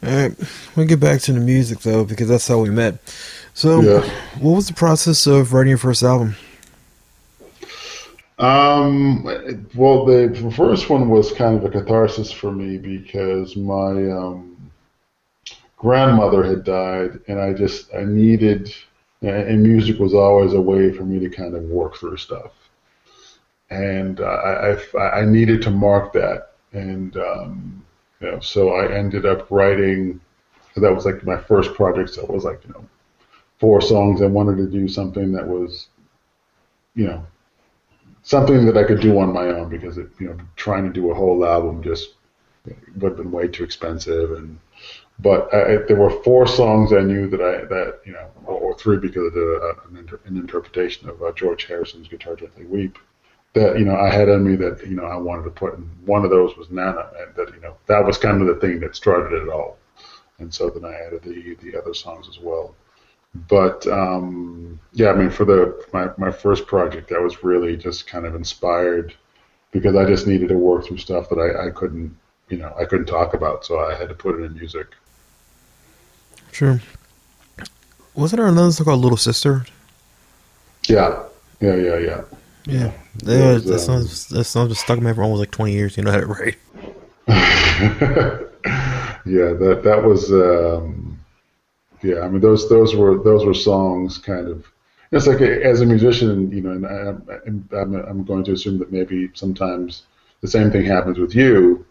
All 0.01 0.09
right, 0.09 0.33
we'll 0.75 0.87
get 0.87 0.99
back 0.99 1.21
to 1.21 1.33
the 1.33 1.39
music 1.39 1.79
though, 1.79 2.05
because 2.05 2.27
that's 2.29 2.47
how 2.47 2.59
we 2.59 2.69
met. 2.69 2.99
So, 3.53 3.81
yeah. 3.81 4.09
what 4.39 4.55
was 4.55 4.67
the 4.67 4.73
process 4.73 5.27
of 5.27 5.51
writing 5.53 5.69
your 5.69 5.77
first 5.77 6.03
album? 6.03 6.35
Um, 8.37 9.25
well, 9.75 10.05
the 10.05 10.53
first 10.55 10.89
one 10.89 11.09
was 11.09 11.33
kind 11.33 11.57
of 11.57 11.65
a 11.65 11.69
catharsis 11.69 12.31
for 12.31 12.53
me 12.53 12.77
because 12.77 13.57
my 13.57 14.09
um, 14.09 14.71
grandmother 15.75 16.43
had 16.43 16.63
died, 16.63 17.19
and 17.27 17.39
I 17.39 17.53
just 17.53 17.93
I 17.93 18.05
needed 18.05 18.73
and 19.21 19.61
music 19.61 19.99
was 19.99 20.13
always 20.13 20.53
a 20.53 20.61
way 20.61 20.91
for 20.93 21.03
me 21.03 21.19
to 21.19 21.29
kind 21.29 21.55
of 21.55 21.63
work 21.63 21.97
through 21.97 22.17
stuff. 22.17 22.51
And 23.69 24.19
uh, 24.19 24.23
I, 24.23 24.77
I, 24.97 25.19
I 25.19 25.25
needed 25.25 25.61
to 25.63 25.69
mark 25.69 26.13
that, 26.13 26.53
and 26.73 27.15
um, 27.17 27.85
know, 28.27 28.39
so 28.39 28.73
I 28.73 28.93
ended 28.93 29.25
up 29.25 29.49
writing. 29.49 30.19
That 30.75 30.93
was 30.93 31.05
like 31.05 31.23
my 31.23 31.37
first 31.37 31.73
project. 31.73 32.11
So 32.11 32.23
it 32.23 32.29
was 32.29 32.43
like 32.43 32.63
you 32.65 32.73
know, 32.73 32.85
four 33.59 33.81
songs. 33.81 34.21
I 34.21 34.27
wanted 34.27 34.57
to 34.57 34.67
do 34.67 34.87
something 34.87 35.31
that 35.33 35.47
was, 35.47 35.87
you 36.95 37.07
know, 37.07 37.25
something 38.23 38.65
that 38.65 38.77
I 38.77 38.83
could 38.83 39.01
do 39.01 39.19
on 39.19 39.33
my 39.33 39.47
own 39.47 39.69
because 39.69 39.97
it, 39.97 40.09
you 40.19 40.27
know, 40.27 40.37
trying 40.55 40.85
to 40.85 40.93
do 40.93 41.11
a 41.11 41.15
whole 41.15 41.45
album 41.45 41.83
just 41.83 42.15
would 42.97 43.11
have 43.11 43.17
been 43.17 43.31
way 43.31 43.47
too 43.47 43.63
expensive 43.63 44.31
and 44.33 44.59
but 45.21 45.53
I, 45.53 45.77
there 45.87 45.97
were 45.97 46.21
four 46.23 46.47
songs 46.47 46.93
I 46.93 47.01
knew 47.01 47.27
that 47.29 47.41
I 47.41 47.65
that 47.65 47.99
you 48.05 48.13
know, 48.13 48.29
or, 48.45 48.73
three 48.75 48.97
because 48.97 49.27
of 49.27 49.33
the, 49.33 49.59
uh, 49.61 49.89
an, 49.89 49.97
inter, 49.97 50.19
an, 50.25 50.37
interpretation 50.37 51.09
of 51.09 51.21
uh, 51.21 51.33
George 51.33 51.65
Harrison's 51.65 52.07
"Guitar 52.07 52.35
Gently 52.35 52.65
Weep." 52.65 52.97
That 53.53 53.79
you 53.79 53.85
know 53.85 53.95
I 53.95 54.09
had 54.09 54.29
in 54.29 54.43
me 54.43 54.55
that 54.57 54.85
you 54.85 54.95
know 54.95 55.05
I 55.05 55.15
wanted 55.15 55.43
to 55.43 55.49
put, 55.49 55.77
and 55.77 55.89
one 56.05 56.23
of 56.23 56.29
those 56.29 56.55
was 56.55 56.69
Nana, 56.69 57.09
and 57.19 57.35
that 57.35 57.53
you 57.53 57.61
know 57.61 57.75
that 57.87 58.05
was 58.05 58.17
kind 58.17 58.41
of 58.41 58.47
the 58.47 58.55
thing 58.55 58.79
that 58.81 58.95
started 58.95 59.41
it 59.41 59.49
all. 59.49 59.77
And 60.37 60.53
so 60.53 60.69
then 60.69 60.85
I 60.85 60.93
added 60.93 61.23
the 61.23 61.55
the 61.61 61.77
other 61.77 61.93
songs 61.93 62.27
as 62.29 62.39
well. 62.39 62.75
But 63.47 63.85
um, 63.87 64.79
yeah, 64.93 65.11
I 65.11 65.15
mean, 65.15 65.29
for 65.29 65.45
the 65.45 65.85
my 65.93 66.09
my 66.17 66.31
first 66.31 66.67
project, 66.67 67.11
I 67.11 67.19
was 67.19 67.43
really 67.43 67.75
just 67.75 68.07
kind 68.07 68.25
of 68.25 68.35
inspired 68.35 69.13
because 69.71 69.95
I 69.95 70.05
just 70.05 70.27
needed 70.27 70.49
to 70.49 70.57
work 70.57 70.85
through 70.85 70.97
stuff 70.97 71.29
that 71.29 71.37
I, 71.37 71.67
I 71.67 71.71
couldn't 71.71 72.15
you 72.49 72.57
know 72.57 72.73
I 72.79 72.85
couldn't 72.85 73.05
talk 73.05 73.33
about, 73.33 73.65
so 73.65 73.79
I 73.79 73.95
had 73.95 74.09
to 74.09 74.15
put 74.15 74.39
it 74.39 74.43
in 74.43 74.53
music. 74.53 74.87
Sure. 76.51 76.81
Wasn't 78.15 78.37
there 78.37 78.47
another 78.47 78.71
song 78.71 78.85
called 78.85 79.01
Little 79.01 79.17
Sister? 79.17 79.65
Yeah, 80.87 81.23
yeah, 81.61 81.75
yeah, 81.75 81.97
yeah. 81.97 82.21
Yeah, 82.69 82.91
yeah 83.23 83.53
was, 83.53 83.65
that, 83.65 83.79
sounds, 83.79 84.27
that 84.27 84.43
song 84.43 84.69
just 84.69 84.81
stuck 84.81 84.97
in 84.97 85.03
my 85.03 85.09
head 85.09 85.15
for 85.15 85.23
almost 85.23 85.39
like 85.39 85.51
twenty 85.51 85.73
years. 85.73 85.97
You 85.97 86.03
know 86.03 86.11
that 86.11 86.27
right? 86.27 86.57
yeah, 89.25 89.53
that 89.53 89.81
that 89.83 90.03
was 90.03 90.31
um, 90.31 91.19
yeah, 92.01 92.21
I 92.21 92.29
mean 92.29 92.41
those 92.41 92.69
those 92.69 92.95
were 92.95 93.21
those 93.23 93.45
were 93.45 93.53
songs 93.53 94.17
kind 94.17 94.47
of. 94.47 94.65
It's 95.11 95.25
like 95.25 95.41
a, 95.41 95.65
as 95.65 95.81
a 95.81 95.87
musician, 95.87 96.51
you 96.51 96.61
know, 96.61 96.69
and 96.69 96.85
I, 96.85 97.33
I'm, 97.47 97.67
I'm 97.71 97.95
I'm 97.95 98.23
going 98.23 98.43
to 98.43 98.53
assume 98.53 98.77
that 98.79 98.91
maybe 98.91 99.31
sometimes 99.33 100.03
the 100.41 100.47
same 100.47 100.71
thing 100.71 100.85
happens 100.85 101.17
with 101.17 101.33
you. 101.33 101.85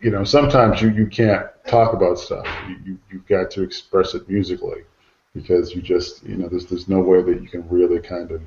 You 0.00 0.10
know, 0.10 0.24
sometimes 0.24 0.80
you, 0.80 0.90
you 0.90 1.06
can't 1.06 1.46
talk 1.66 1.92
about 1.92 2.18
stuff. 2.18 2.46
You, 2.68 2.76
you 2.84 2.98
you've 3.10 3.26
got 3.26 3.50
to 3.52 3.62
express 3.62 4.14
it 4.14 4.28
musically 4.28 4.82
because 5.34 5.74
you 5.74 5.82
just 5.82 6.24
you 6.24 6.36
know 6.36 6.48
there's 6.48 6.66
there's 6.66 6.88
no 6.88 7.00
way 7.00 7.22
that 7.22 7.42
you 7.42 7.48
can 7.48 7.68
really 7.68 8.00
kind 8.00 8.30
of 8.30 8.42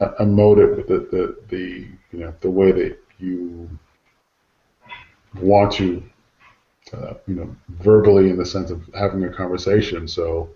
emote 0.00 0.58
it 0.58 0.76
with 0.76 0.88
the, 0.88 0.98
the, 1.10 1.36
the 1.48 1.88
you 2.12 2.20
know 2.20 2.34
the 2.40 2.50
way 2.50 2.72
that 2.72 2.98
you 3.18 3.68
want 5.40 5.72
to 5.72 6.02
uh, 6.92 7.14
you 7.26 7.34
know 7.34 7.56
verbally 7.80 8.30
in 8.30 8.36
the 8.36 8.46
sense 8.46 8.70
of 8.70 8.82
having 8.94 9.24
a 9.24 9.32
conversation. 9.32 10.06
So 10.06 10.50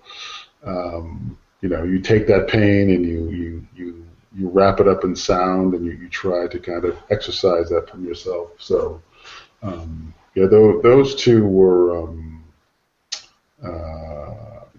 um, 0.64 1.36
you 1.60 1.68
know 1.68 1.82
you 1.82 2.00
take 2.00 2.26
that 2.28 2.48
pain 2.48 2.90
and 2.90 3.04
you 3.04 3.28
you 3.30 3.66
you 3.74 4.06
you 4.34 4.48
wrap 4.48 4.80
it 4.80 4.88
up 4.88 5.04
in 5.04 5.14
sound 5.14 5.74
and 5.74 5.84
you, 5.84 5.92
you 5.92 6.08
try 6.08 6.46
to 6.46 6.58
kind 6.58 6.84
of 6.84 6.96
exercise 7.10 7.68
that 7.68 7.88
from 7.90 8.04
yourself. 8.06 8.50
So 8.58 9.02
um, 9.62 10.14
yeah 10.34 10.46
those, 10.46 10.82
those 10.82 11.14
two 11.16 11.46
were 11.46 12.02
um, 12.02 12.44
uh, 13.62 14.31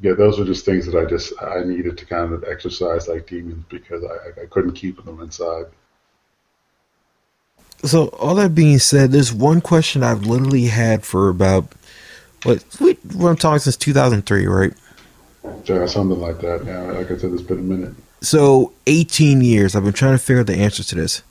yeah, 0.04 0.12
those 0.14 0.38
are 0.38 0.44
just 0.44 0.66
things 0.66 0.86
that 0.86 1.00
I 1.00 1.06
just 1.06 1.32
I 1.42 1.64
needed 1.64 1.98
to 1.98 2.06
kind 2.06 2.34
of 2.34 2.44
exercise 2.44 3.08
like 3.08 3.26
demons 3.26 3.64
because 3.70 4.04
I, 4.04 4.42
I 4.42 4.46
couldn't 4.48 4.74
keep 4.74 5.04
them 5.04 5.22
inside. 5.22 5.68
So 7.86 8.08
all 8.10 8.36
that 8.36 8.54
being 8.54 8.80
said, 8.80 9.14
there's 9.14 9.32
one 9.32 9.62
question 9.62 10.04
I've 10.04 10.26
literally 10.26 10.66
had 10.66 11.06
for 11.06 11.30
about 11.30 11.72
what 12.44 12.66
we 12.82 12.98
I'm 13.26 13.38
talking 13.38 13.60
since 13.60 13.78
2003, 13.78 14.46
right? 14.46 14.74
Yeah, 15.64 15.86
something 15.86 16.20
like 16.20 16.40
that. 16.42 16.66
Yeah, 16.66 16.82
like 16.82 17.10
I 17.10 17.18
said, 17.18 17.32
it's 17.32 17.42
been 17.42 17.60
a 17.60 17.62
minute. 17.62 17.94
So 18.20 18.74
18 18.88 19.40
years. 19.40 19.74
I've 19.74 19.86
been 19.86 19.94
trying 19.94 20.18
to 20.18 20.24
figure 20.24 20.42
out 20.42 20.48
the 20.48 20.56
answer 20.56 20.84
to 20.84 20.96
this. 20.96 21.24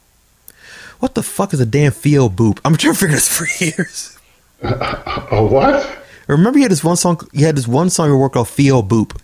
What 0.98 1.14
the 1.14 1.22
fuck 1.22 1.52
is 1.52 1.60
a 1.60 1.66
damn 1.66 1.92
feel 1.92 2.30
boop? 2.30 2.58
I'm 2.64 2.76
trying 2.76 2.94
to 2.94 3.00
figure 3.00 3.16
this 3.16 3.28
for 3.28 3.64
years. 3.64 4.18
a 4.62 5.44
what? 5.44 6.01
Remember, 6.28 6.58
you 6.58 6.64
had 6.64 6.72
this 6.72 6.84
one 6.84 6.96
song. 6.96 7.20
You 7.32 7.46
had 7.46 7.56
this 7.56 7.68
one 7.68 7.90
song 7.90 8.08
you 8.08 8.16
worked 8.16 8.34
called 8.34 8.48
"Feel 8.48 8.82
Boop." 8.82 9.18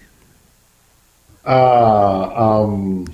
Uh, 1.45 2.33
um. 2.35 3.07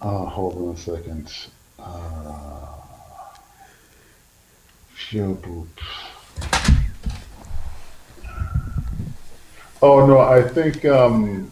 Uh, 0.00 0.24
hold 0.26 0.56
on 0.56 0.74
a 0.74 0.76
second. 0.76 1.32
Uh, 1.78 2.74
Feel 4.94 5.34
Boop. 5.36 5.66
Oh 9.80 10.06
no, 10.06 10.18
I 10.18 10.42
think 10.42 10.84
um, 10.86 11.50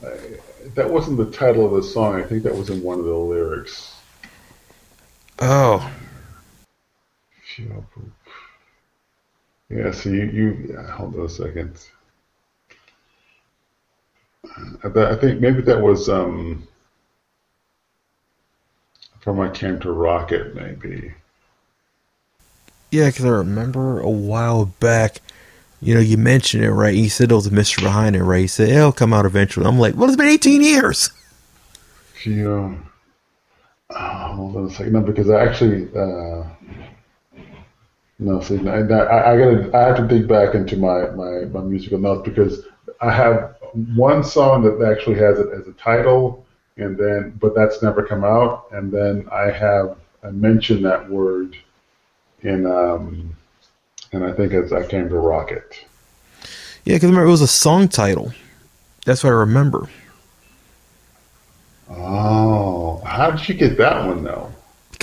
that 0.74 0.88
wasn't 0.88 1.18
the 1.18 1.30
title 1.30 1.66
of 1.66 1.72
the 1.72 1.82
song. 1.82 2.16
I 2.18 2.22
think 2.22 2.42
that 2.44 2.56
was 2.56 2.70
in 2.70 2.82
one 2.82 2.98
of 2.98 3.04
the 3.04 3.14
lyrics. 3.14 3.94
Oh. 5.38 5.90
Feel 7.54 7.84
Boop. 7.94 8.10
Yeah, 9.72 9.90
so 9.90 10.10
you, 10.10 10.24
you 10.24 10.68
yeah, 10.70 10.86
hold 10.90 11.16
on 11.16 11.24
a 11.24 11.28
second. 11.28 11.78
I, 14.84 15.16
think 15.16 15.40
maybe 15.40 15.62
that 15.62 15.80
was 15.80 16.08
um, 16.08 16.66
from 19.20 19.40
I 19.40 19.48
Came 19.48 19.80
to 19.80 19.92
Rocket, 19.92 20.54
maybe. 20.54 21.14
Yeah, 22.90 23.06
because 23.06 23.24
I 23.24 23.28
remember 23.30 24.00
a 24.00 24.10
while 24.10 24.66
back, 24.66 25.20
you 25.80 25.94
know, 25.94 26.00
you 26.00 26.18
mentioned 26.18 26.64
it, 26.64 26.72
right? 26.72 26.94
You 26.94 27.08
said 27.08 27.30
there 27.30 27.36
was 27.36 27.46
a 27.46 27.52
mystery 27.52 27.84
behind 27.84 28.14
it, 28.14 28.22
right? 28.22 28.42
You 28.42 28.48
said 28.48 28.68
it'll 28.68 28.92
come 28.92 29.14
out 29.14 29.24
eventually. 29.24 29.64
I'm 29.64 29.78
like, 29.78 29.94
well, 29.94 30.08
it's 30.08 30.16
been 30.16 30.28
18 30.28 30.60
years. 30.60 31.08
Yeah. 32.26 32.74
Oh, 33.90 33.96
hold 33.98 34.56
on 34.56 34.66
a 34.66 34.70
second. 34.70 34.92
No, 34.92 35.00
because 35.00 35.30
I 35.30 35.42
actually, 35.42 35.88
uh, 35.96 36.44
no, 38.22 38.40
see, 38.40 38.56
I, 38.68 38.80
I, 38.80 39.32
I 39.32 39.36
gotta, 39.36 39.70
I 39.76 39.80
have 39.80 39.96
to 39.96 40.06
dig 40.06 40.28
back 40.28 40.54
into 40.54 40.76
my, 40.76 41.10
my, 41.10 41.44
my 41.46 41.60
musical 41.60 41.98
notes 41.98 42.22
because 42.28 42.64
I 43.00 43.10
have 43.10 43.56
one 43.94 44.22
song 44.22 44.62
that 44.62 44.88
actually 44.88 45.16
has 45.16 45.40
it 45.40 45.48
as 45.52 45.66
a 45.66 45.72
title, 45.72 46.46
and 46.76 46.96
then, 46.96 47.36
but 47.40 47.54
that's 47.54 47.82
never 47.82 48.04
come 48.04 48.22
out, 48.22 48.66
and 48.70 48.92
then 48.92 49.26
I 49.32 49.50
have, 49.50 49.96
I 50.22 50.30
mentioned 50.30 50.84
that 50.84 51.10
word 51.10 51.56
in, 52.42 52.64
um, 52.64 53.34
and 54.12 54.24
I 54.24 54.32
think 54.32 54.52
it's 54.52 54.72
I 54.72 54.86
came 54.86 55.08
to 55.08 55.16
Rocket. 55.16 55.84
Yeah, 56.84 56.94
because 56.94 57.10
remember 57.10 57.26
it 57.26 57.30
was 57.30 57.42
a 57.42 57.48
song 57.48 57.88
title. 57.88 58.32
That's 59.04 59.24
what 59.24 59.30
I 59.30 59.36
remember. 59.36 59.88
Oh, 61.90 63.02
how 63.04 63.32
did 63.32 63.48
you 63.48 63.54
get 63.54 63.76
that 63.78 64.06
one 64.06 64.22
though? 64.22 64.52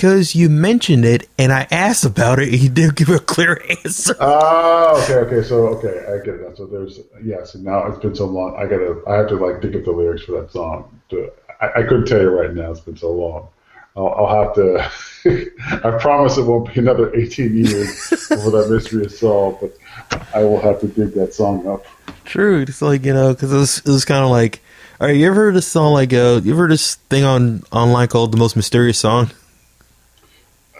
Because 0.00 0.34
you 0.34 0.48
mentioned 0.48 1.04
it 1.04 1.28
and 1.38 1.52
I 1.52 1.68
asked 1.70 2.06
about 2.06 2.38
it, 2.38 2.48
you 2.48 2.70
didn't 2.70 2.96
give 2.96 3.10
a 3.10 3.18
clear 3.18 3.62
answer. 3.84 4.16
Oh, 4.18 4.98
okay, 5.04 5.16
okay. 5.16 5.46
So, 5.46 5.66
okay, 5.76 6.06
I 6.10 6.24
get 6.24 6.36
it. 6.36 6.56
So 6.56 6.64
there's, 6.64 7.00
yes, 7.22 7.54
and 7.54 7.64
now 7.64 7.86
it's 7.86 7.98
been 7.98 8.14
so 8.14 8.24
long. 8.24 8.56
I 8.56 8.62
gotta, 8.62 9.02
I 9.06 9.16
have 9.16 9.28
to 9.28 9.34
like 9.34 9.60
dig 9.60 9.76
up 9.76 9.84
the 9.84 9.90
lyrics 9.90 10.22
for 10.22 10.40
that 10.40 10.52
song. 10.52 10.98
To, 11.10 11.30
I, 11.60 11.66
I 11.66 11.82
couldn't 11.82 12.06
tell 12.06 12.18
you 12.18 12.30
right 12.30 12.50
now. 12.54 12.70
It's 12.70 12.80
been 12.80 12.96
so 12.96 13.12
long. 13.12 13.48
I'll, 13.94 14.08
I'll 14.08 14.44
have 14.44 14.54
to. 14.54 14.90
I 15.86 15.98
promise 16.00 16.38
it 16.38 16.44
won't 16.44 16.72
be 16.72 16.80
another 16.80 17.14
18 17.14 17.54
years 17.54 18.08
before 18.08 18.52
that 18.52 18.70
mystery 18.70 19.04
is 19.04 19.18
solved, 19.18 19.60
but 19.60 19.76
I 20.34 20.44
will 20.44 20.62
have 20.62 20.80
to 20.80 20.88
dig 20.88 21.12
that 21.12 21.34
song 21.34 21.68
up. 21.68 21.84
True. 22.24 22.62
It's 22.62 22.80
like 22.80 23.04
you 23.04 23.12
know, 23.12 23.34
because 23.34 23.52
it 23.52 23.56
was, 23.56 23.78
it 23.80 23.88
was 23.88 24.06
kind 24.06 24.24
of 24.24 24.30
like. 24.30 24.62
All 24.98 25.06
right, 25.06 25.16
you 25.16 25.26
ever 25.26 25.34
heard 25.34 25.54
this 25.54 25.66
song 25.66 25.94
like 25.94 26.12
uh, 26.12 26.42
you 26.44 26.52
ever 26.52 26.62
heard 26.62 26.70
this 26.70 26.96
thing 27.08 27.24
on 27.24 27.62
online 27.72 28.08
called 28.08 28.32
"The 28.32 28.36
Most 28.36 28.54
Mysterious 28.54 28.98
Song"? 28.98 29.30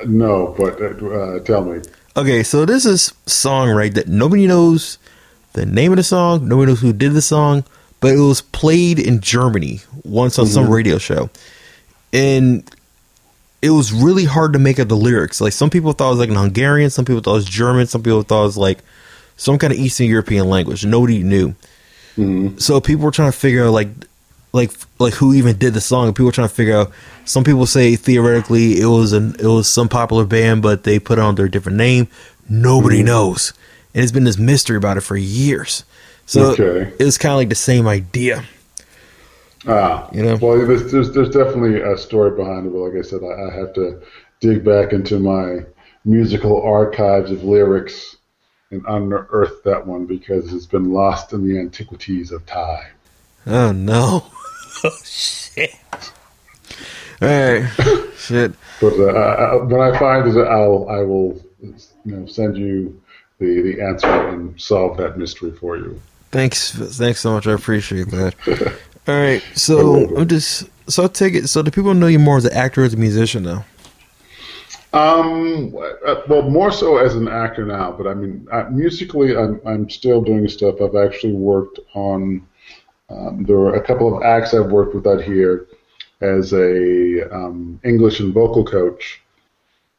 No, 0.07 0.55
but 0.57 0.81
uh, 0.81 1.41
tell 1.41 1.65
me. 1.65 1.81
Okay, 2.17 2.43
so 2.43 2.65
this 2.65 2.85
is 2.85 3.13
song 3.27 3.71
right 3.71 3.95
that 3.95 4.09
nobody 4.09 4.47
knows 4.47 4.99
the 5.53 5.67
name 5.67 5.93
of 5.93 5.97
the 5.97 6.03
song, 6.03 6.49
nobody 6.49 6.71
knows 6.71 6.81
who 6.81 6.93
did 6.93 7.13
the 7.13 7.23
song, 7.23 7.65
but 8.01 8.13
it 8.15 8.19
was 8.19 8.41
played 8.41 8.99
in 8.99 9.21
Germany 9.21 9.81
once 10.05 10.39
on 10.39 10.47
mm-hmm. 10.47 10.55
some 10.55 10.71
radio 10.71 10.99
show, 10.99 11.31
and 12.13 12.69
it 13.63 13.71
was 13.71 13.93
really 13.93 14.25
hard 14.25 14.53
to 14.55 14.59
make 14.59 14.79
out 14.79 14.89
the 14.89 14.97
lyrics. 14.97 15.41
Like 15.41 15.53
some 15.53 15.71
people 15.71 15.93
thought 15.93 16.09
it 16.09 16.11
was 16.11 16.19
like 16.19 16.31
an 16.31 16.37
Hungarian, 16.37 16.91
some 16.91 17.05
people 17.05 17.21
thought 17.21 17.33
it 17.33 17.35
was 17.35 17.45
German, 17.45 17.87
some 17.87 18.03
people 18.03 18.23
thought 18.23 18.43
it 18.43 18.47
was 18.47 18.57
like 18.59 18.79
some 19.37 19.59
kind 19.59 19.73
of 19.73 19.79
Eastern 19.79 20.07
European 20.07 20.49
language. 20.49 20.85
Nobody 20.85 21.23
knew. 21.23 21.51
Mm-hmm. 22.17 22.59
So 22.59 22.81
people 22.81 23.05
were 23.05 23.11
trying 23.11 23.33
to 23.33 23.39
figure 23.39 23.67
out 23.67 23.73
like 23.73 23.89
like 24.53 24.73
like 24.99 25.15
who 25.15 25.33
even 25.35 25.57
did 25.57 25.75
the 25.75 25.81
song. 25.81 26.13
People 26.15 26.33
trying 26.33 26.49
to 26.49 26.55
figure 26.55 26.77
out. 26.77 26.93
Some 27.25 27.45
people 27.45 27.67
say 27.67 27.97
theoretically 27.97 28.81
it 28.81 28.87
was 28.87 29.13
an 29.13 29.35
it 29.39 29.47
was 29.47 29.69
some 29.69 29.89
popular 29.89 30.25
band, 30.25 30.63
but 30.63 30.85
they 30.85 30.99
put 30.99 31.19
it 31.19 31.25
under 31.25 31.45
a 31.45 31.51
different 31.51 31.79
name. 31.79 32.09
Nobody 32.49 32.99
mm-hmm. 32.99 33.07
knows, 33.07 33.53
and 33.95 34.03
it's 34.03 34.13
been 34.13 34.25
this 34.25 34.39
mystery 34.39 34.77
about 34.77 34.97
it 34.97 35.03
for 35.03 35.17
years. 35.17 35.85
So 36.27 36.53
okay. 36.53 36.93
it 36.99 37.05
was 37.05 37.19
kind 37.19 37.33
of 37.33 37.39
like 37.39 37.49
the 37.49 37.55
same 37.55 37.87
idea. 37.89 38.45
Ah, 39.67 40.09
you 40.13 40.23
know. 40.23 40.37
Well, 40.37 40.65
there's, 40.67 40.91
there's, 40.91 41.13
there's 41.13 41.31
definitely 41.31 41.81
a 41.81 41.97
story 41.99 42.31
behind 42.31 42.67
it, 42.67 42.71
but 42.71 42.79
like 42.79 42.99
I 42.99 43.03
said, 43.03 43.21
I, 43.23 43.49
I 43.49 43.55
have 43.55 43.75
to 43.75 44.01
dig 44.41 44.65
back 44.65 44.93
into 44.93 45.19
my 45.19 45.67
musical 46.05 46.63
archives 46.63 47.31
of 47.31 47.45
lyrics 47.45 48.17
and 48.71 48.83
unearth 48.89 49.63
that 49.65 49.87
one 49.87 50.07
because 50.07 50.53
it's 50.55 50.67
been 50.67 50.93
lost 50.93 51.33
in 51.33 51.47
the 51.47 51.59
antiquities 51.59 52.33
of 52.33 52.47
time. 52.47 52.93
Oh 53.47 53.73
no. 53.73 54.27
oh 54.85 54.97
shit. 55.05 55.75
All 57.23 57.29
right, 57.29 57.69
shit. 58.17 58.53
But 58.81 58.95
uh, 58.99 59.13
I, 59.13 59.57
when 59.57 59.81
I 59.81 59.99
find 59.99 60.27
it, 60.29 60.39
I'll 60.39 60.89
I 60.89 61.01
will 61.03 61.41
you 61.61 61.77
know 62.05 62.27
send 62.27 62.57
you 62.57 63.01
the 63.39 63.61
the 63.61 63.83
answer 63.83 64.09
and 64.09 64.59
solve 64.61 64.97
that 64.99 65.19
mystery 65.19 65.53
for 65.53 65.77
you. 65.77 66.01
Thanks, 66.31 66.73
thanks 66.73 67.21
so 67.21 67.33
much. 67.33 67.47
I 67.47 67.53
appreciate 67.53 68.09
that. 68.09 68.35
All 69.09 69.15
right, 69.15 69.43
so 69.55 70.17
I'm 70.17 70.29
just 70.29 70.69
so 70.89 71.05
I 71.05 71.09
take 71.09 71.35
it. 71.35 71.49
So 71.49 71.63
do 71.63 71.71
people 71.71 71.95
know 71.95 72.07
you 72.07 72.19
more 72.19 72.37
as 72.37 72.45
an 72.45 72.53
actor 72.53 72.83
or 72.83 72.85
as 72.85 72.95
a 72.95 72.99
musician 72.99 73.43
now? 73.43 73.65
Um, 74.93 75.77
uh, 76.05 76.17
well, 76.29 76.43
more 76.43 76.73
so 76.73 76.97
as 76.97 77.15
an 77.15 77.29
actor 77.29 77.65
now, 77.65 77.93
but 77.93 78.09
I 78.09 78.15
mean, 78.15 78.47
uh, 78.51 78.65
musically, 78.71 79.37
I'm 79.37 79.61
I'm 79.67 79.89
still 79.89 80.21
doing 80.21 80.49
stuff. 80.49 80.81
I've 80.81 80.97
actually 80.97 81.35
worked 81.35 81.79
on 81.95 82.47
um, 83.11 83.45
there 83.45 83.57
are 83.57 83.75
a 83.75 83.83
couple 83.83 84.17
of 84.17 84.23
acts 84.23 84.55
I've 84.55 84.71
worked 84.71 84.95
with 84.95 85.07
out 85.07 85.23
here 85.23 85.67
as 86.21 86.53
a 86.53 87.29
um, 87.35 87.81
English 87.85 88.21
and 88.21 88.33
vocal 88.33 88.65
coach 88.65 89.21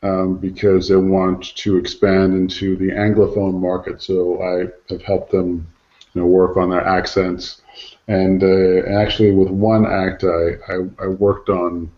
um, 0.04 0.38
because 0.38 0.88
they 0.88 0.96
want 0.96 1.56
to 1.56 1.78
expand 1.78 2.34
into 2.34 2.76
the 2.76 2.90
Anglophone 2.92 3.60
market. 3.60 4.02
So 4.02 4.42
I 4.42 4.92
have 4.92 5.02
helped 5.04 5.32
them, 5.32 5.68
you 6.14 6.22
know, 6.22 6.28
work 6.28 6.58
on 6.58 6.70
their 6.70 6.86
accents. 6.86 7.62
And, 8.08 8.44
uh, 8.44 8.90
actually, 8.90 9.32
with 9.32 9.50
one 9.50 9.86
act, 9.86 10.24
I, 10.24 10.58
I, 10.68 11.06
I 11.06 11.08
worked 11.08 11.50
on 11.50 11.92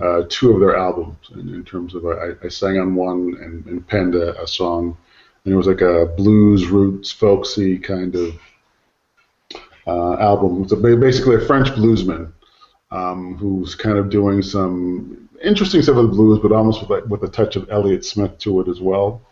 uh, 0.00 0.22
two 0.28 0.52
of 0.52 0.60
their 0.60 0.76
albums 0.76 1.16
in, 1.34 1.48
in 1.54 1.64
terms 1.64 1.94
of 1.94 2.06
I, 2.06 2.30
I, 2.42 2.48
sang 2.48 2.78
on 2.78 2.94
one 2.94 3.36
and, 3.40 3.64
and 3.66 3.86
penned 3.86 4.14
a, 4.14 4.40
a, 4.42 4.46
song, 4.46 4.96
and 5.44 5.52
it 5.52 5.56
was 5.56 5.66
like 5.66 5.82
a 5.82 6.06
blues 6.16 6.68
roots 6.68 7.12
folksy 7.12 7.78
kind 7.78 8.14
of 8.14 8.34
uh, 9.86 10.14
album. 10.14 10.62
It's 10.62 10.72
a, 10.72 10.76
basically 10.76 11.36
a 11.36 11.40
French 11.40 11.68
bluesman 11.68 12.32
um, 12.90 13.36
who's 13.36 13.74
kind 13.74 13.98
of 13.98 14.10
doing 14.10 14.42
some 14.42 15.28
interesting 15.42 15.82
stuff 15.82 15.96
with 15.96 16.10
the 16.10 16.16
blues, 16.16 16.38
but 16.40 16.52
almost 16.52 16.80
with 16.80 16.90
like, 16.90 17.06
with 17.06 17.22
a 17.24 17.28
touch 17.28 17.56
of 17.56 17.70
Elliott 17.70 18.04
Smith 18.04 18.38
to 18.38 18.60
it 18.60 18.68
as 18.68 18.80
well. 18.80 19.22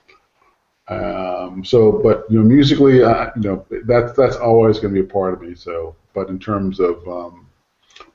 Um, 0.88 1.64
so, 1.64 1.92
but 2.02 2.26
you 2.28 2.38
know, 2.38 2.44
musically, 2.44 3.02
uh, 3.02 3.30
you 3.36 3.42
know, 3.42 3.66
that's 3.84 4.12
that's 4.16 4.36
always 4.36 4.80
going 4.80 4.92
to 4.92 5.02
be 5.02 5.06
a 5.06 5.12
part 5.12 5.34
of 5.34 5.40
me. 5.40 5.54
So, 5.54 5.94
but 6.14 6.28
in 6.28 6.38
terms 6.38 6.80
of 6.80 7.06
um, 7.06 7.46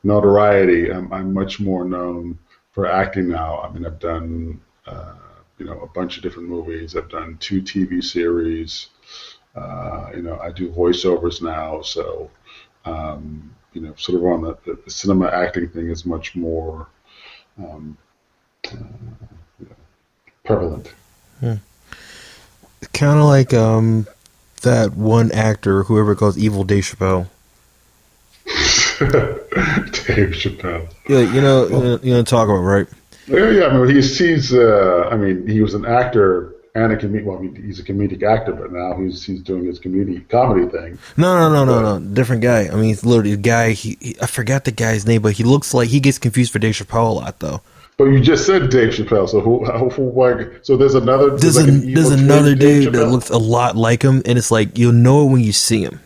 notoriety, 0.03 0.91
I'm, 0.91 1.11
I'm 1.13 1.33
much 1.33 1.59
more 1.59 1.85
known 1.85 2.37
for 2.71 2.85
acting 2.85 3.29
now. 3.29 3.61
I 3.61 3.71
mean, 3.71 3.85
I've 3.85 3.99
done 3.99 4.59
uh, 4.85 5.13
you 5.57 5.65
know 5.65 5.79
a 5.79 5.87
bunch 5.87 6.17
of 6.17 6.23
different 6.23 6.49
movies. 6.49 6.97
I've 6.97 7.09
done 7.09 7.37
two 7.39 7.61
TV 7.61 8.03
series. 8.03 8.87
You 10.15 10.23
know, 10.23 10.39
I 10.39 10.51
do 10.51 10.69
voiceovers 10.71 11.41
now, 11.41 11.81
so 11.81 12.29
um, 12.85 13.53
you 13.73 13.81
know, 13.81 13.93
sort 13.97 14.17
of 14.17 14.25
on 14.25 14.41
the, 14.41 14.77
the, 14.83 14.89
cinema 14.89 15.27
acting 15.27 15.67
thing 15.69 15.89
is 15.89 16.05
much 16.05 16.35
more 16.35 16.87
um, 17.57 17.97
uh, 18.67 18.77
you 19.59 19.67
know, 19.67 19.75
prevalent. 20.43 20.93
Hmm. 21.39 21.55
Kind 22.93 23.19
of 23.19 23.25
like 23.25 23.53
um, 23.53 24.07
that 24.61 24.93
one 24.93 25.31
actor, 25.31 25.83
whoever 25.83 26.15
calls 26.15 26.37
Evil 26.37 26.63
Dave 26.63 26.83
Chappelle. 26.83 27.27
Dave 28.45 30.31
Chappelle. 30.31 30.87
Yeah, 31.09 31.19
you 31.19 31.41
know, 31.41 31.67
well, 31.69 31.99
you 32.01 32.13
know, 32.13 32.23
talk 32.23 32.47
about 32.47 32.59
right. 32.59 32.87
Yeah, 33.27 33.49
yeah. 33.49 33.65
I 33.67 33.77
mean, 33.77 33.93
he's 33.93 34.17
he's. 34.17 34.53
Uh, 34.53 35.09
I 35.11 35.17
mean, 35.17 35.47
he 35.47 35.61
was 35.61 35.73
an 35.73 35.85
actor 35.85 36.54
and 36.75 36.91
a 36.91 36.97
comedic. 36.97 37.23
Well, 37.23 37.39
he's 37.39 37.79
a 37.79 37.83
comedic 37.83 38.21
actor, 38.21 38.53
but 38.53 38.71
now 38.71 38.95
he's 38.97 39.23
he's 39.23 39.41
doing 39.41 39.65
his 39.65 39.79
comedy 39.79 40.19
comedy 40.29 40.67
thing. 40.67 40.99
No, 41.17 41.37
no, 41.37 41.49
no, 41.49 41.65
no, 41.65 41.97
no. 41.97 42.13
Different 42.13 42.41
guy. 42.41 42.67
I 42.67 42.75
mean, 42.75 42.83
he's 42.83 43.05
literally 43.05 43.31
a 43.31 43.37
guy. 43.37 43.71
He, 43.71 43.97
he, 43.99 44.15
I 44.21 44.27
forgot 44.27 44.65
the 44.65 44.71
guy's 44.71 45.07
name, 45.07 45.21
but 45.21 45.33
he 45.33 45.43
looks 45.43 45.73
like 45.73 45.87
he 45.89 45.99
gets 45.99 46.19
confused 46.19 46.51
for 46.51 46.59
Dave 46.59 46.75
Chappelle 46.75 47.09
a 47.09 47.13
lot, 47.13 47.39
though. 47.39 47.61
But 47.97 48.05
you 48.05 48.19
just 48.19 48.45
said 48.45 48.69
Dave 48.69 48.89
Chappelle, 48.89 49.29
so 49.29 49.39
who? 49.39 49.63
who 49.65 50.11
like, 50.11 50.65
so 50.65 50.75
there's 50.75 50.95
another. 50.95 51.29
There's, 51.29 51.55
there's, 51.55 51.85
like 51.85 51.93
there's 51.93 52.11
another 52.11 52.53
dude 52.53 52.93
that 52.93 53.07
looks 53.07 53.29
a 53.29 53.37
lot 53.37 53.77
like 53.77 54.03
him, 54.03 54.21
and 54.25 54.37
it's 54.37 54.51
like 54.51 54.77
you'll 54.77 54.91
know 54.91 55.25
it 55.25 55.31
when 55.31 55.41
you 55.41 55.53
see 55.53 55.81
him. 55.81 56.01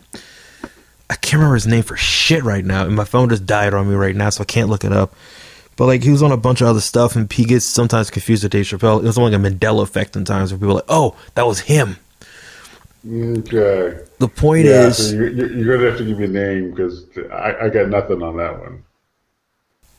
I 1.10 1.16
can't 1.16 1.34
remember 1.34 1.56
his 1.56 1.66
name 1.66 1.82
for 1.82 1.96
shit 1.96 2.44
right 2.44 2.64
now, 2.64 2.86
and 2.86 2.94
my 2.94 3.04
phone 3.04 3.28
just 3.28 3.44
died 3.44 3.74
on 3.74 3.88
me 3.88 3.96
right 3.96 4.14
now, 4.14 4.30
so 4.30 4.42
I 4.42 4.44
can't 4.44 4.68
look 4.68 4.84
it 4.84 4.92
up. 4.92 5.12
But 5.80 5.86
like 5.86 6.02
he 6.02 6.10
was 6.10 6.22
on 6.22 6.30
a 6.30 6.36
bunch 6.36 6.60
of 6.60 6.66
other 6.66 6.82
stuff, 6.82 7.16
and 7.16 7.32
he 7.32 7.46
gets 7.46 7.64
sometimes 7.64 8.10
confused 8.10 8.42
with 8.42 8.52
Dave 8.52 8.66
Chappelle. 8.66 8.98
It 8.98 9.04
was 9.04 9.16
like 9.16 9.32
a 9.32 9.36
Mandela 9.36 9.82
effect 9.82 10.12
sometimes, 10.12 10.52
where 10.52 10.58
people 10.58 10.72
are 10.72 10.74
like, 10.74 10.84
"Oh, 10.90 11.16
that 11.36 11.46
was 11.46 11.60
him." 11.60 11.96
Okay. 13.10 13.98
The 14.18 14.28
point 14.28 14.66
yeah, 14.66 14.88
is, 14.88 15.08
so 15.08 15.14
you're, 15.14 15.30
you're, 15.30 15.78
gonna 15.78 15.88
have 15.88 15.98
to 15.98 16.04
give 16.04 16.18
me 16.18 16.26
a 16.26 16.28
name 16.28 16.72
because 16.72 17.06
I, 17.32 17.56
I 17.62 17.68
got 17.70 17.88
nothing 17.88 18.22
on 18.22 18.36
that 18.36 18.60
one. 18.60 18.84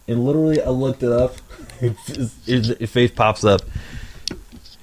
And 0.07 0.23
literally, 0.23 0.61
I 0.61 0.69
looked 0.69 1.01
it 1.01 1.11
up. 1.11 1.33
his, 1.79 2.35
his 2.45 2.91
face 2.91 3.09
pops 3.09 3.43
up. 3.43 3.61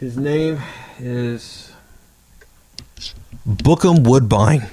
His 0.01 0.17
name 0.17 0.59
is 0.99 1.71
Bokeem 3.49 4.03
Woodbine. 4.03 4.67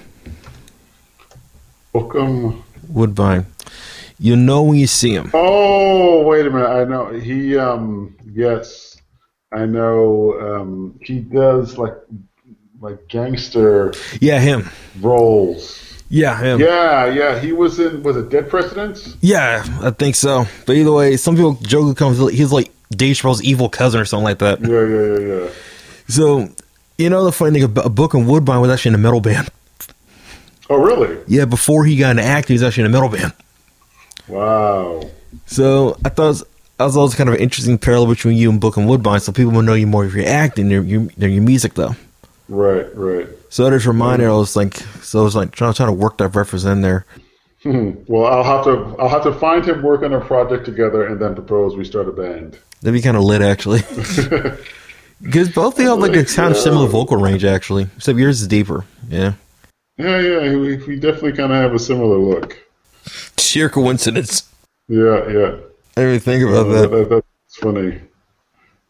Bokeem 1.93 2.63
Woodbine. 2.89 3.45
You 4.20 4.36
know 4.36 4.63
when 4.63 4.78
you 4.78 4.88
see 4.88 5.11
him. 5.11 5.32
Oh, 5.34 6.24
wait 6.24 6.45
a 6.45 6.49
minute. 6.49 6.68
I 6.68 6.84
know 6.86 7.07
he. 7.07 7.57
Um, 7.57 8.16
yes, 8.32 8.97
I 9.51 9.66
know. 9.66 10.39
Um, 10.39 10.99
he 11.01 11.20
does 11.20 11.78
like 11.78 11.95
like 12.80 13.07
gangster. 13.07 13.93
Yeah, 14.22 14.39
him 14.39 14.70
roles. 15.01 15.82
Yeah, 16.09 16.39
him. 16.39 16.59
Yeah, 16.59 17.07
yeah. 17.07 17.39
He 17.39 17.51
was 17.51 17.80
in. 17.80 18.03
Was 18.03 18.16
it 18.16 18.30
Dead 18.30 18.49
Presidents? 18.49 19.18
Yeah, 19.22 19.63
I 19.82 19.89
think 19.91 20.16
so. 20.16 20.45
But 20.66 20.76
either 20.76 20.91
way, 20.91 21.18
some 21.18 21.36
people 21.36 21.55
joke 21.61 21.97
comes. 21.97 22.18
He's 22.32 22.51
like 22.51 22.72
Dave 22.91 23.16
Chappelle's 23.16 23.43
evil 23.43 23.70
cousin 23.70 23.99
or 23.99 24.05
something 24.05 24.24
like 24.24 24.39
that. 24.39 24.61
Yeah, 24.61 24.86
yeah, 24.86 25.20
yeah, 25.20 25.43
yeah. 25.43 25.51
So, 26.07 26.49
you 26.97 27.09
know, 27.09 27.26
the 27.26 27.32
funny 27.32 27.59
thing 27.59 27.63
about 27.63 27.93
Bokeem 27.95 28.28
Woodbine 28.28 28.61
was 28.61 28.70
actually 28.70 28.89
in 28.89 28.95
a 28.95 28.99
metal 28.99 29.22
band. 29.22 29.49
Oh, 30.70 30.78
really? 30.78 31.18
Yeah, 31.28 31.45
before 31.45 31.86
he 31.86 31.97
got 31.97 32.11
into 32.11 32.24
acting, 32.24 32.53
he 32.53 32.53
was 32.53 32.63
actually 32.63 32.86
in 32.86 32.88
a 32.88 32.93
metal 32.93 33.09
band. 33.09 33.34
Wow. 34.28 35.09
So 35.45 35.97
I 36.03 36.09
thought 36.09 36.26
it 36.26 36.43
was, 36.80 36.97
always 36.97 37.15
kind 37.15 37.30
of 37.30 37.36
an 37.36 37.41
interesting 37.41 37.78
parallel 37.78 38.07
between 38.07 38.38
you 38.38 38.49
and 38.49 38.61
Bokeem 38.61 38.88
Woodbine. 38.88 39.19
So 39.19 39.32
people 39.32 39.51
will 39.51 39.61
know 39.61 39.73
you 39.73 39.88
more 39.88 40.05
if 40.05 40.13
you're 40.13 40.28
acting 40.28 40.69
than 40.69 40.88
your, 40.88 41.07
your, 41.17 41.30
your 41.30 41.41
music, 41.41 41.76
though. 41.76 41.95
Right, 42.49 42.86
right. 42.95 43.28
So 43.49 43.63
that 43.63 43.73
is 43.73 43.88
reminded. 43.88 44.28
I 44.28 44.34
was 44.34 44.55
like, 44.55 44.76
so 45.01 45.21
I 45.21 45.23
was 45.23 45.36
like 45.36 45.51
trying, 45.51 45.73
trying 45.73 45.89
to 45.89 45.93
work 45.93 46.17
that 46.17 46.30
reference 46.30 46.65
in 46.65 46.82
there. 46.82 47.05
Hmm. 47.63 47.91
Well, 48.07 48.26
I'll 48.26 48.43
have 48.43 48.63
to 48.65 48.95
I'll 48.99 49.09
have 49.09 49.23
to 49.23 49.34
find 49.34 49.65
him 49.65 49.82
work 49.82 50.03
on 50.03 50.13
a 50.13 50.21
project 50.21 50.65
together 50.65 51.07
and 51.07 51.19
then 51.19 51.34
propose 51.34 51.76
we 51.76 51.84
start 51.84 52.07
a 52.07 52.11
band. 52.11 52.59
That'd 52.82 52.93
be 52.93 53.01
kind 53.01 53.17
of 53.17 53.23
lit, 53.23 53.41
actually. 53.41 53.82
Because 55.21 55.49
both 55.49 55.76
they 55.76 55.84
have 55.84 55.99
like 55.99 56.15
a 56.15 56.26
kind 56.26 56.51
of 56.51 56.57
similar 56.57 56.88
vocal 56.88 57.17
range, 57.17 57.45
actually, 57.45 57.88
except 57.95 58.19
yours 58.19 58.41
is 58.41 58.47
deeper. 58.47 58.86
Yeah. 59.09 59.34
Yeah, 59.97 60.19
yeah. 60.19 60.55
We, 60.55 60.76
we 60.78 60.99
definitely 60.99 61.34
kind 61.34 61.53
of 61.53 61.61
have 61.61 61.73
a 61.73 61.80
similar 61.80 62.17
look. 62.17 62.59
Sheer 63.38 63.70
coincidence. 63.70 64.49
Yeah, 64.88 65.28
yeah. 65.30 65.58
I 65.97 66.01
didn't 66.01 66.16
even 66.16 66.20
think 66.20 66.43
about 66.43 66.64
that. 66.66 66.91
that. 66.91 67.10
That's 67.10 67.56
funny. 67.58 68.01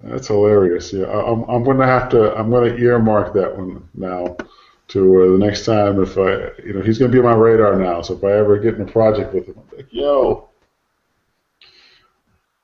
That's 0.01 0.27
hilarious. 0.27 0.93
Yeah, 0.93 1.05
I'm 1.05 1.43
I'm 1.43 1.63
going 1.63 1.77
to 1.77 1.85
have 1.85 2.09
to 2.09 2.35
I'm 2.35 2.49
going 2.49 2.75
to 2.75 2.81
earmark 2.81 3.33
that 3.33 3.57
one 3.57 3.87
now 3.93 4.37
to 4.89 5.21
uh, 5.21 5.31
the 5.31 5.37
next 5.37 5.65
time 5.65 6.01
if 6.01 6.17
I 6.17 6.51
you 6.63 6.73
know 6.73 6.81
he's 6.81 6.99
going 6.99 7.11
to 7.11 7.15
be 7.15 7.19
on 7.19 7.25
my 7.25 7.35
radar 7.35 7.75
now. 7.75 8.01
So 8.01 8.15
if 8.15 8.23
I 8.23 8.31
ever 8.33 8.59
get 8.59 8.75
in 8.75 8.81
a 8.81 8.91
project 8.91 9.33
with 9.33 9.47
him, 9.47 9.55
I'm 9.57 9.77
like, 9.77 9.87
yo, 9.91 10.49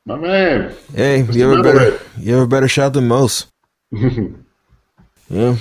my 0.05 0.17
man. 0.17 0.75
Hey, 0.93 1.23
you 1.23 1.49
have 1.49 1.59
a 1.59 1.63
better 1.63 1.99
you 2.17 2.33
have 2.33 2.43
a 2.43 2.47
better 2.47 2.67
shot 2.67 2.93
than 2.93 3.07
most. 3.07 3.47
yeah. 3.91 5.55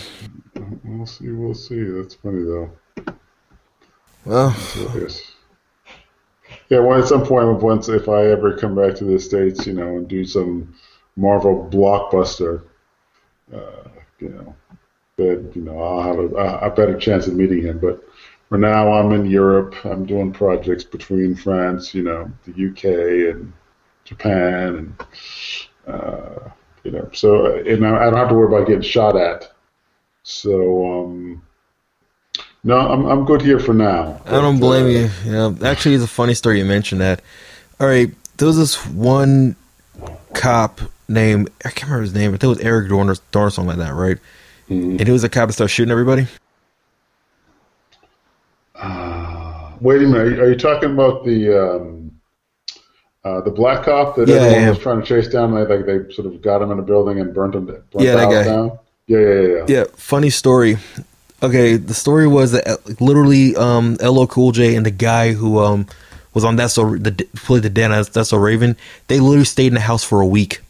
We'll 0.84 1.07
see. 1.07 1.28
We'll 1.30 1.55
see. 1.55 1.82
That's 1.82 2.14
funny 2.14 2.45
though. 2.45 2.70
Well, 4.24 4.55
yeah. 6.71 6.79
Well, 6.79 7.01
at 7.01 7.09
some 7.09 7.27
point, 7.27 7.62
once 7.62 7.89
if 7.89 8.09
I 8.09 8.27
ever 8.27 8.57
come 8.57 8.75
back 8.75 8.95
to 8.97 9.05
the 9.05 9.18
states, 9.18 9.66
you 9.66 9.75
know, 9.75 9.97
and 9.97 10.09
do 10.09 10.25
some 10.25 10.75
Marvel 11.16 11.68
blockbuster, 11.71 12.62
uh, 13.53 13.89
you 14.18 14.31
know, 14.31 14.55
that 15.16 15.53
you 15.55 15.62
know 15.62 15.81
I'll 15.81 16.03
have 16.03 16.18
a, 16.18 16.66
a 16.66 16.71
better 16.71 16.97
chance 16.99 17.27
of 17.27 17.35
meeting 17.35 17.62
him. 17.62 17.79
But 17.79 18.03
for 18.49 18.59
now, 18.59 18.93
I'm 18.93 19.12
in 19.12 19.27
Europe. 19.27 19.75
I'm 19.85 20.07
doing 20.07 20.33
projects 20.33 20.85
between 20.85 21.35
France, 21.35 21.95
you 21.95 22.03
know, 22.03 22.31
the 22.47 22.68
UK 22.71 23.35
and 23.35 23.53
Japan, 24.05 24.75
and 25.87 25.95
uh, 25.95 26.51
you 26.85 26.93
know, 26.93 27.11
so 27.12 27.57
and 27.57 27.87
I 27.87 28.05
don't 28.05 28.16
have 28.16 28.29
to 28.29 28.35
worry 28.35 28.55
about 28.55 28.66
getting 28.68 28.83
shot 28.83 29.16
at. 29.16 29.53
So 30.23 31.03
um, 31.05 31.43
no, 32.62 32.78
I'm 32.78 33.06
I'm 33.06 33.24
good 33.24 33.42
here 33.42 33.58
for 33.58 33.72
now. 33.74 34.20
I 34.26 34.32
don't 34.32 34.61
blame 34.61 34.86
uh, 34.86 34.88
you. 34.88 35.11
Yeah, 35.24 35.68
actually, 35.68 35.94
it's 35.94 36.04
a 36.04 36.08
funny 36.08 36.34
story 36.34 36.58
you 36.58 36.64
mentioned 36.64 37.00
that. 37.00 37.22
All 37.78 37.86
right, 37.86 38.11
there 38.36 38.46
was 38.46 38.58
this 38.58 38.84
one 38.86 39.56
cop 40.34 40.80
named 41.08 41.50
I 41.64 41.70
can't 41.70 41.84
remember 41.84 42.02
his 42.02 42.14
name, 42.14 42.32
but 42.32 42.42
it 42.42 42.46
was 42.46 42.61
Eric 42.61 42.88
Dorner, 42.88 43.16
Dorner, 43.30 43.50
something 43.50 43.76
like 43.76 43.86
that, 43.86 43.94
right? 43.94 44.18
Mm-hmm. 44.68 44.98
And 44.98 45.06
he 45.06 45.11
was 45.11 45.24
a 45.24 45.28
cop 45.28 45.48
that 45.48 45.54
started 45.54 45.72
shooting 45.72 45.90
everybody. 45.90 46.26
Uh, 48.74 49.72
wait 49.80 50.02
a 50.02 50.06
minute, 50.06 50.38
are 50.38 50.48
you 50.48 50.56
talking 50.56 50.92
about 50.92 51.24
the 51.24 51.76
um, 51.76 52.20
uh, 53.24 53.40
the 53.40 53.50
black 53.50 53.84
cop 53.84 54.16
that 54.16 54.28
yeah, 54.28 54.36
everyone 54.36 54.61
yeah. 54.61 54.70
was 54.70 54.78
trying 54.78 55.00
to 55.00 55.06
chase 55.06 55.28
down? 55.28 55.52
Like, 55.52 55.68
like 55.68 55.86
they 55.86 56.12
sort 56.12 56.26
of 56.26 56.40
got 56.40 56.62
him 56.62 56.70
in 56.70 56.78
a 56.78 56.82
building 56.82 57.20
and 57.20 57.34
burnt 57.34 57.54
him. 57.54 57.66
Burnt 57.66 57.86
yeah, 57.94 58.16
that 58.16 58.30
guy. 58.30 58.44
Down? 58.44 58.78
Yeah, 59.06 59.18
yeah, 59.18 59.26
yeah, 59.26 59.48
yeah. 59.48 59.64
Yeah, 59.68 59.84
funny 59.96 60.30
story. 60.30 60.78
Okay, 61.43 61.76
the 61.76 61.95
story 61.95 62.26
was 62.26 62.53
that 62.53 62.66
uh, 62.66 62.76
literally 63.01 63.57
um, 63.57 63.97
LL 64.03 64.26
Cool 64.26 64.53
J 64.53 64.74
and 64.76 64.84
the 64.84 64.91
guy 64.91 65.32
who 65.32 65.59
um, 65.59 65.86
was 66.34 66.45
on 66.45 66.57
That's 66.57 66.74
So 66.74 66.97
the 66.97 67.12
played 67.34 67.62
the 67.62 67.70
Dan 67.70 67.91
That's 67.91 68.28
So 68.28 68.36
Raven. 68.36 68.76
They 69.09 69.20
literally 69.20 69.45
stayed 69.45 69.68
in 69.68 69.74
the 69.74 69.80
house 69.80 70.05
for 70.05 70.20
a 70.20 70.26
week. 70.26 70.61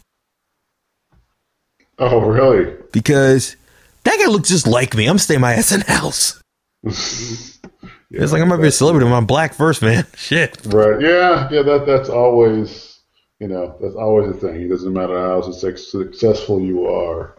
Oh, 1.98 2.20
really? 2.20 2.76
Because 2.92 3.56
that 4.04 4.18
guy 4.18 4.30
looks 4.30 4.48
just 4.48 4.66
like 4.66 4.94
me. 4.94 5.06
I'm 5.06 5.18
staying 5.18 5.40
my 5.40 5.54
ass 5.54 5.72
in 5.72 5.80
the 5.80 5.92
house. 5.92 6.40
yeah, 6.82 6.90
it's 8.22 8.32
like 8.32 8.40
I 8.40 8.44
might 8.44 8.56
be 8.56 8.68
a 8.68 8.72
celebrity. 8.72 9.10
I'm 9.10 9.26
black 9.26 9.54
first, 9.54 9.82
man. 9.82 10.06
Shit. 10.16 10.56
Right. 10.66 11.00
Yeah. 11.00 11.48
Yeah. 11.50 11.62
That 11.62 11.84
that's 11.84 12.08
always 12.08 13.00
you 13.40 13.48
know 13.48 13.76
that's 13.80 13.96
always 13.96 14.28
a 14.30 14.38
thing. 14.38 14.62
It 14.62 14.68
doesn't 14.68 14.92
matter 14.92 15.18
how 15.18 15.42
successful 15.42 16.60
you 16.60 16.86
are. 16.86 17.34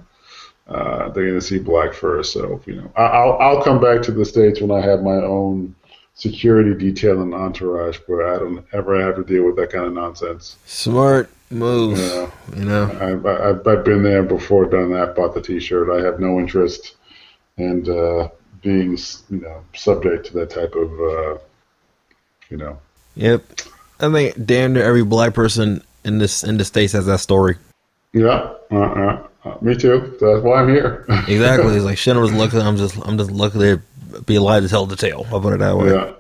Uh, 0.71 1.09
they're 1.09 1.27
going 1.27 1.39
to 1.39 1.45
see 1.45 1.59
black 1.59 1.93
first. 1.93 2.33
So 2.33 2.61
you 2.65 2.75
know, 2.75 2.91
I'll 2.95 3.37
I'll 3.39 3.63
come 3.63 3.81
back 3.81 4.01
to 4.03 4.11
the 4.11 4.23
states 4.23 4.61
when 4.61 4.71
I 4.71 4.79
have 4.79 5.01
my 5.01 5.15
own 5.15 5.75
security 6.13 6.73
detail 6.73 7.21
and 7.21 7.33
entourage, 7.33 7.97
but 8.07 8.23
I 8.25 8.37
don't 8.37 8.65
ever 8.73 9.01
have 9.01 9.15
to 9.15 9.23
deal 9.23 9.43
with 9.43 9.55
that 9.57 9.71
kind 9.71 9.85
of 9.85 9.93
nonsense. 9.93 10.57
Smart 10.65 11.29
move. 11.49 11.97
Yeah. 11.97 12.31
You 12.55 12.65
know, 12.65 12.83
I, 13.01 13.47
have 13.47 13.67
I've 13.67 13.83
been 13.83 14.03
there 14.03 14.23
before, 14.23 14.65
done 14.65 14.91
that, 14.93 15.15
bought 15.15 15.33
the 15.33 15.41
T-shirt. 15.41 15.89
I 15.89 16.05
have 16.05 16.19
no 16.19 16.39
interest 16.39 16.95
in 17.57 17.89
uh, 17.89 18.29
being 18.61 18.97
you 19.29 19.41
know 19.41 19.63
subject 19.75 20.27
to 20.27 20.33
that 20.33 20.51
type 20.51 20.75
of 20.75 20.91
uh, 20.91 21.37
you 22.49 22.57
know. 22.57 22.79
Yep, 23.15 23.43
I 23.99 24.11
think 24.11 24.45
damn 24.45 24.73
near 24.73 24.83
every 24.83 25.03
black 25.03 25.33
person 25.33 25.83
in 26.05 26.17
this 26.17 26.43
in 26.43 26.57
the 26.57 26.65
states 26.65 26.93
has 26.93 27.05
that 27.07 27.19
story. 27.19 27.57
Yeah, 28.13 28.53
uh, 28.71 28.75
uh, 28.75 29.27
uh, 29.45 29.57
me 29.61 29.75
too. 29.75 30.17
That's 30.19 30.43
why 30.43 30.61
I'm 30.61 30.69
here. 30.69 31.05
exactly. 31.27 31.75
It's 31.75 31.85
like. 31.85 32.15
I 32.15 32.19
was 32.19 32.33
lucky. 32.33 32.57
I'm 32.57 32.75
just 32.75 32.97
I'm 33.07 33.17
just 33.17 33.31
lucky 33.31 33.59
to 33.59 33.81
be 34.25 34.35
alive 34.35 34.63
to 34.63 34.69
tell 34.69 34.85
the 34.85 34.97
tale. 34.97 35.25
I'll 35.31 35.39
put 35.39 35.53
it 35.53 35.59
that 35.59 35.77
way. 35.77 35.91
Yeah, 35.91 36.13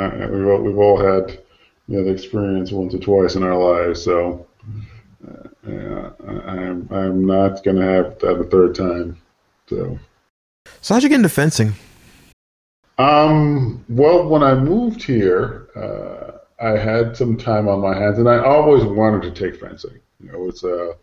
uh, 0.00 0.28
we've 0.30 0.46
all, 0.46 0.60
we've 0.60 0.78
all 0.78 0.98
had 0.98 1.38
you 1.86 1.98
know 1.98 2.04
the 2.04 2.10
experience 2.10 2.70
once 2.70 2.94
or 2.94 2.98
twice 2.98 3.34
in 3.34 3.42
our 3.42 3.56
lives. 3.56 4.02
So 4.02 4.46
uh, 5.26 5.48
yeah, 5.66 6.10
I'm 6.46 6.86
I'm 6.90 7.26
not 7.26 7.64
gonna 7.64 7.84
have 7.84 8.18
that 8.18 8.38
a 8.38 8.44
third 8.44 8.74
time. 8.74 9.16
So. 9.68 9.98
So 10.82 10.94
how'd 10.94 11.02
you 11.02 11.08
get 11.08 11.16
into 11.16 11.30
fencing? 11.30 11.72
Um. 12.98 13.84
Well, 13.88 14.28
when 14.28 14.42
I 14.42 14.54
moved 14.54 15.02
here, 15.02 15.68
uh, 15.74 16.38
I 16.62 16.76
had 16.76 17.16
some 17.16 17.38
time 17.38 17.68
on 17.68 17.80
my 17.80 17.96
hands, 17.96 18.18
and 18.18 18.28
I 18.28 18.38
always 18.38 18.84
wanted 18.84 19.22
to 19.22 19.30
take 19.30 19.58
fencing. 19.58 19.98
You 20.20 20.32
know, 20.32 20.48
it's 20.48 20.64
a, 20.64 20.90
uh, 20.90 20.94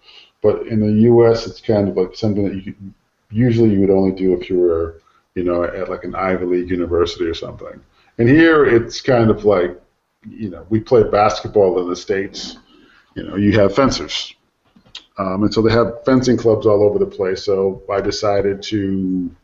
but 0.46 0.68
in 0.68 0.80
the 0.80 1.02
U.S., 1.10 1.48
it's 1.48 1.60
kind 1.60 1.90
of 1.90 1.98
like 1.98 2.16
something 2.16 2.44
that 2.48 2.54
you 2.54 2.62
could, 2.62 2.94
usually 3.32 3.72
you 3.72 3.80
would 3.80 3.90
only 3.90 4.12
do 4.12 4.40
if 4.40 4.48
you 4.48 4.60
were, 4.60 5.02
you 5.34 5.44
know, 5.44 5.64
at 5.64 5.90
like 5.90 6.04
an 6.04 6.14
Ivy 6.14 6.46
League 6.46 6.70
university 6.70 7.26
or 7.26 7.34
something. 7.34 7.82
And 8.20 8.30
here, 8.30 8.64
it's 8.64 9.02
kind 9.02 9.32
of 9.32 9.44
like, 9.44 9.76
you 10.30 10.52
know, 10.52 10.64
we 10.70 10.80
play 10.80 11.02
basketball 11.02 11.82
in 11.82 11.90
the 11.90 11.96
states. 11.96 12.58
You 13.16 13.24
know, 13.24 13.38
you 13.38 13.60
have 13.60 13.74
fencers, 13.74 14.36
um, 15.18 15.42
and 15.42 15.52
so 15.52 15.64
they 15.64 15.72
have 15.72 16.06
fencing 16.06 16.38
clubs 16.38 16.68
all 16.68 16.84
over 16.84 17.00
the 17.00 17.08
place. 17.08 17.44
So 17.44 17.82
I 17.92 18.00
decided 18.00 18.62
to 18.64 19.36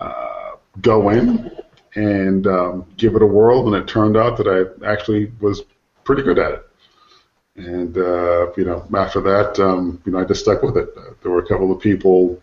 uh, 0.00 0.52
go 0.80 1.10
in 1.10 1.50
and 1.94 2.46
um, 2.46 2.86
give 2.96 3.16
it 3.16 3.22
a 3.22 3.26
whirl, 3.26 3.66
and 3.66 3.76
it 3.76 3.86
turned 3.86 4.16
out 4.16 4.38
that 4.38 4.48
I 4.48 4.86
actually 4.86 5.30
was 5.40 5.62
pretty 6.04 6.22
good 6.22 6.38
at 6.38 6.52
it. 6.52 6.67
And 7.58 7.96
uh, 7.98 8.52
you 8.56 8.64
know, 8.64 8.86
after 8.96 9.20
that, 9.20 9.58
um, 9.58 10.00
you 10.06 10.12
know, 10.12 10.20
I 10.20 10.24
just 10.24 10.42
stuck 10.42 10.62
with 10.62 10.76
it. 10.76 10.90
Uh, 10.96 11.10
there 11.22 11.32
were 11.32 11.42
a 11.42 11.46
couple 11.46 11.72
of 11.72 11.80
people 11.80 12.40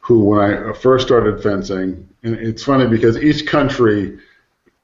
who, 0.00 0.24
when 0.24 0.38
I 0.38 0.72
first 0.72 1.04
started 1.06 1.42
fencing, 1.42 2.08
and 2.22 2.34
it's 2.36 2.62
funny 2.62 2.86
because 2.86 3.18
each 3.18 3.46
country, 3.46 4.18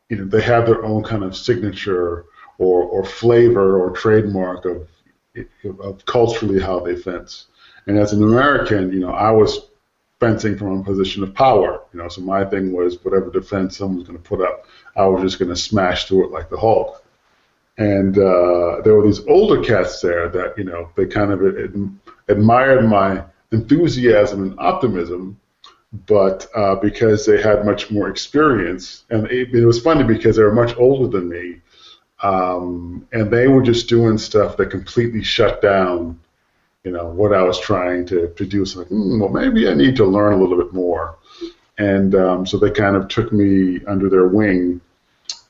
you 0.08 0.16
know, 0.16 0.24
they 0.24 0.42
have 0.42 0.66
their 0.66 0.84
own 0.84 1.04
kind 1.04 1.22
of 1.22 1.36
signature 1.36 2.24
or, 2.58 2.82
or 2.82 3.04
flavor 3.04 3.80
or 3.80 3.90
trademark 3.90 4.64
of 4.64 4.88
of 5.80 6.04
culturally 6.06 6.60
how 6.60 6.80
they 6.80 6.96
fence. 6.96 7.46
And 7.86 7.98
as 7.98 8.12
an 8.12 8.22
American, 8.22 8.92
you 8.92 9.00
know, 9.00 9.12
I 9.12 9.30
was 9.30 9.68
fencing 10.18 10.56
from 10.56 10.80
a 10.80 10.84
position 10.84 11.22
of 11.22 11.34
power. 11.34 11.82
You 11.92 12.00
know, 12.00 12.08
so 12.08 12.20
my 12.20 12.44
thing 12.44 12.72
was 12.72 13.02
whatever 13.04 13.30
defense 13.30 13.76
someone's 13.76 14.08
going 14.08 14.18
to 14.18 14.24
put 14.24 14.40
up, 14.40 14.66
I 14.96 15.06
was 15.06 15.22
just 15.22 15.38
going 15.38 15.50
to 15.50 15.56
smash 15.56 16.06
through 16.06 16.26
it 16.26 16.30
like 16.32 16.50
the 16.50 16.56
Hulk. 16.56 17.03
And 17.76 18.16
uh, 18.16 18.82
there 18.84 18.94
were 18.94 19.04
these 19.04 19.26
older 19.26 19.62
cats 19.62 20.00
there 20.00 20.28
that 20.28 20.56
you 20.56 20.64
know 20.64 20.90
they 20.94 21.06
kind 21.06 21.32
of 21.32 21.42
ad- 21.42 21.98
admired 22.28 22.88
my 22.88 23.24
enthusiasm 23.50 24.42
and 24.42 24.58
optimism, 24.60 25.40
but 26.06 26.46
uh, 26.54 26.76
because 26.76 27.26
they 27.26 27.40
had 27.42 27.64
much 27.64 27.90
more 27.90 28.08
experience, 28.08 29.04
and 29.10 29.26
it, 29.26 29.52
it 29.52 29.66
was 29.66 29.80
funny 29.80 30.04
because 30.04 30.36
they 30.36 30.42
were 30.42 30.54
much 30.54 30.76
older 30.76 31.08
than 31.08 31.28
me, 31.28 31.60
um, 32.22 33.06
and 33.12 33.30
they 33.30 33.48
were 33.48 33.62
just 33.62 33.88
doing 33.88 34.18
stuff 34.18 34.56
that 34.56 34.70
completely 34.70 35.22
shut 35.22 35.60
down, 35.60 36.18
you 36.84 36.90
know, 36.90 37.06
what 37.08 37.34
I 37.34 37.42
was 37.42 37.60
trying 37.60 38.06
to, 38.06 38.28
to 38.28 38.46
do. 38.46 38.64
So 38.64 38.80
like, 38.80 38.88
mm, 38.88 39.20
well, 39.20 39.30
maybe 39.30 39.68
I 39.68 39.74
need 39.74 39.96
to 39.96 40.04
learn 40.04 40.32
a 40.32 40.36
little 40.36 40.56
bit 40.56 40.72
more. 40.72 41.16
And 41.76 42.14
um, 42.14 42.46
so 42.46 42.56
they 42.56 42.70
kind 42.70 42.96
of 42.96 43.08
took 43.08 43.32
me 43.32 43.84
under 43.86 44.08
their 44.08 44.28
wing, 44.28 44.80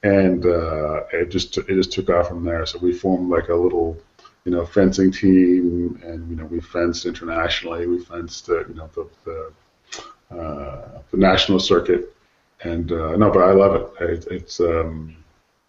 and 0.05 0.45
uh, 0.45 1.05
it 1.13 1.31
just 1.31 1.57
it 1.57 1.67
just 1.67 1.91
took 1.91 2.11
off 2.11 2.29
from 2.29 2.45
there. 2.45 2.65
So 2.67 2.79
we 2.79 2.93
formed 2.93 3.31
like 3.31 3.49
a 3.49 3.55
little, 3.55 3.97
you 4.45 4.53
know, 4.53 4.65
fencing 4.67 5.11
team, 5.11 5.99
and 6.05 6.29
you 6.31 6.37
know, 6.37 6.45
we 6.45 6.61
fenced 6.61 7.07
internationally. 7.07 7.87
We 7.87 8.05
fenced, 8.05 8.49
uh, 8.51 8.67
you 8.69 8.75
know, 8.75 8.91
the 8.95 9.09
the, 9.25 10.39
uh, 10.39 11.03
the 11.11 11.17
national 11.17 11.59
circuit, 11.59 12.15
and 12.63 12.93
uh, 12.93 13.17
no, 13.17 13.31
but 13.31 13.41
I 13.41 13.53
love 13.53 13.75
it. 13.75 14.05
it 14.05 14.27
it's 14.31 14.61
um, 14.61 15.17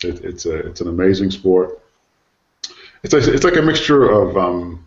it, 0.04 0.24
it's 0.26 0.46
a 0.46 0.68
it's 0.68 0.82
an 0.82 0.90
amazing 0.90 1.32
sport. 1.32 1.80
It's 3.04 3.14
like, 3.14 3.24
it's 3.28 3.44
like 3.46 3.56
a 3.56 3.62
mixture 3.62 4.10
of 4.10 4.36
um, 4.36 4.86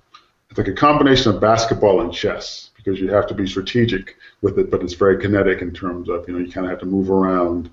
it's 0.51 0.59
like 0.59 0.69
a 0.69 0.75
combination 0.75 1.35
of 1.35 1.41
basketball 1.41 2.03
and 2.03 2.13
chess 2.13 2.69
because 2.77 3.01
you 3.01 3.11
have 3.11 3.27
to 3.29 3.35
be 3.35 3.47
strategic 3.47 4.17
with 4.43 4.59
it, 4.59 4.71
but 4.71 4.83
it's 4.83 4.95
very 4.95 5.19
kinetic 5.19 5.63
in 5.63 5.73
terms 5.73 6.11
of 6.11 6.29
you 6.29 6.35
know 6.35 6.41
you 6.41 6.53
kind 6.53 6.67
of 6.67 6.71
have 6.71 6.81
to 6.81 6.87
move 6.87 7.11
around. 7.11 7.71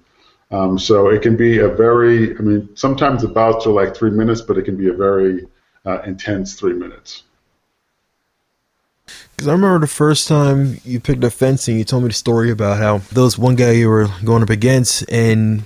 Um, 0.52 0.78
so 0.78 1.10
it 1.10 1.22
can 1.22 1.36
be 1.36 1.60
a 1.60 1.68
very 1.68 2.38
I 2.38 2.42
mean 2.42 2.70
sometimes 2.76 3.22
the 3.24 3.28
bouts 3.28 3.66
are 3.66 3.72
like 3.72 3.96
three 3.96 4.12
minutes, 4.12 4.42
but 4.42 4.58
it 4.58 4.64
can 4.64 4.78
be 4.78 4.90
a 4.90 4.94
very 4.94 5.48
uh, 5.86 6.02
intense 6.02 6.54
three 6.54 6.74
minutes. 6.74 7.24
Because 9.36 9.48
I 9.48 9.52
remember 9.52 9.80
the 9.80 9.88
first 9.88 10.28
time 10.28 10.80
you 10.84 11.00
picked 11.00 11.24
up 11.24 11.34
fencing, 11.34 11.78
you 11.78 11.84
told 11.84 12.04
me 12.04 12.10
the 12.10 12.14
story 12.14 12.50
about 12.50 12.78
how 12.78 13.00
there 13.14 13.24
was 13.24 13.38
one 13.38 13.56
guy 13.56 13.72
you 13.72 13.90
were 13.90 14.08
going 14.24 14.42
up 14.42 14.50
against, 14.50 15.04
and 15.12 15.64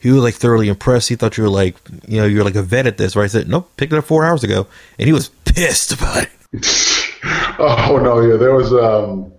he 0.00 0.10
was 0.10 0.22
like 0.22 0.34
thoroughly 0.34 0.68
impressed. 0.68 1.08
He 1.08 1.16
thought 1.16 1.38
you 1.38 1.44
were 1.44 1.50
like, 1.50 1.76
you 2.06 2.20
know, 2.20 2.26
you're 2.26 2.44
like 2.44 2.56
a 2.56 2.62
vet 2.62 2.86
at 2.86 2.98
this, 2.98 3.16
right? 3.16 3.24
I 3.24 3.28
said, 3.28 3.48
nope, 3.48 3.70
picked 3.76 3.92
it 3.92 3.98
up 3.98 4.04
four 4.04 4.24
hours 4.24 4.42
ago, 4.42 4.66
and 4.98 5.06
he 5.06 5.12
was 5.12 5.28
pissed 5.44 5.92
about 5.92 6.24
it. 6.24 6.30
oh 7.58 8.00
no, 8.02 8.20
yeah, 8.20 8.36
there 8.36 8.54
was 8.54 8.72
um, 8.72 9.32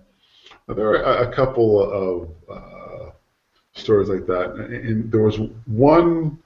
there 0.66 0.86
were 0.86 1.02
a, 1.02 1.32
couple 1.32 1.80
of 1.80 2.30
uh, 2.50 2.75
stories 3.76 4.08
like 4.08 4.26
that, 4.26 4.54
and 4.54 5.10
there 5.10 5.22
was 5.22 5.38
one 5.66 6.38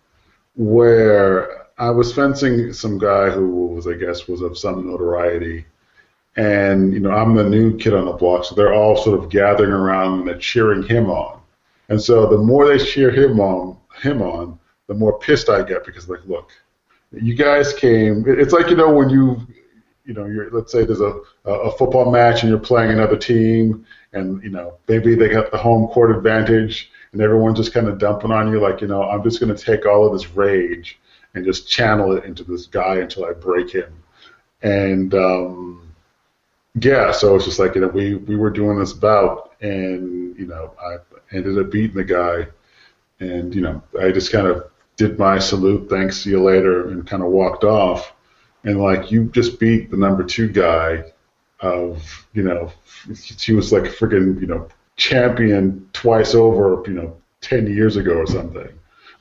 where 0.57 1.69
I 1.79 1.91
was 1.91 2.13
fencing 2.13 2.73
some 2.73 2.99
guy 2.99 3.31
who 3.31 3.69
was, 3.69 3.87
I 3.87 3.95
guess, 3.95 4.29
was 4.29 4.43
of 4.43 4.59
some 4.59 4.87
notoriety, 4.87 5.65
and 6.37 6.93
you 6.93 7.01
know, 7.01 7.11
I'm 7.11 7.35
the 7.35 7.45
new 7.45 7.77
kid 7.79 7.95
on 7.95 8.05
the 8.05 8.13
block, 8.13 8.45
so 8.45 8.55
they're 8.55 8.75
all 8.75 8.97
sort 8.97 9.19
of 9.19 9.31
gathering 9.31 9.71
around 9.73 10.21
and 10.21 10.29
they're 10.29 10.39
cheering 10.39 10.83
him 10.83 11.11
on. 11.11 11.41
And 11.89 12.01
so 12.01 12.27
the 12.29 12.39
more 12.39 12.69
they 12.69 12.83
cheer 12.83 13.11
him 13.11 13.41
on, 13.41 13.77
him 14.03 14.23
on, 14.23 14.59
the 14.87 14.95
more 14.95 15.19
pissed 15.19 15.49
I 15.49 15.63
get 15.63 15.85
because 15.85 16.09
like, 16.09 16.25
look, 16.27 16.51
you 17.13 17.35
guys 17.35 17.73
came. 17.73 18.25
It's 18.27 18.53
like 18.53 18.69
you 18.71 18.77
know 18.77 18.93
when 18.93 19.11
you, 19.11 19.41
you 20.05 20.15
know, 20.15 20.27
you're 20.27 20.51
let's 20.51 20.73
say 20.73 20.85
there's 20.85 21.01
a 21.01 21.21
a 21.45 21.71
football 21.73 22.11
match 22.11 22.43
and 22.43 22.51
you're 22.51 22.59
playing 22.59 22.93
another 22.93 23.17
team, 23.17 23.87
and 24.13 24.43
you 24.43 24.51
know 24.51 24.79
maybe 24.89 25.15
they 25.15 25.29
got 25.29 25.51
the 25.51 25.59
home 25.59 25.89
court 25.89 26.15
advantage, 26.15 26.91
and 27.13 27.21
everyone's 27.21 27.59
just 27.59 27.73
kind 27.73 27.89
of 27.89 27.99
dumping 27.99 28.31
on 28.31 28.51
you 28.51 28.61
like 28.61 28.81
you 28.81 28.87
know 28.87 29.03
I'm 29.03 29.23
just 29.23 29.41
going 29.41 29.55
to 29.55 29.65
take 29.65 29.87
all 29.87 30.07
of 30.07 30.13
this 30.13 30.31
rage 30.31 30.99
and 31.35 31.45
just 31.45 31.69
channel 31.69 32.17
it 32.17 32.25
into 32.25 32.45
this 32.45 32.67
guy 32.67 32.97
until 32.97 33.25
I 33.25 33.33
break 33.33 33.71
him, 33.71 33.93
and 34.63 35.15
um, 35.15 35.95
yeah, 36.81 37.13
so 37.13 37.37
it's 37.37 37.45
just 37.45 37.59
like 37.59 37.75
you 37.75 37.83
know 37.83 37.89
we 37.89 38.15
we 38.17 38.37
were 38.37 38.51
doing 38.51 38.79
this 38.79 38.93
bout, 38.93 39.55
and 39.61 40.37
you 40.39 40.47
know 40.47 40.75
I 40.81 40.97
ended 41.33 41.59
up 41.59 41.71
beating 41.71 41.97
the 41.97 42.05
guy 42.05 42.49
and 43.21 43.55
you 43.55 43.61
know, 43.61 43.83
I 44.01 44.11
just 44.11 44.33
kind 44.33 44.47
of 44.47 44.71
did 44.97 45.19
my 45.19 45.39
salute, 45.39 45.89
thanks, 45.89 46.23
see 46.23 46.31
you 46.31 46.43
later, 46.43 46.89
and 46.89 47.07
kind 47.07 47.23
of 47.23 47.31
walked 47.31 47.65
off. 47.65 48.13
And 48.65 48.81
like, 48.81 49.11
you 49.11 49.27
just 49.27 49.61
beat 49.61 49.91
the 49.91 49.97
number 49.97 50.25
two 50.25 50.49
guy 50.49 51.05
of, 51.61 52.27
you 52.33 52.43
know, 52.43 52.73
she 53.15 53.55
was 53.55 53.73
like 53.73 53.85
freaking, 53.85 54.41
you 54.41 54.47
know, 54.47 54.69
champion 55.01 55.89
twice 55.95 56.35
over, 56.35 56.83
you 56.87 56.93
know, 56.93 57.17
10 57.41 57.67
years 57.67 57.97
ago 57.97 58.13
or 58.19 58.27
something. 58.27 58.69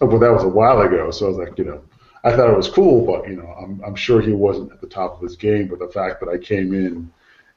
Oh, 0.02 0.08
but 0.08 0.20
that 0.20 0.32
was 0.32 0.44
a 0.44 0.48
while 0.48 0.82
ago. 0.82 1.10
So 1.10 1.26
I 1.26 1.30
was 1.30 1.38
like, 1.38 1.58
you 1.58 1.64
know, 1.64 1.82
I 2.24 2.36
thought 2.36 2.50
it 2.50 2.58
was 2.58 2.70
cool, 2.70 3.06
but, 3.06 3.28
you 3.28 3.38
know, 3.38 3.48
I'm, 3.48 3.82
I'm 3.86 3.96
sure 3.96 4.22
he 4.22 4.34
wasn't 4.34 4.74
at 4.74 4.82
the 4.82 4.88
top 4.88 5.16
of 5.16 5.22
his 5.22 5.38
game. 5.38 5.68
But 5.68 5.80
the 5.80 5.88
fact 5.88 6.20
that 6.20 6.30
I 6.30 6.38
came 6.38 6.74
in 6.74 7.10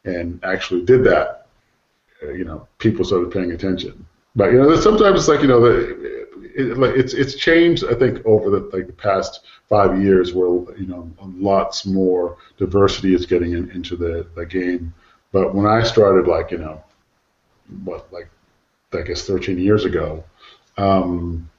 and 0.04 0.38
actually 0.44 0.84
did 0.84 1.02
that, 1.04 1.48
uh, 2.22 2.30
you 2.30 2.44
know, 2.44 2.68
people 2.78 3.04
started 3.04 3.32
paying 3.32 3.50
attention. 3.50 4.06
But, 4.36 4.52
you 4.52 4.58
know, 4.58 4.74
sometimes 4.76 5.20
it's 5.20 5.28
like, 5.28 5.42
you 5.42 5.48
know, 5.48 5.60
the, 5.60 6.28
it, 6.54 6.78
like 6.78 6.94
it's 6.94 7.14
it's 7.14 7.34
changed. 7.34 7.84
I 7.90 7.94
think 7.94 8.24
over 8.26 8.50
the 8.50 8.60
like 8.76 8.86
the 8.86 8.92
past 8.92 9.40
five 9.68 10.02
years, 10.02 10.34
where 10.34 10.48
you 10.76 10.86
know 10.86 11.10
lots 11.38 11.86
more 11.86 12.36
diversity 12.58 13.14
is 13.14 13.26
getting 13.26 13.52
in, 13.52 13.70
into 13.70 13.96
the 13.96 14.26
the 14.34 14.44
game. 14.44 14.92
But 15.32 15.54
when 15.54 15.66
I 15.66 15.82
started, 15.82 16.26
like 16.28 16.50
you 16.50 16.58
know, 16.58 16.82
what 17.84 18.12
like 18.12 18.28
I 18.92 19.02
guess 19.02 19.24
13 19.26 19.58
years 19.58 19.84
ago, 19.84 20.24
um, 20.76 21.50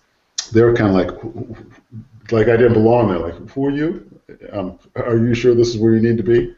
they 0.51 0.61
were 0.61 0.75
kind 0.75 0.89
of 0.89 0.95
like 0.95 2.31
like 2.31 2.47
I 2.47 2.57
didn't 2.57 2.73
belong 2.73 3.09
there. 3.09 3.19
Like, 3.19 3.49
who 3.49 3.65
are 3.65 3.71
you? 3.71 4.21
Um, 4.51 4.79
are 4.95 5.17
you 5.17 5.33
sure 5.33 5.53
this 5.53 5.69
is 5.69 5.77
where 5.77 5.93
you 5.93 6.01
need 6.01 6.17
to 6.17 6.23
be? 6.23 6.55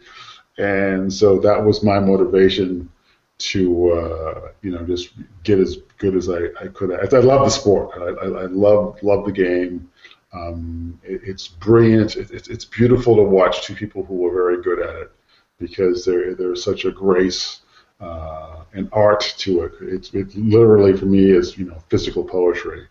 And 0.57 1.11
so 1.11 1.39
that 1.39 1.63
was 1.63 1.83
my 1.83 1.99
motivation 1.99 2.89
to 3.37 3.91
uh, 3.91 4.51
you 4.61 4.71
know 4.71 4.85
just 4.85 5.09
get 5.43 5.59
as 5.59 5.77
good 5.97 6.15
as 6.15 6.29
I, 6.29 6.45
I 6.61 6.67
could. 6.67 6.91
I, 6.93 7.17
I 7.17 7.19
love 7.19 7.45
the 7.45 7.49
sport. 7.49 7.91
I, 7.95 8.25
I, 8.25 8.43
I 8.43 8.45
love 8.45 9.01
love 9.01 9.25
the 9.25 9.31
game. 9.31 9.89
Um, 10.33 10.99
it, 11.03 11.21
it's 11.23 11.47
brilliant. 11.47 12.15
It, 12.15 12.31
it, 12.31 12.47
it's 12.49 12.65
beautiful 12.65 13.15
to 13.15 13.23
watch 13.23 13.63
two 13.63 13.75
people 13.75 14.03
who 14.03 14.25
are 14.27 14.33
very 14.33 14.61
good 14.61 14.79
at 14.79 14.95
it 14.95 15.11
because 15.59 16.05
there 16.05 16.35
there's 16.35 16.63
such 16.63 16.85
a 16.85 16.91
grace 16.91 17.61
uh, 17.99 18.63
an 18.73 18.89
art 18.91 19.33
to 19.37 19.61
it. 19.61 19.73
It's 19.81 20.13
it 20.13 20.35
literally 20.35 20.95
for 20.95 21.05
me 21.05 21.31
is 21.31 21.57
you 21.57 21.65
know 21.65 21.77
physical 21.89 22.23
poetry 22.23 22.87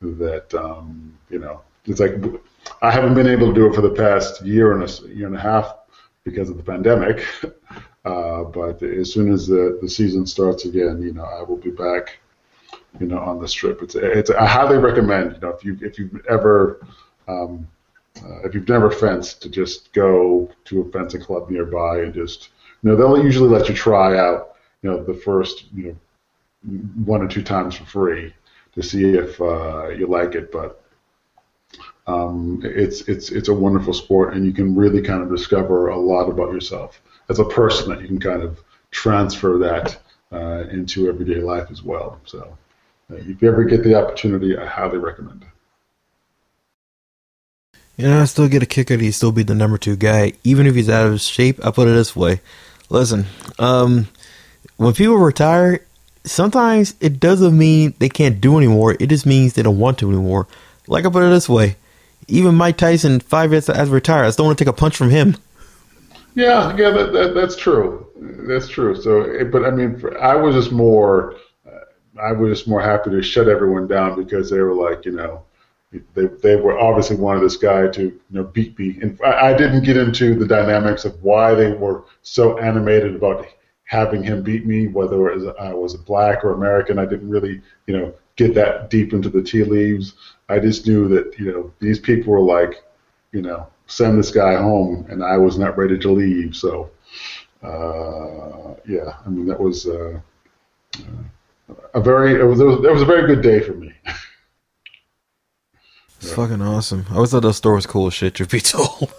that 0.00 0.54
um, 0.54 1.16
you 1.30 1.38
know 1.38 1.60
it's 1.86 2.00
like 2.00 2.14
I 2.82 2.90
haven't 2.90 3.14
been 3.14 3.26
able 3.26 3.48
to 3.48 3.54
do 3.54 3.66
it 3.66 3.74
for 3.74 3.82
the 3.82 3.90
past 3.90 4.42
year 4.42 4.72
and 4.72 4.82
a 4.82 5.14
year 5.14 5.26
and 5.26 5.36
a 5.36 5.40
half 5.40 5.74
because 6.24 6.50
of 6.50 6.56
the 6.56 6.62
pandemic. 6.62 7.24
Uh, 8.04 8.44
but 8.44 8.82
as 8.82 9.10
soon 9.10 9.32
as 9.32 9.46
the, 9.46 9.78
the 9.80 9.88
season 9.88 10.26
starts 10.26 10.66
again, 10.66 11.00
you 11.00 11.14
know, 11.14 11.24
I 11.24 11.42
will 11.42 11.56
be 11.56 11.70
back, 11.70 12.18
you 13.00 13.06
know, 13.06 13.18
on 13.18 13.40
the 13.40 13.48
strip. 13.48 13.80
It's 13.80 13.94
it's 13.94 14.28
I 14.30 14.46
highly 14.46 14.76
recommend, 14.76 15.32
you 15.32 15.40
know, 15.40 15.48
if 15.48 15.64
you 15.64 15.78
if 15.80 15.98
you've 15.98 16.20
ever 16.28 16.86
um, 17.28 17.66
uh, 18.22 18.40
if 18.44 18.54
you've 18.54 18.68
never 18.68 18.90
fenced, 18.90 19.40
to 19.42 19.48
just 19.48 19.92
go 19.92 20.50
to 20.66 20.82
a 20.82 20.92
fencing 20.92 21.22
club 21.22 21.50
nearby 21.50 22.00
and 22.00 22.12
just 22.14 22.50
you 22.84 22.90
know 22.90 22.96
they'll 22.96 23.24
usually 23.24 23.48
let 23.48 23.68
you 23.68 23.74
try 23.74 24.18
out, 24.18 24.56
you 24.82 24.90
know, 24.90 25.02
the 25.02 25.14
first 25.14 25.64
you 25.72 25.84
know 25.84 25.96
one 27.04 27.22
or 27.22 27.28
two 27.28 27.42
times 27.42 27.76
for 27.76 27.84
free 27.86 28.34
to 28.74 28.82
see 28.82 29.14
if 29.14 29.40
uh, 29.40 29.88
you 29.88 30.06
like 30.06 30.34
it, 30.34 30.52
but 30.52 30.82
um, 32.06 32.60
it's 32.62 33.02
it's 33.08 33.30
it's 33.30 33.48
a 33.48 33.54
wonderful 33.54 33.94
sport, 33.94 34.34
and 34.34 34.44
you 34.44 34.52
can 34.52 34.74
really 34.76 35.00
kind 35.00 35.22
of 35.22 35.30
discover 35.30 35.88
a 35.88 35.96
lot 35.96 36.28
about 36.28 36.52
yourself 36.52 37.00
as 37.30 37.38
a 37.38 37.44
person 37.44 37.88
that 37.88 38.02
you 38.02 38.06
can 38.06 38.20
kind 38.20 38.42
of 38.42 38.62
transfer 38.90 39.56
that 39.58 39.98
uh, 40.30 40.68
into 40.70 41.08
everyday 41.08 41.40
life 41.40 41.70
as 41.70 41.82
well. 41.82 42.20
So, 42.26 42.58
uh, 43.10 43.16
if 43.16 43.40
you 43.40 43.48
ever 43.48 43.64
get 43.64 43.82
the 43.82 43.94
opportunity, 43.94 44.58
I 44.58 44.66
highly 44.66 44.98
recommend. 44.98 45.46
You 47.96 48.08
know, 48.08 48.20
I 48.20 48.24
still 48.24 48.48
get 48.48 48.62
a 48.62 48.66
kick 48.66 48.90
out 48.90 48.96
of 48.96 49.00
he 49.00 49.12
still 49.12 49.30
be 49.30 49.44
the 49.44 49.54
number 49.54 49.78
two 49.78 49.96
guy, 49.96 50.32
even 50.42 50.66
if 50.66 50.74
he's 50.74 50.90
out 50.90 51.06
of 51.06 51.20
shape. 51.20 51.64
I 51.64 51.70
put 51.70 51.86
it 51.86 51.92
this 51.92 52.16
way: 52.16 52.40
listen, 52.88 53.26
um, 53.58 54.08
when 54.76 54.92
people 54.94 55.16
retire, 55.16 55.84
sometimes 56.24 56.94
it 57.00 57.20
doesn't 57.20 57.56
mean 57.56 57.94
they 57.98 58.08
can't 58.08 58.40
do 58.40 58.56
anymore. 58.58 58.96
It 58.98 59.08
just 59.08 59.26
means 59.26 59.52
they 59.52 59.62
don't 59.62 59.78
want 59.78 59.98
to 59.98 60.10
anymore. 60.10 60.46
Like 60.86 61.04
I 61.04 61.10
put 61.10 61.22
it 61.22 61.30
this 61.30 61.48
way: 61.48 61.76
even 62.28 62.54
Mike 62.54 62.76
Tyson, 62.76 63.20
five 63.20 63.52
years 63.52 63.68
as 63.68 63.88
retired, 63.88 64.26
I 64.26 64.30
still 64.30 64.46
want 64.46 64.58
to 64.58 64.64
take 64.64 64.72
a 64.72 64.76
punch 64.76 64.96
from 64.96 65.10
him. 65.10 65.36
Yeah, 66.34 66.76
yeah, 66.76 66.90
that, 66.90 67.12
that 67.12 67.34
that's 67.34 67.56
true. 67.56 68.06
That's 68.16 68.68
true. 68.68 69.00
So, 69.00 69.44
but 69.44 69.64
I 69.64 69.70
mean, 69.70 70.02
I 70.20 70.34
was 70.34 70.54
just 70.56 70.72
more, 70.72 71.36
I 72.20 72.32
was 72.32 72.58
just 72.58 72.68
more 72.68 72.80
happy 72.80 73.10
to 73.10 73.22
shut 73.22 73.48
everyone 73.48 73.86
down 73.86 74.16
because 74.16 74.50
they 74.50 74.60
were 74.60 74.74
like, 74.74 75.04
you 75.04 75.12
know, 75.12 75.42
they 76.14 76.26
they 76.42 76.56
were 76.56 76.78
obviously 76.78 77.16
wanted 77.16 77.42
this 77.42 77.56
guy 77.56 77.88
to 77.88 78.02
you 78.02 78.20
know 78.30 78.44
beat 78.44 78.78
me, 78.78 78.98
and 79.02 79.18
I, 79.24 79.50
I 79.50 79.54
didn't 79.56 79.84
get 79.84 79.96
into 79.96 80.34
the 80.34 80.46
dynamics 80.46 81.04
of 81.04 81.22
why 81.22 81.54
they 81.54 81.72
were 81.72 82.04
so 82.22 82.58
animated 82.58 83.14
about 83.14 83.46
having 83.84 84.22
him 84.22 84.42
beat 84.42 84.66
me, 84.66 84.88
whether 84.88 85.30
it 85.30 85.36
was, 85.36 85.54
I 85.60 85.72
was 85.72 85.94
black 85.94 86.44
or 86.44 86.52
American. 86.52 86.98
I 86.98 87.04
didn't 87.04 87.28
really, 87.28 87.60
you 87.86 87.96
know, 87.96 88.14
get 88.36 88.54
that 88.54 88.90
deep 88.90 89.12
into 89.12 89.28
the 89.28 89.42
tea 89.42 89.64
leaves. 89.64 90.14
I 90.48 90.58
just 90.58 90.86
knew 90.86 91.08
that 91.08 91.38
you 91.38 91.52
know 91.52 91.72
these 91.80 91.98
people 91.98 92.32
were 92.32 92.40
like, 92.40 92.82
you 93.32 93.42
know, 93.42 93.66
send 93.86 94.18
this 94.18 94.30
guy 94.30 94.56
home, 94.56 95.06
and 95.08 95.22
I 95.22 95.36
was 95.36 95.58
not 95.58 95.76
ready 95.78 95.98
to 95.98 96.10
leave. 96.12 96.56
So, 96.56 96.90
uh, 97.62 98.74
yeah, 98.86 99.16
I 99.24 99.28
mean 99.28 99.46
that 99.46 99.60
was 99.60 99.86
uh, 99.86 100.18
a 101.94 102.00
very 102.00 102.40
it 102.40 102.44
was 102.44 102.60
it 102.60 102.92
was 102.92 103.02
a 103.02 103.06
very 103.06 103.26
good 103.26 103.42
day 103.42 103.60
for 103.60 103.74
me. 103.74 103.92
It's 106.24 106.30
yeah. 106.30 106.36
fucking 106.36 106.62
awesome. 106.62 107.04
I 107.10 107.16
always 107.16 107.32
thought 107.32 107.40
that 107.40 107.52
store 107.52 107.74
was 107.74 107.84
cool 107.84 108.06
as 108.06 108.14
shit. 108.14 108.34
Truth 108.34 108.50
be 108.50 108.60
told. 108.60 109.12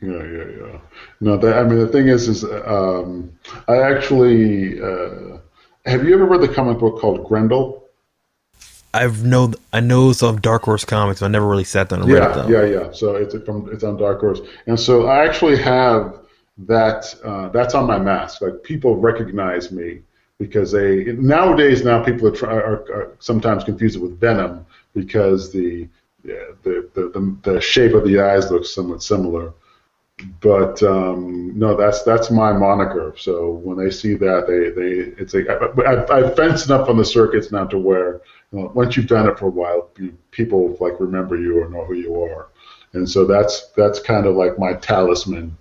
Yeah, 0.00 0.22
yeah, 0.22 0.44
yeah. 0.58 0.80
No, 1.20 1.36
that, 1.36 1.58
I 1.58 1.64
mean 1.64 1.80
the 1.80 1.88
thing 1.88 2.06
is, 2.06 2.28
is 2.28 2.44
um, 2.44 3.32
I 3.66 3.78
actually 3.78 4.80
uh, 4.80 5.38
have 5.86 6.04
you 6.04 6.14
ever 6.14 6.24
read 6.24 6.40
the 6.40 6.48
comic 6.48 6.78
book 6.78 7.00
called 7.00 7.26
Grendel? 7.26 7.84
I've 8.94 9.24
know 9.24 9.52
I 9.72 9.80
know 9.80 10.12
some 10.12 10.40
Dark 10.40 10.62
Horse 10.62 10.84
comics. 10.84 11.20
I 11.20 11.26
never 11.26 11.48
really 11.48 11.64
sat 11.64 11.88
down 11.88 12.02
and 12.02 12.08
yeah, 12.08 12.18
read 12.18 12.34
them. 12.36 12.52
Yeah, 12.52 12.64
yeah, 12.64 12.92
So 12.92 13.16
it's 13.16 13.34
from 13.44 13.68
it's 13.72 13.82
on 13.82 13.96
Dark 13.96 14.20
Horse, 14.20 14.40
and 14.66 14.78
so 14.78 15.06
I 15.06 15.24
actually 15.24 15.60
have 15.60 16.16
that. 16.58 17.12
Uh, 17.24 17.48
that's 17.48 17.74
on 17.74 17.88
my 17.88 17.98
mask. 17.98 18.40
Like 18.40 18.62
people 18.62 18.96
recognize 18.96 19.72
me 19.72 20.02
because 20.38 20.70
they 20.70 21.06
nowadays 21.06 21.84
now 21.84 22.04
people 22.04 22.28
are, 22.28 22.36
try, 22.36 22.52
are, 22.52 22.92
are 22.94 23.16
sometimes 23.18 23.64
confused 23.64 23.96
it 23.96 24.02
with 24.02 24.18
Venom 24.20 24.64
because 24.94 25.52
the, 25.52 25.88
the 26.22 26.88
the, 26.94 27.08
the 27.14 27.52
the 27.52 27.60
shape 27.60 27.94
of 27.94 28.04
the 28.04 28.20
eyes 28.20 28.50
looks 28.50 28.74
somewhat 28.74 29.02
similar. 29.02 29.52
But 30.40 30.82
um, 30.82 31.58
no, 31.58 31.76
that's 31.76 32.02
that's 32.02 32.30
my 32.30 32.52
moniker. 32.52 33.14
So 33.16 33.52
when 33.52 33.78
they 33.78 33.90
see 33.90 34.14
that, 34.14 34.46
they 34.46 34.70
they 34.70 35.22
it's 35.22 35.32
like 35.34 35.48
I, 35.48 36.04
I've 36.14 36.36
fenced 36.36 36.66
enough 36.66 36.88
on 36.88 36.98
the 36.98 37.04
circuits 37.04 37.50
now 37.50 37.64
to 37.66 37.78
where 37.78 38.20
well, 38.52 38.68
once 38.74 38.96
you've 38.96 39.06
done 39.06 39.28
it 39.28 39.38
for 39.38 39.46
a 39.46 39.50
while, 39.50 39.90
you, 39.96 40.16
people 40.30 40.76
like 40.80 41.00
remember 41.00 41.36
you 41.36 41.62
or 41.62 41.68
know 41.68 41.84
who 41.84 41.94
you 41.94 42.22
are, 42.22 42.48
and 42.92 43.08
so 43.08 43.24
that's 43.24 43.68
that's 43.76 44.00
kind 44.00 44.26
of 44.26 44.36
like 44.36 44.58
my 44.58 44.74
talisman. 44.74 45.56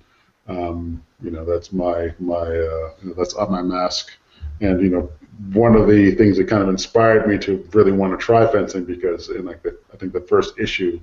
Um, 0.47 1.03
you 1.21 1.31
know, 1.31 1.45
that's 1.45 1.71
my 1.71 2.13
my 2.19 2.35
uh, 2.35 2.91
you 3.01 3.09
know, 3.09 3.13
that's 3.15 3.35
on 3.35 3.51
my 3.51 3.61
mask, 3.61 4.11
and 4.61 4.81
you 4.81 4.89
know, 4.89 5.09
one 5.53 5.75
of 5.75 5.87
the 5.87 6.11
things 6.15 6.37
that 6.37 6.49
kind 6.49 6.61
of 6.61 6.69
inspired 6.69 7.27
me 7.27 7.37
to 7.39 7.65
really 7.73 7.91
want 7.91 8.17
to 8.17 8.23
try 8.23 8.49
fencing 8.51 8.83
because 8.83 9.29
in 9.29 9.45
like 9.45 9.63
the, 9.63 9.77
I 9.93 9.97
think 9.97 10.11
the 10.11 10.21
first 10.21 10.59
issue, 10.59 10.99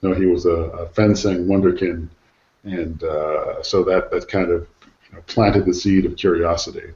you 0.00 0.08
know, 0.08 0.14
he 0.14 0.26
was 0.26 0.46
a, 0.46 0.50
a 0.50 0.88
fencing 0.88 1.46
wonderkin, 1.46 2.08
and 2.64 3.02
uh, 3.02 3.62
so 3.62 3.84
that 3.84 4.10
that 4.10 4.28
kind 4.28 4.50
of 4.50 4.66
you 5.08 5.16
know, 5.16 5.22
planted 5.26 5.64
the 5.64 5.74
seed 5.74 6.06
of 6.06 6.16
curiosity. 6.16 6.92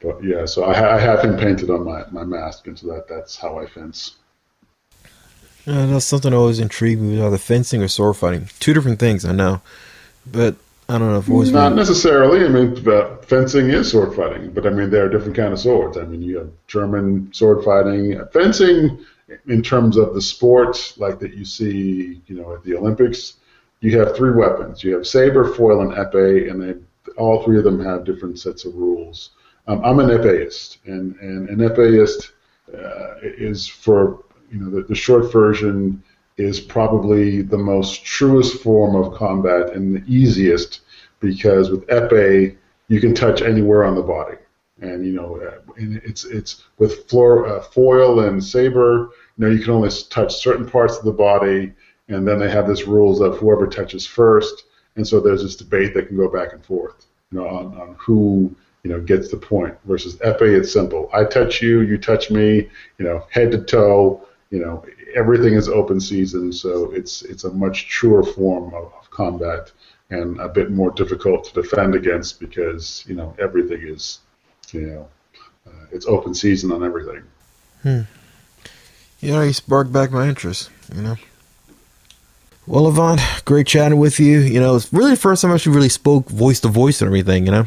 But 0.00 0.22
yeah, 0.24 0.44
so 0.46 0.64
I, 0.64 0.96
I 0.96 0.98
have 0.98 1.20
him 1.20 1.36
painted 1.36 1.70
on 1.70 1.84
my, 1.84 2.04
my 2.10 2.24
mask, 2.24 2.66
and 2.66 2.76
so 2.76 2.88
that 2.88 3.06
that's 3.06 3.36
how 3.36 3.58
I 3.58 3.66
fence. 3.66 4.16
Yeah, 5.64 5.86
that's 5.86 6.06
something 6.06 6.32
that 6.32 6.36
always 6.36 6.58
intrigued 6.58 7.00
me 7.00 7.22
either 7.22 7.38
fencing 7.38 7.80
or 7.82 7.88
sword 7.88 8.16
fighting. 8.16 8.48
Two 8.58 8.74
different 8.74 8.98
things, 8.98 9.24
I 9.24 9.30
know, 9.30 9.60
but 10.26 10.56
I 10.88 10.98
don't 10.98 11.12
know. 11.12 11.18
If 11.18 11.30
always 11.30 11.52
not 11.52 11.74
necessarily. 11.74 12.44
I 12.44 12.48
mean, 12.48 12.76
fencing 13.22 13.70
is 13.70 13.90
sword 13.90 14.14
fighting, 14.14 14.52
but 14.52 14.66
I 14.66 14.70
mean 14.70 14.90
there 14.90 15.06
are 15.06 15.08
different 15.08 15.36
kind 15.36 15.52
of 15.52 15.60
swords. 15.60 15.96
I 15.96 16.04
mean, 16.04 16.22
you 16.22 16.38
have 16.38 16.50
German 16.66 17.32
sword 17.32 17.64
fighting, 17.64 18.20
fencing. 18.32 19.04
In 19.46 19.62
terms 19.62 19.96
of 19.96 20.12
the 20.12 20.20
sport, 20.20 20.92
like 20.98 21.18
that 21.20 21.32
you 21.32 21.46
see, 21.46 22.20
you 22.26 22.36
know, 22.36 22.52
at 22.52 22.62
the 22.64 22.76
Olympics, 22.76 23.36
you 23.80 23.98
have 23.98 24.14
three 24.14 24.32
weapons. 24.32 24.84
You 24.84 24.94
have 24.94 25.06
saber, 25.06 25.54
foil, 25.54 25.80
and 25.80 25.92
epee, 25.92 26.50
and 26.50 26.62
they 26.62 26.74
all 27.16 27.42
three 27.42 27.58
of 27.58 27.64
them 27.64 27.82
have 27.82 28.04
different 28.04 28.38
sets 28.38 28.64
of 28.64 28.74
rules. 28.74 29.30
Um, 29.66 29.84
I'm 29.84 30.00
an 30.00 30.08
epéist, 30.08 30.78
and, 30.86 31.14
and 31.16 31.48
an 31.48 31.58
epéist 31.58 32.32
uh, 32.74 33.14
is 33.22 33.66
for 33.66 34.24
you 34.50 34.60
know 34.60 34.70
the, 34.70 34.82
the 34.82 34.94
short 34.94 35.32
version 35.32 36.02
is 36.36 36.60
probably 36.60 37.42
the 37.42 37.58
most 37.58 38.04
truest 38.04 38.62
form 38.62 38.94
of 38.94 39.14
combat 39.14 39.74
and 39.74 39.94
the 39.94 40.04
easiest 40.06 40.80
because 41.20 41.70
with 41.70 41.86
epee 41.86 42.56
you 42.88 43.00
can 43.00 43.14
touch 43.14 43.42
anywhere 43.42 43.84
on 43.84 43.94
the 43.94 44.02
body, 44.02 44.36
and 44.80 45.06
you 45.06 45.12
know 45.12 45.40
uh, 45.40 45.60
it's 45.76 46.24
it's 46.24 46.64
with 46.78 47.08
floor, 47.08 47.46
uh, 47.46 47.62
foil 47.62 48.20
and 48.20 48.42
saber. 48.42 49.10
You 49.36 49.46
know 49.46 49.50
you 49.50 49.60
can 49.60 49.70
only 49.70 49.90
touch 50.10 50.34
certain 50.34 50.68
parts 50.68 50.98
of 50.98 51.04
the 51.04 51.12
body, 51.12 51.72
and 52.08 52.26
then 52.26 52.38
they 52.38 52.50
have 52.50 52.66
this 52.66 52.86
rules 52.86 53.20
of 53.20 53.38
whoever 53.38 53.66
touches 53.66 54.06
first, 54.06 54.64
and 54.96 55.06
so 55.06 55.20
there's 55.20 55.42
this 55.42 55.56
debate 55.56 55.94
that 55.94 56.08
can 56.08 56.16
go 56.16 56.28
back 56.28 56.52
and 56.52 56.64
forth, 56.64 57.06
you 57.30 57.38
know, 57.38 57.48
on, 57.48 57.80
on 57.80 57.96
who 57.98 58.54
you 58.82 58.90
know, 58.90 59.00
gets 59.00 59.30
the 59.30 59.36
point. 59.36 59.76
Versus 59.84 60.16
epee, 60.16 60.58
it's 60.58 60.72
simple. 60.72 61.08
I 61.12 61.24
touch 61.24 61.62
you, 61.62 61.82
you 61.82 61.98
touch 61.98 62.30
me, 62.30 62.68
you 62.98 63.04
know, 63.04 63.24
head 63.30 63.52
to 63.52 63.62
toe. 63.62 64.26
You 64.50 64.60
know, 64.60 64.84
everything 65.14 65.54
is 65.54 65.68
open 65.68 66.00
season, 66.00 66.52
so 66.52 66.90
it's 66.92 67.22
it's 67.22 67.44
a 67.44 67.50
much 67.50 67.88
truer 67.88 68.22
form 68.22 68.74
of, 68.74 68.92
of 68.98 69.10
combat 69.10 69.70
and 70.10 70.38
a 70.40 70.48
bit 70.48 70.70
more 70.70 70.90
difficult 70.90 71.44
to 71.44 71.62
defend 71.62 71.94
against 71.94 72.38
because 72.40 73.04
you 73.06 73.14
know 73.14 73.34
everything 73.38 73.80
is, 73.82 74.20
you 74.72 74.82
know, 74.82 75.08
uh, 75.66 75.86
it's 75.90 76.06
open 76.06 76.34
season 76.34 76.70
on 76.72 76.84
everything. 76.84 77.22
Hmm. 77.82 78.00
You 79.20 79.32
know, 79.32 79.42
you 79.42 79.52
sparked 79.52 79.92
back 79.92 80.10
my 80.10 80.28
interest. 80.28 80.70
You 80.94 81.02
know. 81.02 81.16
Well, 82.66 82.86
Avant, 82.86 83.20
great 83.44 83.66
chatting 83.66 83.98
with 83.98 84.20
you. 84.20 84.38
You 84.38 84.60
know, 84.60 84.76
it's 84.76 84.92
really 84.92 85.12
the 85.12 85.16
first 85.16 85.42
time 85.42 85.50
I 85.50 85.54
actually 85.54 85.74
really 85.74 85.88
spoke 85.88 86.28
voice 86.28 86.60
to 86.60 86.68
voice 86.68 87.00
and 87.00 87.08
everything. 87.08 87.46
You 87.46 87.52
know. 87.52 87.66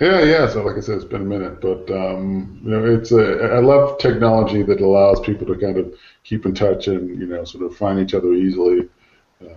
Yeah, 0.00 0.22
yeah. 0.22 0.48
So, 0.48 0.64
like 0.64 0.76
I 0.76 0.80
said, 0.80 0.96
it's 0.96 1.04
been 1.04 1.22
a 1.22 1.24
minute, 1.24 1.60
but 1.60 1.90
um, 1.90 2.60
you 2.64 2.70
know, 2.70 2.84
it's 2.84 3.12
a, 3.12 3.54
I 3.54 3.58
love 3.58 3.98
technology 3.98 4.62
that 4.62 4.80
allows 4.80 5.20
people 5.20 5.46
to 5.46 5.54
kind 5.54 5.76
of 5.76 5.94
keep 6.24 6.46
in 6.46 6.54
touch 6.54 6.88
and 6.88 7.18
you 7.20 7.26
know, 7.26 7.44
sort 7.44 7.64
of 7.64 7.76
find 7.76 7.98
each 7.98 8.14
other 8.14 8.32
easily. 8.32 8.88
Uh, 9.40 9.54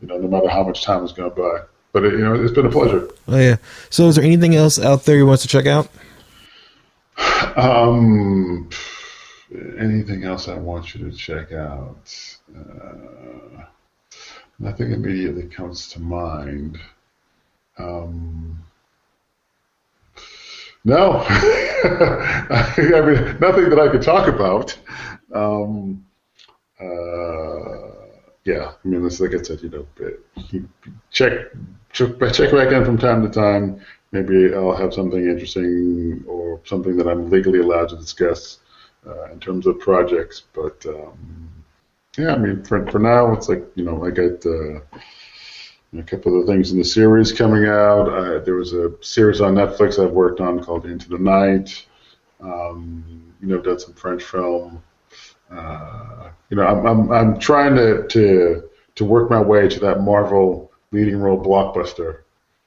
you 0.00 0.08
know, 0.08 0.18
no 0.18 0.28
matter 0.28 0.48
how 0.48 0.62
much 0.62 0.84
time 0.84 1.00
has 1.00 1.12
gone 1.12 1.32
by. 1.34 1.60
But 1.92 2.04
it, 2.04 2.12
you 2.14 2.18
know, 2.18 2.34
it's 2.34 2.52
been 2.52 2.66
a 2.66 2.70
pleasure. 2.70 3.08
Oh 3.28 3.38
yeah. 3.38 3.56
So, 3.90 4.08
is 4.08 4.16
there 4.16 4.24
anything 4.24 4.54
else 4.54 4.78
out 4.78 5.04
there 5.04 5.16
you 5.16 5.26
want 5.26 5.40
to 5.40 5.48
check 5.48 5.66
out? 5.66 5.88
Um, 7.56 8.68
anything 9.78 10.24
else 10.24 10.48
I 10.48 10.56
want 10.56 10.94
you 10.94 11.08
to 11.08 11.16
check 11.16 11.52
out? 11.52 12.36
Uh, 12.56 13.64
nothing 14.58 14.92
immediately 14.92 15.46
comes 15.46 15.88
to 15.90 16.00
mind. 16.00 16.78
Um, 17.78 18.64
No, 20.84 21.20
I 21.28 22.74
mean 22.78 23.38
nothing 23.40 23.70
that 23.70 23.78
I 23.80 23.88
could 23.90 24.02
talk 24.02 24.28
about. 24.28 24.76
Um, 25.32 26.04
uh, 26.78 27.94
yeah, 28.44 28.72
I 28.84 28.88
mean, 28.88 29.04
it's 29.06 29.20
like 29.20 29.34
I 29.34 29.42
said, 29.42 29.62
you 29.62 29.70
know, 29.70 29.86
check 31.10 31.52
check 31.90 32.18
check 32.32 32.52
back 32.52 32.72
in 32.72 32.84
from 32.84 32.98
time 32.98 33.22
to 33.22 33.30
time. 33.30 33.80
Maybe 34.12 34.54
I'll 34.54 34.76
have 34.76 34.92
something 34.92 35.24
interesting 35.24 36.22
or 36.28 36.60
something 36.64 36.96
that 36.98 37.08
I'm 37.08 37.30
legally 37.30 37.60
allowed 37.60 37.88
to 37.88 37.96
discuss 37.96 38.58
uh, 39.06 39.30
in 39.32 39.40
terms 39.40 39.66
of 39.66 39.80
projects. 39.80 40.42
But 40.54 40.84
um, 40.86 41.64
yeah, 42.18 42.34
I 42.34 42.38
mean, 42.38 42.62
for 42.62 42.86
for 42.90 42.98
now, 42.98 43.32
it's 43.32 43.48
like 43.48 43.64
you 43.74 43.84
know, 43.84 44.04
I 44.04 44.10
got. 44.10 44.44
Uh, 44.44 44.80
a 45.98 46.02
couple 46.02 46.40
of 46.40 46.46
things 46.46 46.72
in 46.72 46.78
the 46.78 46.84
series 46.84 47.32
coming 47.32 47.66
out. 47.66 48.08
Uh, 48.08 48.38
there 48.40 48.54
was 48.54 48.72
a 48.72 48.92
series 49.00 49.40
on 49.40 49.54
Netflix 49.54 50.02
I've 50.02 50.12
worked 50.12 50.40
on 50.40 50.62
called 50.62 50.86
Into 50.86 51.08
the 51.08 51.18
Night. 51.18 51.86
Um, 52.40 53.34
you 53.40 53.48
know, 53.48 53.58
I've 53.58 53.64
done 53.64 53.78
some 53.78 53.94
French 53.94 54.22
film. 54.22 54.82
Uh, 55.50 56.30
you 56.50 56.56
know, 56.56 56.66
I'm, 56.66 56.86
I'm 56.86 57.12
I'm 57.12 57.38
trying 57.38 57.76
to 57.76 58.06
to 58.08 58.68
to 58.96 59.04
work 59.04 59.30
my 59.30 59.40
way 59.40 59.68
to 59.68 59.80
that 59.80 60.00
Marvel 60.00 60.70
leading 60.90 61.18
role 61.18 61.42
blockbuster. 61.42 62.20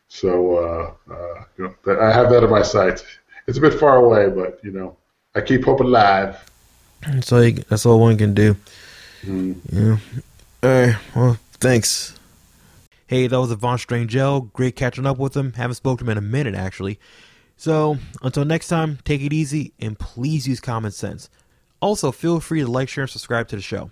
So 0.08 0.58
uh, 0.58 1.14
uh, 1.14 1.44
you 1.58 1.64
know, 1.66 2.02
I 2.02 2.12
have 2.12 2.30
that 2.32 2.44
in 2.44 2.50
my 2.50 2.62
sights. 2.62 3.04
It's 3.48 3.58
a 3.58 3.62
bit 3.62 3.74
far 3.74 3.98
away, 3.98 4.30
but 4.30 4.60
you 4.64 4.72
know, 4.72 4.96
I 5.36 5.42
keep 5.42 5.66
hope 5.66 5.80
alive. 5.80 6.38
That's 7.02 7.32
all. 7.32 7.44
You, 7.44 7.64
that's 7.70 7.86
all 7.86 8.00
one 8.00 8.18
can 8.18 8.34
do. 8.34 8.56
Mm. 9.24 9.58
Yeah. 9.72 9.98
All 10.64 10.86
right. 10.88 10.96
Well, 11.16 11.38
thanks. 11.60 12.17
Hey, 13.08 13.28
that 13.28 13.40
was 13.40 13.52
Avant 13.52 13.80
Strangel. 13.80 14.52
Great 14.52 14.76
catching 14.76 15.06
up 15.06 15.18
with 15.18 15.36
him. 15.36 15.54
Haven't 15.54 15.76
spoken 15.76 16.06
to 16.06 16.12
him 16.12 16.18
in 16.18 16.24
a 16.26 16.28
minute, 16.28 16.56
actually. 16.56 17.00
So, 17.56 18.00
until 18.22 18.44
next 18.44 18.68
time, 18.68 19.00
take 19.06 19.22
it 19.22 19.32
easy 19.32 19.72
and 19.80 19.98
please 19.98 20.46
use 20.46 20.60
common 20.60 20.92
sense. 20.92 21.30
Also, 21.80 22.12
feel 22.12 22.42
free 22.42 22.60
to 22.60 22.68
like, 22.68 22.90
share, 22.90 23.04
and 23.04 23.10
subscribe 23.10 23.48
to 23.48 23.56
the 23.56 23.62
show. 23.62 23.92